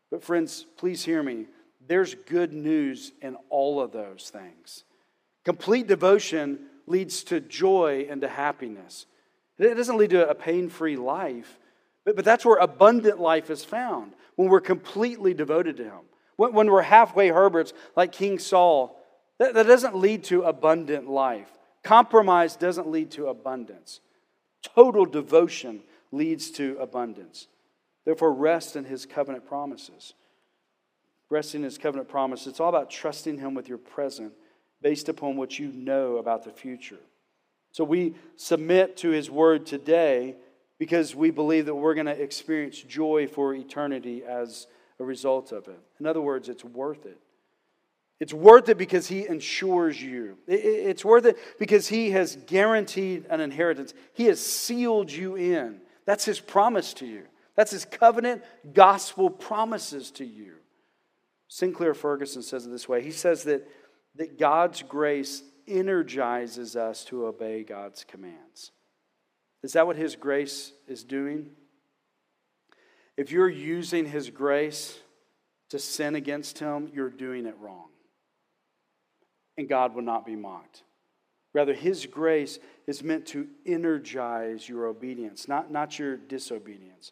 But, 0.10 0.24
friends, 0.24 0.66
please 0.78 1.04
hear 1.04 1.22
me. 1.24 1.48
There's 1.88 2.16
good 2.16 2.54
news 2.54 3.12
in 3.22 3.36
all 3.50 3.82
of 3.82 3.92
those 3.92 4.32
things. 4.32 4.84
Complete 5.44 5.88
devotion 5.88 6.60
leads 6.88 7.24
to 7.26 7.40
joy 7.40 8.08
and 8.10 8.22
to 8.22 8.28
happiness. 8.28 9.06
It 9.58 9.76
doesn't 9.76 9.98
lead 9.98 10.12
to 10.12 10.30
a 10.30 10.36
pain 10.36 10.70
free 10.70 10.96
life, 10.96 11.60
but, 12.06 12.16
but 12.16 12.26
that's 12.26 12.46
where 12.46 12.58
abundant 12.58 13.20
life 13.20 13.50
is 13.50 13.64
found 13.64 14.14
when 14.36 14.50
we're 14.50 14.62
completely 14.62 15.34
devoted 15.34 15.78
to 15.78 15.84
Him. 15.84 16.02
When, 16.36 16.54
when 16.54 16.72
we're 16.72 16.82
halfway 16.82 17.30
Herberts 17.30 17.74
like 17.96 18.12
King 18.12 18.40
Saul, 18.40 19.00
that, 19.40 19.54
that 19.54 19.68
doesn't 19.68 19.96
lead 19.96 20.24
to 20.26 20.44
abundant 20.44 21.10
life. 21.10 21.52
Compromise 21.84 22.56
doesn't 22.56 22.90
lead 22.90 23.12
to 23.12 23.28
abundance. 23.28 24.00
Total 24.62 25.06
devotion 25.06 25.82
leads 26.12 26.50
to 26.52 26.78
abundance. 26.80 27.48
Therefore, 28.06 28.34
rest 28.34 28.76
in 28.76 28.86
His 28.86 29.06
covenant 29.06 29.46
promises. 29.46 30.14
Rest 31.30 31.56
in 31.56 31.64
His 31.64 31.78
covenant 31.78 32.08
promise, 32.08 32.48
it's 32.48 32.60
all 32.60 32.70
about 32.70 32.90
trusting 32.90 33.40
Him 33.40 33.54
with 33.54 33.68
your 33.68 33.78
present 33.78 34.34
based 34.82 35.10
upon 35.10 35.36
what 35.36 35.60
you 35.60 35.72
know 35.72 36.18
about 36.18 36.44
the 36.44 36.52
future. 36.52 37.00
So 37.72 37.84
we 37.84 38.16
submit 38.36 38.98
to 38.98 39.10
His 39.10 39.30
word 39.32 39.66
today 39.66 40.36
because 40.78 41.16
we 41.16 41.32
believe 41.32 41.66
that 41.66 41.76
we're 41.76 41.94
going 41.96 42.06
to 42.08 42.22
experience 42.22 42.82
joy 42.82 43.28
for 43.28 43.54
eternity 43.54 44.24
as 44.24 44.68
a 45.00 45.04
result 45.04 45.52
of 45.52 45.68
it. 45.68 45.80
In 46.00 46.06
other 46.06 46.22
words, 46.22 46.50
it's 46.50 46.64
worth 46.64 47.06
it. 47.06 47.20
It's 48.20 48.34
worth 48.34 48.70
it 48.70 48.78
because 48.78 49.08
He 49.08 49.28
ensures 49.28 50.02
you. 50.02 50.38
It's 50.48 51.04
worth 51.04 51.26
it 51.26 51.38
because 51.60 51.88
He 51.88 52.12
has 52.12 52.36
guaranteed 52.48 53.26
an 53.30 53.42
inheritance. 53.42 53.94
He 54.14 54.26
has 54.26 54.40
sealed 54.40 55.12
you 55.12 55.36
in. 55.36 55.82
That's 56.06 56.26
His 56.26 56.40
promise 56.40 56.94
to 56.96 57.06
you. 57.06 57.24
That's 57.56 57.72
His 57.72 57.86
covenant 57.86 58.44
gospel 58.74 59.30
promises 59.30 60.12
to 60.12 60.26
you. 60.26 60.54
Sinclair 61.48 61.94
Ferguson 61.94 62.42
says 62.42 62.66
it 62.66 62.70
this 62.70 62.88
way 62.90 63.04
He 63.04 63.12
says 63.12 63.44
that, 63.44 63.68
that 64.16 64.40
God's 64.40 64.82
grace 64.84 65.44
energizes 65.68 66.76
us 66.76 67.06
to 67.06 67.26
obey 67.26 67.64
God's 67.64 68.04
commands. 68.04 68.72
Is 69.64 69.74
that 69.74 69.88
what 69.88 69.96
His 69.96 70.16
grace 70.16 70.72
is 70.88 71.04
doing? 71.04 71.52
If 73.18 73.32
you're 73.32 73.50
using 73.50 74.06
His 74.06 74.30
grace 74.30 75.00
to 75.70 75.80
sin 75.80 76.16
against 76.16 76.60
Him, 76.60 76.90
you're 76.94 77.10
doing 77.10 77.46
it 77.46 77.56
wrong. 77.60 77.90
And 79.58 79.70
God 79.70 79.94
will 79.94 80.02
not 80.02 80.26
be 80.26 80.36
mocked. 80.36 80.84
Rather, 81.54 81.74
His 81.74 82.06
grace 82.06 82.60
is 82.88 83.04
meant 83.04 83.28
to 83.28 83.48
energize 83.66 84.68
your 84.68 84.88
obedience, 84.88 85.48
not, 85.48 85.72
not 85.72 86.00
your 86.00 86.18
disobedience. 86.18 87.12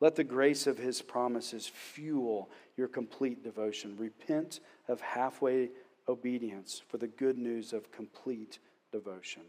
Let 0.00 0.14
the 0.14 0.24
grace 0.24 0.66
of 0.66 0.78
His 0.78 1.02
promises 1.02 1.66
fuel 1.66 2.50
your 2.76 2.88
complete 2.88 3.42
devotion. 3.42 3.96
Repent 3.98 4.60
of 4.88 5.00
halfway 5.00 5.70
obedience 6.08 6.82
for 6.88 6.98
the 6.98 7.08
good 7.08 7.38
news 7.38 7.72
of 7.72 7.90
complete 7.90 8.58
devotion. 8.92 9.42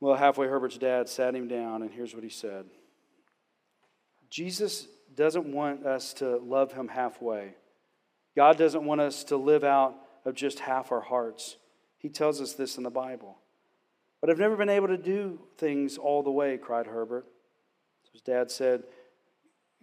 Well, 0.00 0.14
halfway, 0.14 0.46
Herbert's 0.46 0.78
dad 0.78 1.08
sat 1.08 1.34
him 1.34 1.48
down, 1.48 1.82
and 1.82 1.90
here's 1.90 2.14
what 2.14 2.22
he 2.22 2.30
said 2.30 2.66
Jesus 4.30 4.86
doesn't 5.14 5.46
want 5.46 5.84
us 5.84 6.12
to 6.14 6.36
love 6.36 6.72
him 6.72 6.88
halfway. 6.88 7.54
God 8.36 8.56
doesn't 8.56 8.84
want 8.84 9.00
us 9.00 9.24
to 9.24 9.36
live 9.36 9.64
out 9.64 9.96
of 10.28 10.34
just 10.34 10.60
half 10.60 10.92
our 10.92 11.00
hearts. 11.00 11.56
He 11.96 12.10
tells 12.10 12.40
us 12.40 12.52
this 12.52 12.76
in 12.76 12.84
the 12.84 12.90
Bible. 12.90 13.38
But 14.20 14.30
I've 14.30 14.38
never 14.38 14.56
been 14.56 14.68
able 14.68 14.88
to 14.88 14.98
do 14.98 15.40
things 15.56 15.96
all 15.96 16.22
the 16.22 16.30
way, 16.30 16.58
cried 16.58 16.86
Herbert. 16.86 17.26
His 18.12 18.20
dad 18.20 18.50
said, 18.50 18.82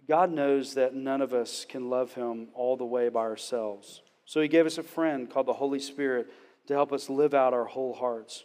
God 0.08 0.30
knows 0.30 0.74
that 0.74 0.94
none 0.94 1.20
of 1.20 1.34
us 1.34 1.66
can 1.68 1.90
love 1.90 2.14
him 2.14 2.48
all 2.54 2.76
the 2.76 2.84
way 2.84 3.08
by 3.08 3.20
ourselves. 3.20 4.02
So 4.24 4.40
he 4.40 4.48
gave 4.48 4.66
us 4.66 4.78
a 4.78 4.82
friend 4.82 5.28
called 5.28 5.46
the 5.46 5.52
Holy 5.52 5.80
Spirit 5.80 6.28
to 6.68 6.74
help 6.74 6.92
us 6.92 7.10
live 7.10 7.34
out 7.34 7.54
our 7.54 7.64
whole 7.64 7.94
hearts. 7.94 8.44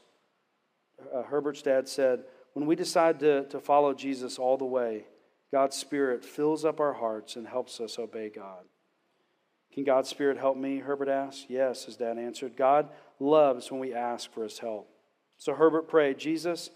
Uh, 1.14 1.24
Herbert's 1.24 1.62
dad 1.62 1.88
said, 1.88 2.24
When 2.54 2.66
we 2.66 2.76
decide 2.76 3.20
to, 3.20 3.46
to 3.50 3.60
follow 3.60 3.94
Jesus 3.94 4.40
all 4.40 4.58
the 4.58 4.66
way, 4.66 5.06
God's 5.52 5.76
Spirit 5.76 6.26
fills 6.26 6.66
up 6.66 6.80
our 6.80 6.94
hearts 6.94 7.36
and 7.36 7.48
helps 7.48 7.80
us 7.80 8.00
obey 8.00 8.30
God. 8.30 8.64
Can 9.74 9.84
God's 9.84 10.10
Spirit 10.10 10.38
help 10.38 10.58
me? 10.58 10.80
Herbert 10.80 11.10
asked. 11.10 11.46
Yes, 11.50 11.86
his 11.86 11.96
dad 11.96 12.18
answered. 12.18 12.58
God 12.58 12.90
loves 13.20 13.72
when 13.72 13.80
we 13.80 13.94
ask 13.94 14.32
for 14.32 14.44
his 14.44 14.60
help. 14.60 14.90
So 15.38 15.54
Herbert 15.54 15.88
prayed, 15.88 16.18
Jesus, 16.18 16.70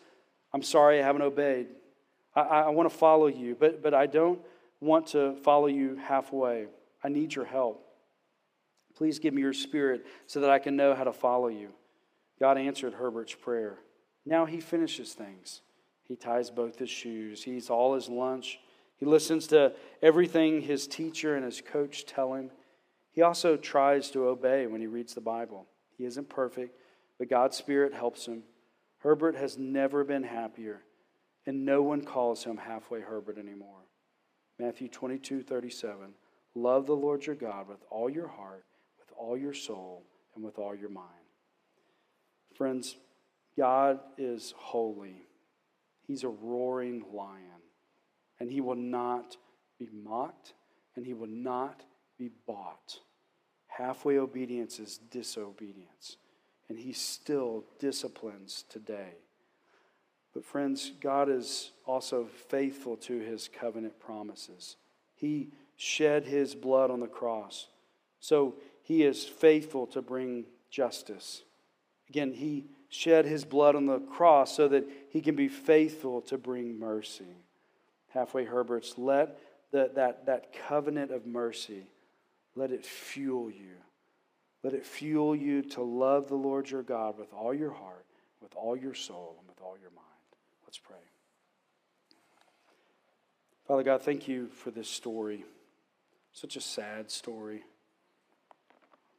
I'm 0.53 0.63
sorry 0.63 0.99
I 0.99 1.03
haven't 1.05 1.21
obeyed. 1.21 1.67
I, 2.35 2.41
I 2.41 2.69
want 2.69 2.89
to 2.89 2.95
follow 2.95 3.27
you, 3.27 3.55
but, 3.59 3.83
but 3.83 3.93
I 3.93 4.05
don't 4.05 4.39
want 4.79 5.07
to 5.07 5.35
follow 5.43 5.67
you 5.67 5.95
halfway. 5.97 6.67
I 7.03 7.09
need 7.09 7.35
your 7.35 7.45
help. 7.45 7.85
Please 8.95 9.19
give 9.19 9.33
me 9.33 9.41
your 9.41 9.53
spirit 9.53 10.05
so 10.25 10.39
that 10.39 10.49
I 10.49 10.59
can 10.59 10.75
know 10.75 10.95
how 10.95 11.03
to 11.03 11.13
follow 11.13 11.49
you. 11.49 11.69
God 12.39 12.57
answered 12.57 12.93
Herbert's 12.93 13.33
prayer. 13.33 13.77
Now 14.25 14.45
he 14.45 14.59
finishes 14.59 15.13
things. 15.13 15.61
He 16.03 16.15
ties 16.15 16.49
both 16.49 16.77
his 16.77 16.89
shoes, 16.89 17.43
he 17.43 17.57
eats 17.57 17.69
all 17.69 17.95
his 17.95 18.09
lunch. 18.09 18.59
He 18.97 19.05
listens 19.05 19.47
to 19.47 19.73
everything 20.01 20.61
his 20.61 20.87
teacher 20.87 21.35
and 21.35 21.43
his 21.43 21.61
coach 21.61 22.05
tell 22.05 22.33
him. 22.33 22.49
He 23.15 23.21
also 23.21 23.57
tries 23.57 24.11
to 24.11 24.27
obey 24.27 24.67
when 24.67 24.81
he 24.81 24.87
reads 24.87 25.15
the 25.15 25.21
Bible. 25.21 25.65
He 25.97 26.05
isn't 26.05 26.29
perfect, 26.29 26.77
but 27.17 27.29
God's 27.29 27.57
Spirit 27.57 27.93
helps 27.93 28.25
him. 28.27 28.43
Herbert 28.99 29.35
has 29.35 29.57
never 29.57 30.03
been 30.03 30.23
happier, 30.23 30.83
and 31.47 31.65
no 31.65 31.81
one 31.81 32.01
calls 32.01 32.43
him 32.43 32.57
halfway 32.57 33.01
Herbert 33.01 33.37
anymore. 33.37 33.85
Matthew 34.59 34.89
22 34.89 35.41
37. 35.41 36.13
Love 36.53 36.85
the 36.85 36.95
Lord 36.95 37.25
your 37.25 37.35
God 37.35 37.67
with 37.67 37.83
all 37.89 38.09
your 38.09 38.27
heart 38.27 38.65
with 39.05 39.17
all 39.17 39.37
your 39.37 39.53
soul 39.53 40.03
and 40.35 40.43
with 40.43 40.57
all 40.57 40.75
your 40.75 40.89
mind. 40.89 41.07
Friends, 42.55 42.95
God 43.57 43.99
is 44.17 44.53
holy. 44.57 45.27
He's 46.07 46.23
a 46.23 46.29
roaring 46.29 47.03
lion, 47.13 47.41
and 48.39 48.51
he 48.51 48.61
will 48.61 48.75
not 48.75 49.37
be 49.79 49.89
mocked, 49.91 50.53
and 50.95 51.05
he 51.05 51.13
will 51.13 51.27
not 51.27 51.83
be 52.17 52.29
bought. 52.47 52.99
Halfway 53.67 54.17
obedience 54.17 54.79
is 54.79 54.99
disobedience, 55.11 56.17
and 56.69 56.77
he 56.77 56.93
still 56.93 57.63
disciplines 57.79 58.63
today. 58.69 59.15
But, 60.33 60.45
friends, 60.45 60.91
God 61.01 61.29
is 61.29 61.71
also 61.85 62.25
faithful 62.49 62.97
to 62.97 63.19
his 63.19 63.47
covenant 63.47 63.99
promises. 63.99 64.75
He 65.15 65.49
shed 65.77 66.25
his 66.25 66.55
blood 66.55 66.91
on 66.91 66.99
the 66.99 67.07
cross. 67.07 67.67
So 68.19 68.55
he 68.83 69.03
is 69.03 69.23
faithful 69.23 69.87
to 69.87 70.01
bring 70.01 70.45
justice. 70.69 71.43
Again, 72.09 72.33
he 72.33 72.65
shed 72.89 73.25
his 73.25 73.45
blood 73.45 73.75
on 73.75 73.85
the 73.85 73.99
cross 73.99 74.55
so 74.55 74.67
that 74.67 74.87
he 75.09 75.21
can 75.21 75.35
be 75.35 75.47
faithful 75.47 76.21
to 76.21 76.37
bring 76.37 76.79
mercy. 76.79 77.37
Halfway 78.09 78.45
Herberts, 78.45 78.97
let 78.97 79.39
the, 79.71 79.91
that, 79.95 80.25
that 80.25 80.53
covenant 80.67 81.11
of 81.11 81.25
mercy, 81.25 81.87
let 82.55 82.71
it 82.71 82.85
fuel 82.85 83.49
you. 83.49 83.75
Let 84.63 84.73
it 84.73 84.85
fuel 84.85 85.35
you 85.35 85.61
to 85.61 85.83
love 85.83 86.27
the 86.27 86.35
Lord 86.35 86.69
your 86.69 86.81
God 86.81 87.17
with 87.19 87.33
all 87.33 87.53
your 87.53 87.71
heart, 87.71 88.05
with 88.41 88.55
all 88.55 88.75
your 88.75 88.93
soul, 88.93 89.35
and 89.39 89.47
with 89.47 89.61
all 89.61 89.77
your 89.79 89.91
mind. 89.91 90.05
Let's 90.65 90.79
pray. 90.79 90.97
Father 93.67 93.83
God, 93.83 94.01
thank 94.01 94.27
you 94.27 94.47
for 94.47 94.71
this 94.71 94.89
story. 94.89 95.45
Such 96.31 96.55
a 96.55 96.61
sad 96.61 97.11
story. 97.11 97.63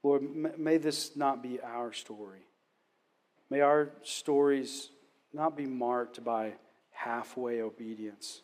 Lord, 0.03 0.23
may 0.59 0.77
this 0.79 1.17
not 1.17 1.43
be 1.43 1.61
our 1.61 1.93
story. 1.93 2.47
May 3.51 3.61
our 3.61 3.91
stories 4.03 4.91
not 5.33 5.57
be 5.57 5.67
marked 5.67 6.23
by 6.25 6.55
halfway 6.91 7.61
obedience. 7.61 8.43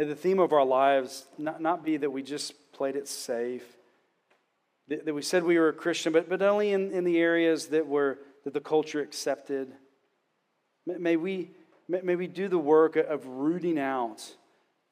May 0.00 0.06
the 0.06 0.14
theme 0.14 0.38
of 0.38 0.54
our 0.54 0.64
lives 0.64 1.26
not, 1.36 1.60
not 1.60 1.84
be 1.84 1.98
that 1.98 2.08
we 2.08 2.22
just 2.22 2.54
played 2.72 2.96
it 2.96 3.06
safe, 3.06 3.66
that, 4.88 5.04
that 5.04 5.12
we 5.12 5.20
said 5.20 5.44
we 5.44 5.58
were 5.58 5.68
a 5.68 5.74
Christian, 5.74 6.10
but, 6.10 6.26
but 6.26 6.40
only 6.40 6.72
in, 6.72 6.90
in 6.90 7.04
the 7.04 7.18
areas 7.18 7.66
that, 7.66 7.86
were, 7.86 8.18
that 8.44 8.54
the 8.54 8.62
culture 8.62 9.02
accepted. 9.02 9.70
May 10.86 11.16
we, 11.16 11.50
may 11.86 12.16
we 12.16 12.28
do 12.28 12.48
the 12.48 12.56
work 12.56 12.96
of 12.96 13.26
rooting 13.26 13.78
out 13.78 14.22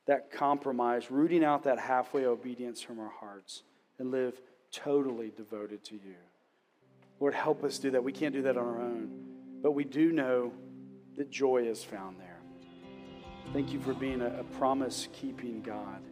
that 0.06 0.30
compromise, 0.30 1.10
rooting 1.10 1.42
out 1.42 1.62
that 1.62 1.78
halfway 1.78 2.26
obedience 2.26 2.82
from 2.82 3.00
our 3.00 3.08
hearts, 3.08 3.62
and 3.98 4.10
live 4.10 4.38
totally 4.72 5.32
devoted 5.34 5.82
to 5.84 5.94
you. 5.94 6.16
Lord, 7.18 7.32
help 7.32 7.64
us 7.64 7.78
do 7.78 7.92
that. 7.92 8.04
We 8.04 8.12
can't 8.12 8.34
do 8.34 8.42
that 8.42 8.58
on 8.58 8.66
our 8.66 8.82
own, 8.82 9.08
but 9.62 9.72
we 9.72 9.84
do 9.84 10.12
know 10.12 10.52
that 11.16 11.30
joy 11.30 11.62
is 11.62 11.82
found 11.82 12.20
there. 12.20 12.27
Thank 13.52 13.72
you 13.72 13.80
for 13.80 13.94
being 13.94 14.20
a, 14.20 14.40
a 14.40 14.44
promise 14.44 15.08
keeping 15.12 15.62
God, 15.62 16.02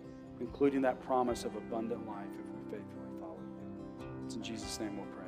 including 0.41 0.81
that 0.83 1.05
promise 1.05 1.45
of 1.45 1.55
abundant 1.55 2.07
life 2.07 2.25
if 2.39 2.47
we 2.47 2.79
faithfully 2.79 3.21
follow 3.21 3.39
you. 3.39 4.07
It's 4.25 4.37
in 4.37 4.43
Jesus' 4.43 4.81
name 4.81 4.97
we'll 4.97 5.07
pray. 5.07 5.26